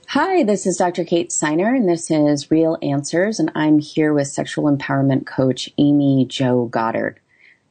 Hi, 0.09 0.43
this 0.43 0.67
is 0.67 0.77
Dr. 0.77 1.03
Kate 1.05 1.31
Siner, 1.31 1.75
and 1.75 1.89
this 1.89 2.11
is 2.11 2.51
Real 2.51 2.77
Answers, 2.83 3.39
and 3.39 3.51
I'm 3.55 3.79
here 3.79 4.13
with 4.13 4.27
sexual 4.27 4.65
empowerment 4.65 5.25
coach 5.25 5.71
Amy 5.79 6.27
Jo 6.29 6.65
Goddard 6.65 7.19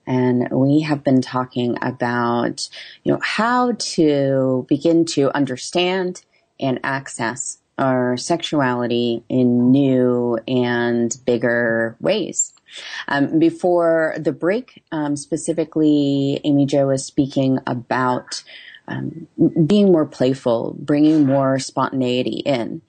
and 0.07 0.48
we 0.50 0.80
have 0.80 1.02
been 1.02 1.20
talking 1.20 1.76
about, 1.82 2.68
you 3.02 3.12
know, 3.12 3.20
how 3.22 3.72
to 3.72 4.64
begin 4.68 5.04
to 5.07 5.34
understand 5.34 6.22
and 6.61 6.80
access 6.84 7.59
our 7.78 8.16
sexuality 8.16 9.22
in 9.28 9.70
new 9.70 10.38
and 10.48 11.14
bigger 11.26 11.96
ways. 12.00 12.54
Um, 13.09 13.38
before 13.38 14.14
the 14.18 14.32
break, 14.32 14.82
um, 14.92 15.16
specifically, 15.16 16.40
Amy 16.44 16.66
Jo 16.66 16.86
was 16.86 17.04
speaking 17.04 17.59
about 17.66 18.42
um, 18.88 19.26
being 19.66 19.92
more 19.92 20.07
playful, 20.07 20.76
bringing 20.78 21.26
more 21.26 21.59
spontaneity 21.59 22.42
in. 22.46 22.82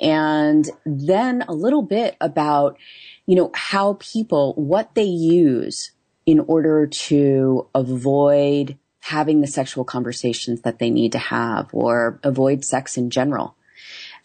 And 0.00 0.68
then 0.84 1.44
a 1.48 1.54
little 1.54 1.82
bit 1.82 2.16
about, 2.20 2.76
you 3.24 3.36
know, 3.36 3.50
how 3.54 3.96
people, 4.00 4.52
what 4.54 4.94
they 4.94 5.04
use 5.04 5.92
in 6.26 6.40
order 6.40 6.86
to 6.86 7.68
avoid 7.74 8.76
having 9.00 9.40
the 9.40 9.46
sexual 9.46 9.84
conversations 9.84 10.62
that 10.62 10.80
they 10.80 10.90
need 10.90 11.12
to 11.12 11.18
have 11.18 11.68
or 11.72 12.18
avoid 12.24 12.64
sex 12.64 12.96
in 12.96 13.08
general. 13.08 13.56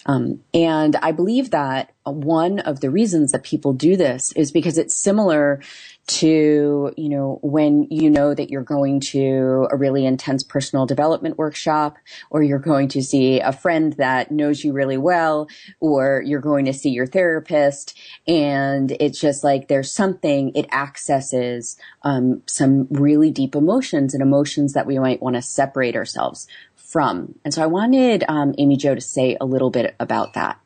Um, 0.07 0.43
and 0.53 0.95
I 0.95 1.11
believe 1.11 1.51
that 1.51 1.93
one 2.03 2.59
of 2.59 2.79
the 2.79 2.89
reasons 2.89 3.31
that 3.31 3.43
people 3.43 3.73
do 3.73 3.95
this 3.95 4.31
is 4.35 4.51
because 4.51 4.79
it's 4.79 4.95
similar 4.95 5.61
to, 6.07 6.91
you 6.97 7.09
know, 7.09 7.39
when 7.41 7.87
you 7.89 8.09
know 8.09 8.33
that 8.33 8.49
you're 8.49 8.63
going 8.63 8.99
to 8.99 9.67
a 9.71 9.77
really 9.77 10.05
intense 10.05 10.43
personal 10.43 10.85
development 10.85 11.37
workshop 11.37 11.97
or 12.29 12.43
you're 12.43 12.59
going 12.59 12.87
to 12.89 13.01
see 13.01 13.39
a 13.39 13.51
friend 13.51 13.93
that 13.93 14.31
knows 14.31 14.63
you 14.63 14.73
really 14.73 14.97
well 14.97 15.47
or 15.79 16.21
you're 16.25 16.41
going 16.41 16.65
to 16.65 16.73
see 16.73 16.89
your 16.89 17.05
therapist 17.05 17.97
and 18.27 18.91
it's 18.99 19.19
just 19.19 19.43
like 19.43 19.67
there's 19.67 19.91
something 19.91 20.51
it 20.55 20.65
accesses 20.73 21.77
um, 22.03 22.41
some 22.45 22.87
really 22.89 23.31
deep 23.31 23.55
emotions 23.55 24.13
and 24.13 24.21
emotions 24.21 24.73
that 24.73 24.85
we 24.85 24.99
might 24.99 25.21
want 25.21 25.35
to 25.35 25.41
separate 25.41 25.95
ourselves 25.95 26.47
from. 26.75 27.35
And 27.45 27.53
so 27.53 27.63
I 27.63 27.67
wanted 27.67 28.25
um, 28.27 28.53
Amy 28.57 28.75
Jo 28.75 28.95
to 28.95 29.01
say 29.01 29.37
a 29.39 29.45
little 29.45 29.69
bit 29.69 29.95
about 29.99 30.33
that. 30.33 30.59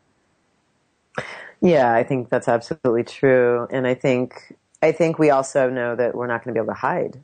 Yeah, 1.61 1.93
I 1.93 2.03
think 2.03 2.29
that's 2.29 2.47
absolutely 2.47 3.03
true, 3.03 3.67
and 3.71 3.87
I 3.87 3.95
think 3.95 4.55
I 4.85 4.91
think 4.91 5.19
we 5.19 5.29
also 5.29 5.69
know 5.69 5.95
that 5.95 6.15
we're 6.15 6.27
not 6.27 6.43
going 6.43 6.53
to 6.53 6.59
be 6.59 6.63
able 6.63 6.73
to 6.73 6.79
hide, 6.79 7.23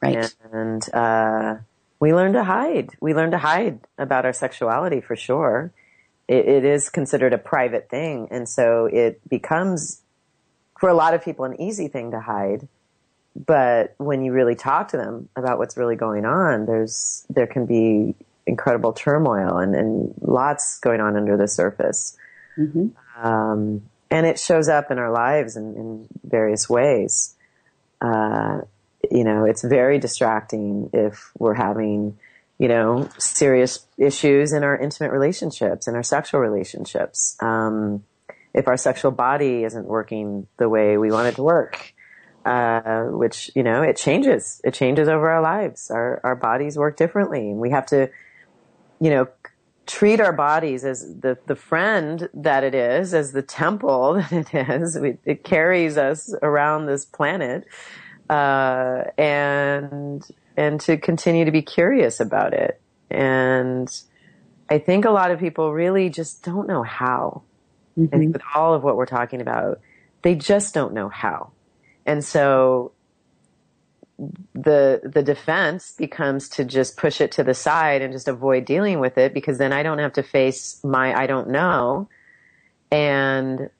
right? 0.00 0.34
And 0.52 0.94
uh, 0.94 1.56
we 2.00 2.14
learn 2.14 2.32
to 2.34 2.44
hide. 2.44 2.90
We 3.00 3.14
learn 3.14 3.30
to 3.32 3.38
hide 3.38 3.80
about 3.98 4.24
our 4.24 4.32
sexuality 4.32 5.00
for 5.00 5.16
sure. 5.16 5.72
It, 6.26 6.46
it 6.46 6.64
is 6.64 6.88
considered 6.88 7.32
a 7.32 7.38
private 7.38 7.88
thing, 7.88 8.28
and 8.30 8.48
so 8.48 8.86
it 8.86 9.26
becomes 9.28 10.02
for 10.78 10.88
a 10.88 10.94
lot 10.94 11.14
of 11.14 11.24
people 11.24 11.44
an 11.44 11.60
easy 11.60 11.88
thing 11.88 12.12
to 12.12 12.20
hide 12.20 12.68
but 13.46 13.94
when 13.98 14.24
you 14.24 14.32
really 14.32 14.54
talk 14.54 14.88
to 14.88 14.96
them 14.96 15.28
about 15.36 15.58
what's 15.58 15.76
really 15.76 15.96
going 15.96 16.24
on, 16.24 16.66
there's 16.66 17.24
there 17.30 17.46
can 17.46 17.66
be 17.66 18.14
incredible 18.46 18.92
turmoil 18.92 19.58
and, 19.58 19.74
and 19.74 20.14
lots 20.20 20.78
going 20.80 21.00
on 21.00 21.16
under 21.16 21.36
the 21.36 21.46
surface. 21.46 22.16
Mm-hmm. 22.56 22.88
Um, 23.24 23.82
and 24.10 24.26
it 24.26 24.38
shows 24.38 24.68
up 24.68 24.90
in 24.90 24.98
our 24.98 25.12
lives 25.12 25.56
in, 25.56 25.74
in 25.76 26.08
various 26.24 26.68
ways. 26.68 27.34
Uh, 28.00 28.62
you 29.10 29.24
know, 29.24 29.44
it's 29.44 29.62
very 29.62 29.98
distracting 29.98 30.90
if 30.92 31.30
we're 31.38 31.54
having, 31.54 32.18
you 32.58 32.68
know, 32.68 33.08
serious 33.18 33.86
issues 33.96 34.52
in 34.52 34.64
our 34.64 34.76
intimate 34.76 35.12
relationships, 35.12 35.86
in 35.86 35.94
our 35.94 36.02
sexual 36.02 36.40
relationships. 36.40 37.36
Um, 37.40 38.04
if 38.54 38.66
our 38.66 38.76
sexual 38.76 39.10
body 39.10 39.64
isn't 39.64 39.86
working 39.86 40.46
the 40.56 40.68
way 40.68 40.96
we 40.96 41.10
want 41.10 41.28
it 41.28 41.36
to 41.36 41.42
work 41.42 41.94
uh, 42.48 43.04
which 43.04 43.50
you 43.54 43.62
know 43.62 43.82
it 43.82 43.96
changes. 43.96 44.60
It 44.64 44.72
changes 44.72 45.08
over 45.08 45.28
our 45.28 45.42
lives. 45.42 45.90
Our 45.90 46.20
our 46.24 46.34
bodies 46.34 46.78
work 46.78 46.96
differently, 46.96 47.50
and 47.50 47.58
we 47.58 47.70
have 47.70 47.86
to, 47.86 48.10
you 49.00 49.10
know, 49.10 49.28
treat 49.88 50.20
our 50.20 50.32
bodies 50.32 50.84
as 50.84 51.00
the 51.20 51.36
the 51.46 51.56
friend 51.56 52.28
that 52.34 52.62
it 52.62 52.74
is, 52.74 53.14
as 53.14 53.32
the 53.32 53.42
temple 53.42 54.14
that 54.30 54.54
it 54.54 54.68
is. 54.70 54.96
We, 54.98 55.16
it 55.24 55.42
carries 55.42 55.96
us 55.98 56.32
around 56.42 56.86
this 56.86 57.04
planet, 57.04 57.66
uh, 58.30 59.04
and 59.16 60.24
and 60.56 60.80
to 60.82 60.96
continue 60.96 61.44
to 61.44 61.50
be 61.50 61.62
curious 61.62 62.20
about 62.20 62.52
it. 62.52 62.80
And 63.10 63.88
I 64.68 64.78
think 64.78 65.04
a 65.04 65.10
lot 65.10 65.30
of 65.30 65.40
people 65.40 65.72
really 65.72 66.10
just 66.10 66.44
don't 66.44 66.68
know 66.68 66.82
how. 66.82 67.42
Mm-hmm. 67.98 68.14
I 68.14 68.18
think 68.18 68.32
with 68.34 68.42
all 68.54 68.74
of 68.74 68.84
what 68.84 68.96
we're 68.96 69.06
talking 69.06 69.40
about, 69.40 69.80
they 70.22 70.34
just 70.34 70.74
don't 70.74 70.92
know 70.92 71.08
how. 71.08 71.52
And 72.04 72.24
so 72.24 72.92
the 74.54 75.00
the 75.04 75.22
defense 75.22 75.92
becomes 75.92 76.48
to 76.48 76.64
just 76.64 76.96
push 76.96 77.20
it 77.20 77.30
to 77.32 77.44
the 77.44 77.54
side 77.54 78.02
and 78.02 78.12
just 78.12 78.26
avoid 78.26 78.64
dealing 78.64 78.98
with 78.98 79.16
it 79.16 79.32
because 79.32 79.58
then 79.58 79.72
I 79.72 79.82
don't 79.82 79.98
have 79.98 80.12
to 80.14 80.22
face 80.22 80.82
my 80.82 81.14
I 81.14 81.26
don't 81.26 81.50
know 81.50 82.08
and 82.90 83.70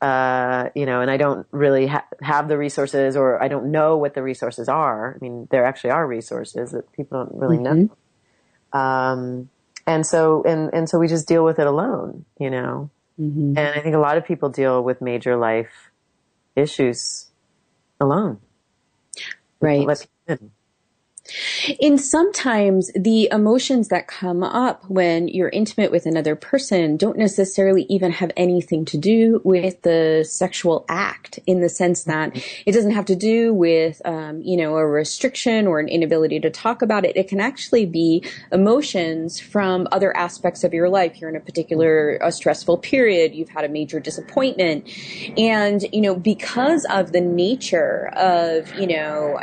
uh, 0.00 0.68
you 0.74 0.86
know 0.86 1.02
and 1.02 1.10
I 1.10 1.16
don't 1.18 1.46
really 1.50 1.88
ha- 1.88 2.06
have 2.22 2.48
the 2.48 2.56
resources 2.56 3.16
or 3.16 3.42
I 3.42 3.48
don't 3.48 3.70
know 3.70 3.96
what 3.98 4.14
the 4.14 4.22
resources 4.22 4.68
are 4.68 5.16
I 5.20 5.22
mean 5.22 5.46
there 5.50 5.64
actually 5.64 5.90
are 5.90 6.06
resources 6.06 6.70
that 6.70 6.90
people 6.92 7.24
don't 7.24 7.38
really 7.38 7.58
mm-hmm. 7.58 7.86
know 8.72 8.80
um, 8.80 9.50
and 9.86 10.06
so 10.06 10.42
and 10.44 10.72
and 10.72 10.88
so 10.88 10.98
we 10.98 11.06
just 11.06 11.28
deal 11.28 11.44
with 11.44 11.58
it 11.58 11.66
alone 11.66 12.24
you 12.38 12.50
know 12.50 12.90
mm-hmm. 13.20 13.58
and 13.58 13.58
I 13.58 13.80
think 13.80 13.94
a 13.94 13.98
lot 13.98 14.16
of 14.16 14.24
people 14.24 14.48
deal 14.48 14.82
with 14.82 15.02
major 15.02 15.36
life 15.36 15.90
issues 16.56 17.30
alone. 18.00 18.38
Right. 19.64 20.06
And 21.80 21.98
sometimes 21.98 22.90
the 22.94 23.28
emotions 23.32 23.88
that 23.88 24.06
come 24.06 24.42
up 24.42 24.84
when 24.88 25.26
you're 25.28 25.48
intimate 25.48 25.90
with 25.90 26.04
another 26.04 26.36
person 26.36 26.98
don't 26.98 27.16
necessarily 27.16 27.86
even 27.88 28.12
have 28.12 28.30
anything 28.36 28.84
to 28.86 28.98
do 28.98 29.40
with 29.42 29.80
the 29.82 30.26
sexual 30.28 30.84
act 30.88 31.38
in 31.46 31.60
the 31.60 31.70
sense 31.70 32.04
that 32.04 32.36
it 32.66 32.72
doesn't 32.72 32.90
have 32.90 33.06
to 33.06 33.16
do 33.16 33.54
with, 33.54 34.02
um, 34.04 34.42
you 34.42 34.56
know, 34.56 34.76
a 34.76 34.86
restriction 34.86 35.66
or 35.66 35.80
an 35.80 35.88
inability 35.88 36.40
to 36.40 36.50
talk 36.50 36.82
about 36.82 37.06
it. 37.06 37.16
It 37.16 37.28
can 37.28 37.40
actually 37.40 37.86
be 37.86 38.22
emotions 38.52 39.40
from 39.40 39.88
other 39.92 40.14
aspects 40.14 40.62
of 40.62 40.74
your 40.74 40.90
life. 40.90 41.18
You're 41.20 41.30
in 41.30 41.36
a 41.36 41.40
particular 41.40 42.18
a 42.20 42.30
stressful 42.32 42.78
period. 42.78 43.34
You've 43.34 43.48
had 43.48 43.64
a 43.64 43.68
major 43.68 43.98
disappointment. 43.98 44.90
And, 45.38 45.82
you 45.90 46.02
know, 46.02 46.14
because 46.14 46.84
of 46.90 47.12
the 47.12 47.20
nature 47.22 48.10
of, 48.14 48.74
you 48.74 48.86
know, 48.88 49.38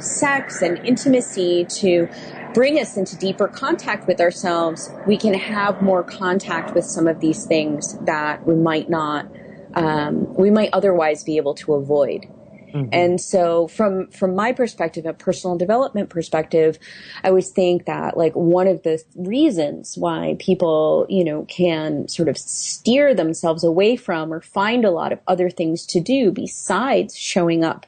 sex 0.00 0.60
and 0.60 0.78
intimacy, 0.78 1.03
intimacy 1.04 1.66
to 1.66 2.08
bring 2.54 2.78
us 2.78 2.96
into 2.96 3.16
deeper 3.16 3.48
contact 3.48 4.06
with 4.06 4.20
ourselves, 4.20 4.90
we 5.06 5.16
can 5.16 5.34
have 5.34 5.82
more 5.82 6.02
contact 6.02 6.74
with 6.74 6.84
some 6.84 7.06
of 7.06 7.20
these 7.20 7.46
things 7.46 7.98
that 8.00 8.46
we 8.46 8.54
might 8.54 8.88
not, 8.88 9.26
um, 9.74 10.32
we 10.34 10.50
might 10.50 10.70
otherwise 10.72 11.24
be 11.24 11.36
able 11.36 11.54
to 11.54 11.74
avoid. 11.74 12.26
Mm-hmm. 12.72 12.88
And 12.92 13.20
so 13.20 13.68
from, 13.68 14.08
from 14.08 14.34
my 14.34 14.52
perspective, 14.52 15.06
a 15.06 15.12
personal 15.12 15.56
development 15.56 16.10
perspective, 16.10 16.76
I 17.22 17.28
always 17.28 17.50
think 17.50 17.86
that 17.86 18.16
like 18.16 18.34
one 18.34 18.66
of 18.66 18.82
the 18.82 19.00
reasons 19.14 19.96
why 19.96 20.36
people, 20.40 21.06
you 21.08 21.24
know, 21.24 21.44
can 21.44 22.08
sort 22.08 22.28
of 22.28 22.36
steer 22.36 23.14
themselves 23.14 23.62
away 23.62 23.94
from 23.94 24.32
or 24.32 24.40
find 24.40 24.84
a 24.84 24.90
lot 24.90 25.12
of 25.12 25.20
other 25.28 25.50
things 25.50 25.86
to 25.86 26.00
do 26.00 26.32
besides 26.32 27.16
showing 27.16 27.62
up 27.62 27.86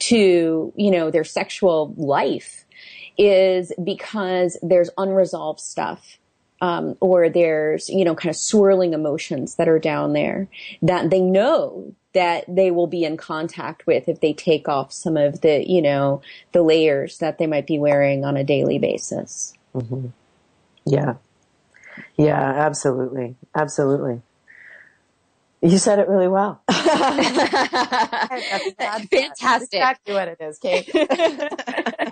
to, 0.00 0.72
you 0.76 0.90
know, 0.90 1.10
their 1.10 1.24
sexual 1.24 1.94
life 1.96 2.64
is 3.16 3.72
because 3.82 4.58
there's 4.62 4.90
unresolved 4.96 5.60
stuff. 5.60 6.18
Um, 6.60 6.96
or 7.00 7.30
there's, 7.30 7.88
you 7.88 8.04
know, 8.04 8.16
kind 8.16 8.30
of 8.30 8.36
swirling 8.36 8.92
emotions 8.92 9.54
that 9.54 9.68
are 9.68 9.78
down 9.78 10.12
there 10.12 10.48
that 10.82 11.08
they 11.08 11.20
know 11.20 11.94
that 12.14 12.44
they 12.48 12.72
will 12.72 12.88
be 12.88 13.04
in 13.04 13.16
contact 13.16 13.86
with 13.86 14.08
if 14.08 14.18
they 14.20 14.32
take 14.32 14.68
off 14.68 14.92
some 14.92 15.16
of 15.16 15.40
the, 15.42 15.64
you 15.64 15.80
know, 15.80 16.20
the 16.50 16.62
layers 16.62 17.18
that 17.18 17.38
they 17.38 17.46
might 17.46 17.68
be 17.68 17.78
wearing 17.78 18.24
on 18.24 18.36
a 18.36 18.42
daily 18.42 18.80
basis. 18.80 19.54
Mm-hmm. 19.72 20.08
Yeah. 20.84 21.14
Yeah, 22.16 22.40
absolutely. 22.40 23.36
Absolutely. 23.54 24.20
You 25.62 25.78
said 25.78 25.98
it 25.98 26.08
really 26.08 26.28
well. 26.28 26.62
Fantastic. 29.10 29.70
exactly 29.72 30.14
what 30.14 30.28
it 30.28 30.38
is, 30.40 30.58
Kate. 30.58 30.88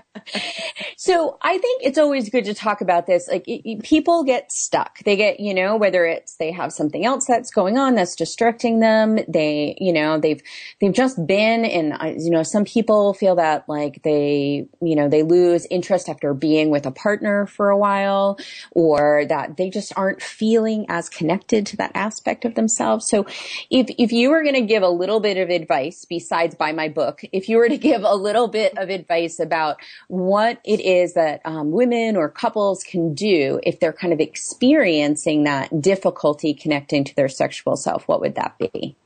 so 0.97 1.39
I 1.43 1.59
think 1.59 1.83
it's 1.85 1.99
always 1.99 2.29
good 2.31 2.45
to 2.47 2.55
talk 2.55 2.81
about 2.81 3.07
this. 3.07 3.29
Like 3.29 3.47
it, 3.47 3.69
it, 3.69 3.83
people 3.83 4.25
get 4.25 4.51
stuck. 4.51 4.99
They 5.05 5.17
get, 5.17 5.41
you 5.41 5.55
know, 5.55 5.77
whether 5.77 6.05
it's 6.05 6.37
they 6.37 6.53
have 6.53 6.73
something 6.73 7.05
else 7.05 7.27
that's 7.27 7.51
going 7.51 7.79
on 7.79 7.95
that's 7.95 8.17
distracting 8.17 8.81
them. 8.81 9.19
They, 9.29 9.77
you 9.81 9.93
know, 9.93 10.19
they've 10.19 10.41
they've 10.81 10.93
just 10.93 11.25
been, 11.27 11.65
and 11.65 11.93
uh, 11.93 12.15
you 12.19 12.31
know, 12.31 12.43
some 12.43 12.65
people 12.65 13.15
feel 13.15 13.37
that 13.37 13.69
like 13.69 14.03
they, 14.03 14.69
you 14.81 14.97
know, 14.97 15.09
they 15.09 15.23
lose 15.23 15.67
interest 15.71 16.09
after 16.09 16.35
being 16.35 16.71
with 16.71 16.87
a 16.87 16.91
partner 16.91 17.47
for 17.47 17.71
a 17.71 17.79
while, 17.79 18.39
or 18.73 19.25
that 19.29 19.57
they 19.57 19.71
just 19.71 19.93
aren't 19.97 20.23
feeling 20.23 20.87
as 20.89 21.09
connected 21.09 21.67
to 21.67 21.77
that 21.77 21.93
aspect 21.95 22.45
of 22.45 22.55
themselves. 22.55 23.09
So 23.09 23.27
if 23.71 23.87
if 23.99 24.13
you 24.13 24.31
were 24.31 24.43
going 24.43 24.55
to 24.55 24.63
give 24.63 24.83
a 24.83 24.89
little 24.89 25.21
bit 25.21 25.37
of 25.37 25.51
advice 25.51 26.05
besides 26.05 26.55
buy 26.55 26.73
my 26.73 26.89
book, 26.89 27.23
if 27.33 27.49
you 27.49 27.59
were 27.59 27.69
to 27.69 27.79
give 27.87 28.03
a 28.03 28.15
little 28.15 28.49
bit 28.49 28.77
of 28.77 28.89
advice 28.89 29.39
about 29.39 29.79
what 30.19 30.61
it 30.65 30.81
is 30.81 31.15
that 31.15 31.41
um, 31.45 31.71
women 31.71 32.17
or 32.17 32.29
couples 32.29 32.83
can 32.83 33.15
do 33.15 33.61
if 33.63 33.81
they're 33.81 33.93
kind 33.93 34.13
of 34.13 34.21
experiencing 34.21 35.45
that 35.45 35.81
difficulty 35.81 36.55
connecting 36.55 37.05
to 37.05 37.15
their 37.15 37.29
sexual 37.29 37.77
self, 37.77 38.07
what 38.09 38.21
would 38.21 38.35
that 38.35 38.57
be? 38.59 38.97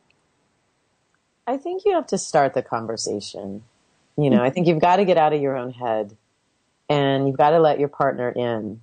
I 1.46 1.56
think 1.56 1.84
you 1.84 1.94
have 1.94 2.06
to 2.08 2.18
start 2.18 2.54
the 2.54 2.62
conversation. 2.62 3.64
You 4.16 4.30
know, 4.30 4.42
I 4.42 4.50
think 4.50 4.66
you've 4.66 4.80
got 4.80 4.96
to 4.96 5.04
get 5.04 5.16
out 5.16 5.32
of 5.32 5.40
your 5.40 5.56
own 5.56 5.72
head 5.72 6.16
and 6.88 7.26
you've 7.26 7.36
got 7.36 7.50
to 7.50 7.58
let 7.58 7.78
your 7.78 7.88
partner 7.88 8.30
in 8.30 8.80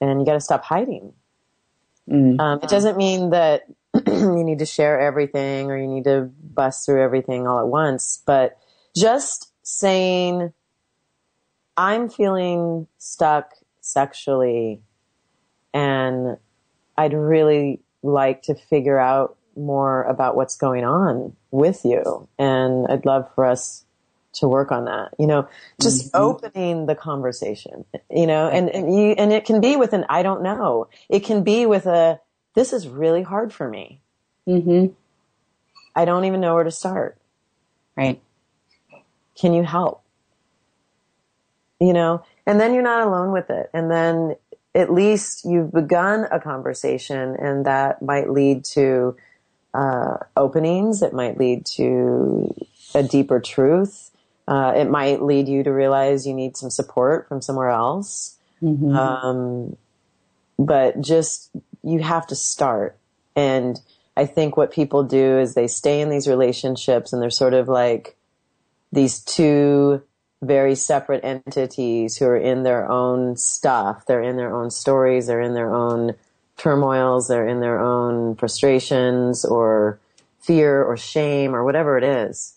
and 0.00 0.20
you 0.20 0.26
got 0.26 0.34
to 0.34 0.40
stop 0.40 0.64
hiding. 0.64 1.12
Mm. 2.08 2.40
Um, 2.40 2.60
it 2.62 2.68
doesn't 2.68 2.96
mean 2.96 3.30
that 3.30 3.66
you 4.06 4.44
need 4.44 4.60
to 4.60 4.66
share 4.66 5.00
everything 5.00 5.70
or 5.70 5.76
you 5.76 5.86
need 5.86 6.04
to 6.04 6.30
bust 6.42 6.86
through 6.86 7.02
everything 7.02 7.46
all 7.46 7.60
at 7.60 7.66
once, 7.66 8.22
but 8.24 8.58
just 8.96 9.52
saying, 9.62 10.52
I'm 11.76 12.08
feeling 12.08 12.86
stuck 12.98 13.54
sexually 13.80 14.80
and 15.74 16.36
I'd 16.96 17.14
really 17.14 17.80
like 18.02 18.42
to 18.42 18.54
figure 18.54 18.98
out 18.98 19.36
more 19.56 20.02
about 20.04 20.36
what's 20.36 20.56
going 20.56 20.84
on 20.84 21.36
with 21.50 21.84
you. 21.84 22.28
And 22.38 22.86
I'd 22.88 23.06
love 23.06 23.30
for 23.34 23.44
us 23.44 23.84
to 24.34 24.48
work 24.48 24.72
on 24.72 24.86
that. 24.86 25.14
You 25.18 25.26
know, 25.26 25.48
just 25.80 26.06
mm-hmm. 26.06 26.22
opening 26.22 26.86
the 26.86 26.94
conversation, 26.94 27.84
you 28.10 28.26
know, 28.26 28.48
and, 28.48 28.68
and 28.70 28.94
you, 28.94 29.10
and 29.12 29.32
it 29.32 29.44
can 29.44 29.60
be 29.60 29.76
with 29.76 29.92
an, 29.92 30.04
I 30.08 30.22
don't 30.22 30.42
know. 30.42 30.88
It 31.08 31.20
can 31.20 31.42
be 31.42 31.66
with 31.66 31.86
a, 31.86 32.20
this 32.54 32.72
is 32.72 32.88
really 32.88 33.22
hard 33.22 33.52
for 33.52 33.68
me. 33.68 34.00
Mm-hmm. 34.46 34.92
I 35.94 36.04
don't 36.04 36.24
even 36.24 36.40
know 36.40 36.54
where 36.54 36.64
to 36.64 36.70
start. 36.70 37.18
Right. 37.96 38.20
Can 39.38 39.52
you 39.52 39.62
help? 39.62 40.01
You 41.82 41.92
know, 41.92 42.24
and 42.46 42.60
then 42.60 42.74
you're 42.74 42.82
not 42.84 43.04
alone 43.04 43.32
with 43.32 43.50
it. 43.50 43.68
And 43.74 43.90
then 43.90 44.36
at 44.72 44.92
least 44.92 45.44
you've 45.44 45.72
begun 45.72 46.26
a 46.30 46.38
conversation 46.38 47.34
and 47.36 47.66
that 47.66 48.00
might 48.00 48.30
lead 48.30 48.64
to, 48.76 49.16
uh, 49.74 50.18
openings. 50.36 51.02
It 51.02 51.12
might 51.12 51.38
lead 51.38 51.66
to 51.76 52.54
a 52.94 53.02
deeper 53.02 53.40
truth. 53.40 54.12
Uh, 54.46 54.74
it 54.76 54.88
might 54.88 55.22
lead 55.22 55.48
you 55.48 55.64
to 55.64 55.72
realize 55.72 56.24
you 56.24 56.34
need 56.34 56.56
some 56.56 56.70
support 56.70 57.28
from 57.28 57.42
somewhere 57.42 57.70
else. 57.70 58.36
Mm-hmm. 58.62 58.94
Um, 58.94 59.76
but 60.56 61.00
just, 61.00 61.50
you 61.82 61.98
have 61.98 62.28
to 62.28 62.36
start. 62.36 62.96
And 63.34 63.80
I 64.16 64.26
think 64.26 64.56
what 64.56 64.70
people 64.70 65.02
do 65.02 65.40
is 65.40 65.54
they 65.54 65.66
stay 65.66 66.00
in 66.00 66.10
these 66.10 66.28
relationships 66.28 67.12
and 67.12 67.20
they're 67.20 67.30
sort 67.30 67.54
of 67.54 67.66
like 67.68 68.16
these 68.92 69.18
two 69.18 70.02
very 70.42 70.74
separate 70.74 71.24
entities 71.24 72.16
who 72.16 72.26
are 72.26 72.36
in 72.36 72.62
their 72.64 72.90
own 72.90 73.36
stuff. 73.36 74.04
They're 74.06 74.22
in 74.22 74.36
their 74.36 74.54
own 74.54 74.70
stories. 74.70 75.26
They're 75.26 75.40
in 75.40 75.54
their 75.54 75.72
own 75.72 76.14
turmoils. 76.56 77.28
They're 77.28 77.48
in 77.48 77.60
their 77.60 77.80
own 77.80 78.36
frustrations 78.36 79.44
or 79.44 79.98
fear 80.40 80.82
or 80.82 80.96
shame 80.96 81.54
or 81.54 81.64
whatever 81.64 81.96
it 81.96 82.04
is 82.04 82.54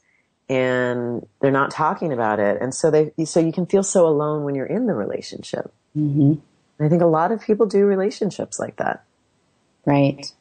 and 0.49 1.25
they're 1.41 1.51
not 1.51 1.71
talking 1.71 2.13
about 2.13 2.39
it. 2.39 2.61
And 2.61 2.73
so 2.73 2.91
they, 2.91 3.11
so 3.25 3.39
you 3.39 3.51
can 3.51 3.65
feel 3.65 3.83
so 3.83 4.07
alone 4.07 4.43
when 4.43 4.55
you're 4.55 4.65
in 4.65 4.85
the 4.85 4.93
relationship. 4.93 5.73
Mm-hmm. 5.97 6.33
I 6.83 6.89
think 6.89 7.01
a 7.01 7.07
lot 7.07 7.31
of 7.31 7.41
people 7.41 7.65
do 7.65 7.85
relationships 7.85 8.59
like 8.59 8.75
that. 8.77 9.03
Right. 9.85 10.31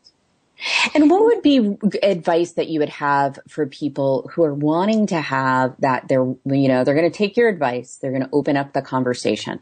And 0.95 1.11
what 1.11 1.25
would 1.25 1.43
be 1.43 1.77
advice 2.03 2.53
that 2.53 2.69
you 2.69 2.81
would 2.81 2.89
have 2.89 3.39
for 3.49 3.67
people 3.67 4.31
who 4.33 4.45
are 4.45 4.55
wanting 4.55 5.07
to 5.09 5.21
have 5.21 5.75
that 5.81 6.09
they're, 6.09 6.25
you 6.25 6.69
know, 6.69 6.85
they're 6.85 6.95
going 6.95 7.11
to 7.11 7.17
take 7.17 7.37
your 7.37 7.49
advice, 7.49 7.97
they're 7.97 8.13
going 8.13 8.23
to 8.23 8.31
open 8.33 8.57
up 8.57 8.73
the 8.73 8.83
conversation. 8.83 9.61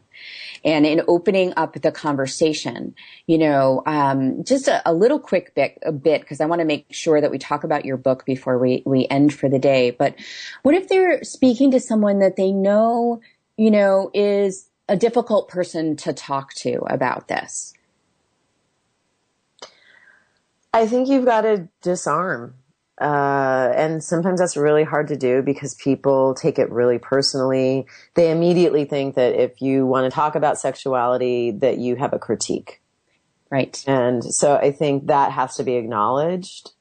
And 0.63 0.85
in 0.85 1.01
opening 1.07 1.53
up 1.57 1.73
the 1.73 1.91
conversation, 1.91 2.95
you 3.27 3.37
know, 3.37 3.83
um, 3.85 4.43
just 4.43 4.67
a, 4.67 4.87
a, 4.89 4.93
little 4.93 5.19
quick 5.19 5.53
bit, 5.55 5.77
a 5.83 5.91
bit, 5.91 6.21
because 6.21 6.39
I 6.39 6.45
want 6.45 6.59
to 6.59 6.65
make 6.65 6.85
sure 6.91 7.19
that 7.19 7.31
we 7.31 7.37
talk 7.37 7.63
about 7.63 7.83
your 7.83 7.97
book 7.97 8.25
before 8.25 8.57
we, 8.57 8.81
we 8.85 9.07
end 9.09 9.33
for 9.33 9.49
the 9.49 9.59
day. 9.59 9.91
But 9.91 10.15
what 10.61 10.75
if 10.75 10.87
they're 10.87 11.23
speaking 11.23 11.71
to 11.71 11.79
someone 11.79 12.19
that 12.19 12.37
they 12.37 12.51
know, 12.51 13.19
you 13.57 13.71
know, 13.71 14.09
is 14.13 14.69
a 14.87 14.95
difficult 14.95 15.49
person 15.49 15.97
to 15.97 16.13
talk 16.13 16.53
to 16.55 16.83
about 16.87 17.27
this? 17.27 17.73
I 20.73 20.87
think 20.87 21.07
you've 21.07 21.25
got 21.25 21.41
to 21.41 21.69
disarm. 21.81 22.55
Uh, 22.99 23.71
and 23.75 24.03
sometimes 24.03 24.39
that's 24.39 24.55
really 24.55 24.83
hard 24.83 25.07
to 25.07 25.15
do 25.15 25.41
because 25.41 25.73
people 25.75 26.35
take 26.35 26.59
it 26.59 26.71
really 26.71 26.99
personally. 26.99 27.87
They 28.15 28.31
immediately 28.31 28.85
think 28.85 29.15
that 29.15 29.33
if 29.33 29.61
you 29.61 29.85
want 29.85 30.09
to 30.09 30.15
talk 30.15 30.35
about 30.35 30.59
sexuality, 30.59 31.51
that 31.51 31.77
you 31.77 31.95
have 31.95 32.13
a 32.13 32.19
critique. 32.19 32.81
Right. 33.49 33.83
And 33.87 34.23
so 34.23 34.55
I 34.55 34.71
think 34.71 35.07
that 35.07 35.31
has 35.31 35.55
to 35.55 35.63
be 35.63 35.75
acknowledged. 35.75 36.71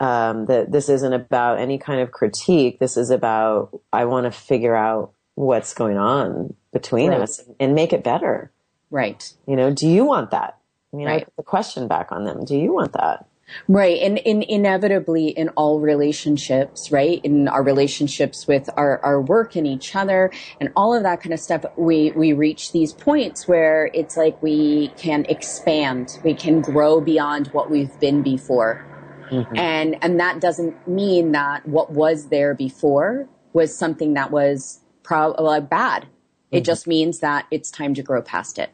Um, 0.00 0.46
that 0.46 0.72
this 0.72 0.88
isn't 0.88 1.12
about 1.12 1.58
any 1.58 1.76
kind 1.76 2.00
of 2.00 2.10
critique. 2.10 2.78
This 2.78 2.96
is 2.96 3.10
about, 3.10 3.78
I 3.92 4.06
want 4.06 4.24
to 4.24 4.30
figure 4.30 4.74
out 4.74 5.12
what's 5.34 5.74
going 5.74 5.98
on 5.98 6.54
between 6.72 7.10
right. 7.10 7.20
us 7.20 7.40
and 7.58 7.74
make 7.74 7.92
it 7.92 8.02
better. 8.02 8.50
Right. 8.90 9.30
You 9.46 9.56
know, 9.56 9.70
do 9.70 9.86
you 9.86 10.06
want 10.06 10.30
that? 10.30 10.56
I 10.92 10.96
mean, 10.96 11.06
right. 11.06 11.22
I 11.22 11.24
put 11.24 11.36
the 11.36 11.42
question 11.42 11.88
back 11.88 12.10
on 12.10 12.24
them. 12.24 12.44
Do 12.44 12.56
you 12.56 12.72
want 12.72 12.92
that? 12.94 13.26
Right. 13.68 14.00
And, 14.00 14.18
and 14.24 14.42
inevitably 14.44 15.28
in 15.28 15.48
all 15.50 15.80
relationships, 15.80 16.92
right? 16.92 17.20
In 17.24 17.48
our 17.48 17.62
relationships 17.62 18.46
with 18.46 18.70
our, 18.76 19.00
our 19.04 19.20
work 19.20 19.56
and 19.56 19.66
each 19.66 19.96
other 19.96 20.30
and 20.60 20.70
all 20.76 20.94
of 20.94 21.02
that 21.02 21.20
kind 21.20 21.32
of 21.32 21.40
stuff, 21.40 21.64
we, 21.76 22.12
we 22.12 22.32
reach 22.32 22.72
these 22.72 22.92
points 22.92 23.48
where 23.48 23.90
it's 23.92 24.16
like 24.16 24.40
we 24.42 24.88
can 24.96 25.24
expand. 25.28 26.18
We 26.24 26.34
can 26.34 26.60
grow 26.60 27.00
beyond 27.00 27.48
what 27.48 27.70
we've 27.70 27.98
been 27.98 28.22
before. 28.22 28.86
Mm-hmm. 29.30 29.56
And, 29.56 29.96
and 30.02 30.20
that 30.20 30.40
doesn't 30.40 30.86
mean 30.88 31.32
that 31.32 31.66
what 31.66 31.90
was 31.92 32.28
there 32.28 32.54
before 32.54 33.28
was 33.52 33.76
something 33.76 34.14
that 34.14 34.30
was 34.30 34.80
probably 35.02 35.60
bad. 35.60 36.02
Mm-hmm. 36.02 36.56
It 36.56 36.64
just 36.64 36.86
means 36.86 37.20
that 37.20 37.46
it's 37.50 37.70
time 37.70 37.94
to 37.94 38.02
grow 38.02 38.22
past 38.22 38.58
it. 38.58 38.70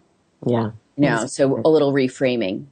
Yeah. 0.46 0.70
Know, 0.96 1.26
so 1.26 1.60
a 1.64 1.68
little 1.68 1.92
reframing. 1.92 2.66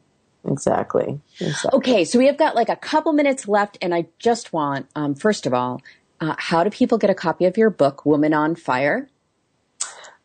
Exactly. 0.47 1.21
exactly. 1.41 1.79
Okay, 1.79 2.05
so 2.05 2.19
we 2.19 2.27
have 2.27 2.37
got 2.37 2.55
like 2.55 2.69
a 2.69 2.77
couple 2.77 3.13
minutes 3.13 3.49
left, 3.49 3.79
and 3.81 3.95
I 3.95 4.07
just 4.19 4.53
want, 4.53 4.87
um, 4.95 5.15
first 5.15 5.47
of 5.47 5.55
all, 5.55 5.81
uh, 6.21 6.35
how 6.39 6.65
do 6.65 6.71
people 6.71 6.99
get 6.99 7.11
a 7.11 7.15
copy 7.15 7.47
of 7.47 7.57
your 7.57 7.71
book, 7.71 8.05
Woman 8.05 8.35
on 8.35 8.55
Fire? 8.55 9.09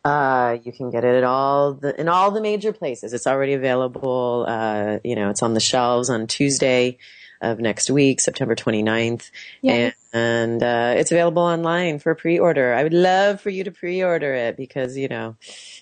Uh, 0.04 0.56
you 0.62 0.72
can 0.72 0.90
get 0.90 1.04
it 1.04 1.14
at 1.14 1.24
all 1.24 1.74
the, 1.74 1.98
in 2.00 2.08
all 2.08 2.30
the 2.30 2.40
major 2.40 2.72
places. 2.72 3.12
It's 3.12 3.26
already 3.26 3.52
available. 3.52 4.46
Uh, 4.48 4.98
you 5.04 5.14
know, 5.14 5.30
it's 5.30 5.42
on 5.42 5.54
the 5.54 5.60
shelves 5.60 6.08
on 6.08 6.26
Tuesday 6.26 6.98
of 7.42 7.58
next 7.58 7.90
week, 7.90 8.20
September 8.20 8.54
29th. 8.54 9.30
Yes. 9.62 9.94
And, 10.12 10.62
and 10.62 10.62
uh, 10.62 10.94
it's 10.98 11.12
available 11.12 11.42
online 11.42 11.98
for 11.98 12.14
pre-order. 12.14 12.74
I 12.74 12.82
would 12.82 12.92
love 12.92 13.40
for 13.40 13.50
you 13.50 13.64
to 13.64 13.70
pre-order 13.70 14.34
it 14.34 14.56
because, 14.56 14.96
you 14.96 15.08
know, 15.08 15.36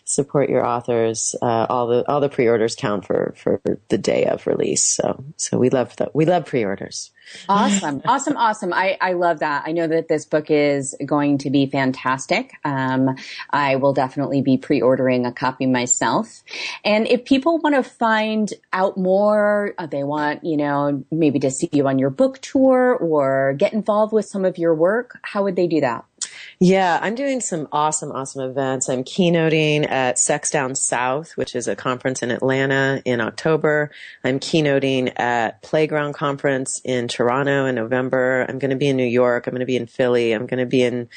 support 0.08 0.48
your 0.48 0.66
authors. 0.66 1.34
Uh, 1.40 1.66
all 1.68 1.86
the 1.86 2.08
all 2.10 2.20
the 2.20 2.30
pre-orders 2.30 2.74
count 2.74 3.04
for 3.04 3.34
for 3.36 3.60
the 3.88 3.98
day 3.98 4.24
of 4.24 4.46
release. 4.46 4.82
So 4.82 5.22
so 5.36 5.58
we 5.58 5.68
love 5.68 5.94
the 5.96 6.10
we 6.14 6.24
love 6.24 6.46
pre-orders. 6.46 7.10
Awesome, 7.46 8.00
awesome, 8.06 8.36
awesome. 8.38 8.72
I 8.72 8.96
I 9.02 9.12
love 9.12 9.40
that. 9.40 9.64
I 9.66 9.72
know 9.72 9.86
that 9.86 10.08
this 10.08 10.24
book 10.24 10.50
is 10.50 10.96
going 11.04 11.38
to 11.38 11.50
be 11.50 11.66
fantastic. 11.66 12.54
Um, 12.64 13.16
I 13.50 13.76
will 13.76 13.92
definitely 13.92 14.40
be 14.40 14.56
pre-ordering 14.56 15.26
a 15.26 15.32
copy 15.32 15.66
myself. 15.66 16.42
And 16.84 17.06
if 17.06 17.26
people 17.26 17.58
want 17.58 17.74
to 17.74 17.82
find 17.82 18.50
out 18.72 18.96
more, 18.96 19.74
uh, 19.76 19.86
they 19.86 20.04
want 20.04 20.42
you 20.42 20.56
know 20.56 21.04
maybe 21.12 21.38
to 21.40 21.50
see 21.50 21.68
you 21.70 21.86
on 21.86 21.98
your 21.98 22.10
book 22.10 22.40
tour 22.40 22.96
or 22.96 23.54
get 23.58 23.74
involved 23.74 24.14
with 24.14 24.24
some 24.24 24.46
of 24.46 24.56
your 24.56 24.74
work. 24.74 25.18
How 25.22 25.42
would 25.42 25.54
they 25.54 25.66
do 25.66 25.82
that? 25.82 26.06
Yeah, 26.60 26.98
I'm 27.00 27.14
doing 27.14 27.40
some 27.40 27.68
awesome, 27.70 28.10
awesome 28.10 28.42
events. 28.50 28.88
I'm 28.88 29.04
keynoting 29.04 29.88
at 29.88 30.18
Sex 30.18 30.50
Down 30.50 30.74
South, 30.74 31.36
which 31.36 31.54
is 31.54 31.68
a 31.68 31.76
conference 31.76 32.20
in 32.20 32.32
Atlanta 32.32 33.00
in 33.04 33.20
October. 33.20 33.92
I'm 34.24 34.40
keynoting 34.40 35.12
at 35.20 35.62
Playground 35.62 36.14
Conference 36.14 36.80
in 36.84 37.06
Toronto 37.06 37.66
in 37.66 37.76
November. 37.76 38.44
I'm 38.48 38.58
going 38.58 38.70
to 38.70 38.76
be 38.76 38.88
in 38.88 38.96
New 38.96 39.06
York. 39.06 39.46
I'm 39.46 39.52
going 39.52 39.60
to 39.60 39.66
be 39.66 39.76
in 39.76 39.86
Philly. 39.86 40.32
I'm 40.32 40.46
going 40.46 40.58
to 40.58 40.66
be 40.66 40.82
in 40.82 41.08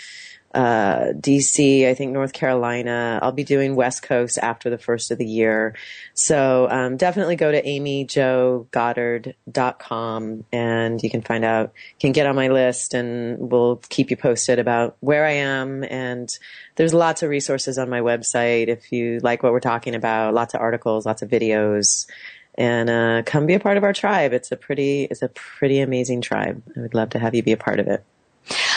uh, 0.54 1.14
DC, 1.14 1.88
I 1.88 1.94
think 1.94 2.12
North 2.12 2.34
Carolina. 2.34 3.20
I'll 3.22 3.32
be 3.32 3.46
doing 3.46 3.76
West 3.76 4.04
Coast 4.04 4.38
after 4.38 4.70
the 4.70 4.78
first 4.78 5.10
of 5.12 5.18
the 5.18 5.26
year. 5.26 5.76
So 6.14 6.68
um, 6.70 6.98
definitely 6.98 7.38
go 7.38 7.50
to 7.52 7.62
amyjogoddard.com 7.62 10.44
and 10.52 11.02
you 11.02 11.10
can 11.10 11.22
find 11.22 11.46
out, 11.46 11.72
can 12.00 12.12
get 12.12 12.28
on 12.28 12.36
my 12.36 12.50
list 12.50 12.94
and 12.94 13.50
we'll 13.52 13.78
keep 13.90 14.12
you 14.12 14.18
posted 14.18 14.60
about 14.60 14.98
where 15.00 15.26
I 15.26 15.32
am. 15.34 15.84
And 15.86 16.30
there's 16.76 16.94
lots 16.94 17.24
of 17.24 17.30
resources 17.30 17.78
on 17.78 17.90
my 17.90 18.02
website 18.02 18.68
if 18.68 18.92
you 18.92 19.22
like 19.24 19.44
what 19.44 19.54
we're 19.54 19.62
talking 19.62 19.96
about, 19.96 20.34
lots 20.34 20.54
of 20.54 20.60
articles, 20.62 21.06
lots 21.06 21.22
of 21.22 21.30
videos. 21.30 22.08
And 22.56 22.90
uh, 22.90 23.22
come 23.26 23.46
be 23.46 23.54
a 23.54 23.62
part 23.62 23.78
of 23.78 23.86
our 23.86 23.94
tribe. 23.94 24.34
It's 24.34 24.52
a 24.52 24.58
pretty, 24.58 25.06
it's 25.06 25.22
a 25.22 25.30
pretty 25.30 25.80
amazing 25.80 26.20
tribe. 26.20 26.62
I 26.76 26.82
would 26.82 26.94
love 26.94 27.12
to 27.12 27.20
have 27.20 27.34
you 27.34 27.42
be 27.42 27.54
a 27.54 27.58
part 27.58 27.80
of 27.80 27.88
it. 27.88 28.04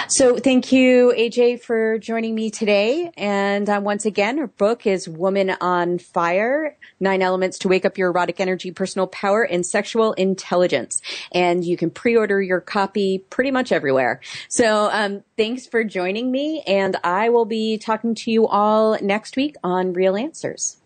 So 0.09 0.37
thank 0.37 0.71
you, 0.71 1.15
AJ, 1.17 1.63
for 1.63 1.99
joining 1.99 2.35
me 2.35 2.51
today. 2.51 3.11
And 3.17 3.69
uh, 3.69 3.81
once 3.83 4.05
again, 4.05 4.39
her 4.39 4.47
book 4.47 4.87
is 4.87 5.09
Woman 5.09 5.51
on 5.61 5.99
Fire, 5.99 6.77
Nine 7.01 7.23
Elements 7.23 7.59
to 7.61 7.69
Wake 7.69 7.85
Up 7.85 7.97
Your 7.97 8.11
Erotic 8.11 8.39
Energy, 8.39 8.71
Personal 8.71 9.07
Power, 9.07 9.43
and 9.43 9.65
Sexual 9.65 10.13
Intelligence. 10.15 11.01
And 11.33 11.65
you 11.65 11.77
can 11.77 11.91
pre-order 11.91 12.41
your 12.43 12.61
copy 12.61 13.19
pretty 13.31 13.51
much 13.51 13.73
everywhere. 13.73 14.21
So 14.49 14.91
um, 14.93 15.25
thanks 15.37 15.67
for 15.67 15.85
joining 15.85 16.31
me. 16.31 16.63
And 16.67 16.97
I 17.03 17.31
will 17.31 17.47
be 17.47 17.79
talking 17.79 18.15
to 18.17 18.31
you 18.31 18.47
all 18.47 18.99
next 19.01 19.37
week 19.37 19.57
on 19.65 19.93
Real 19.93 20.17
Answers. 20.17 20.79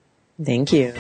Thank 0.43 0.73
you. 0.73 0.95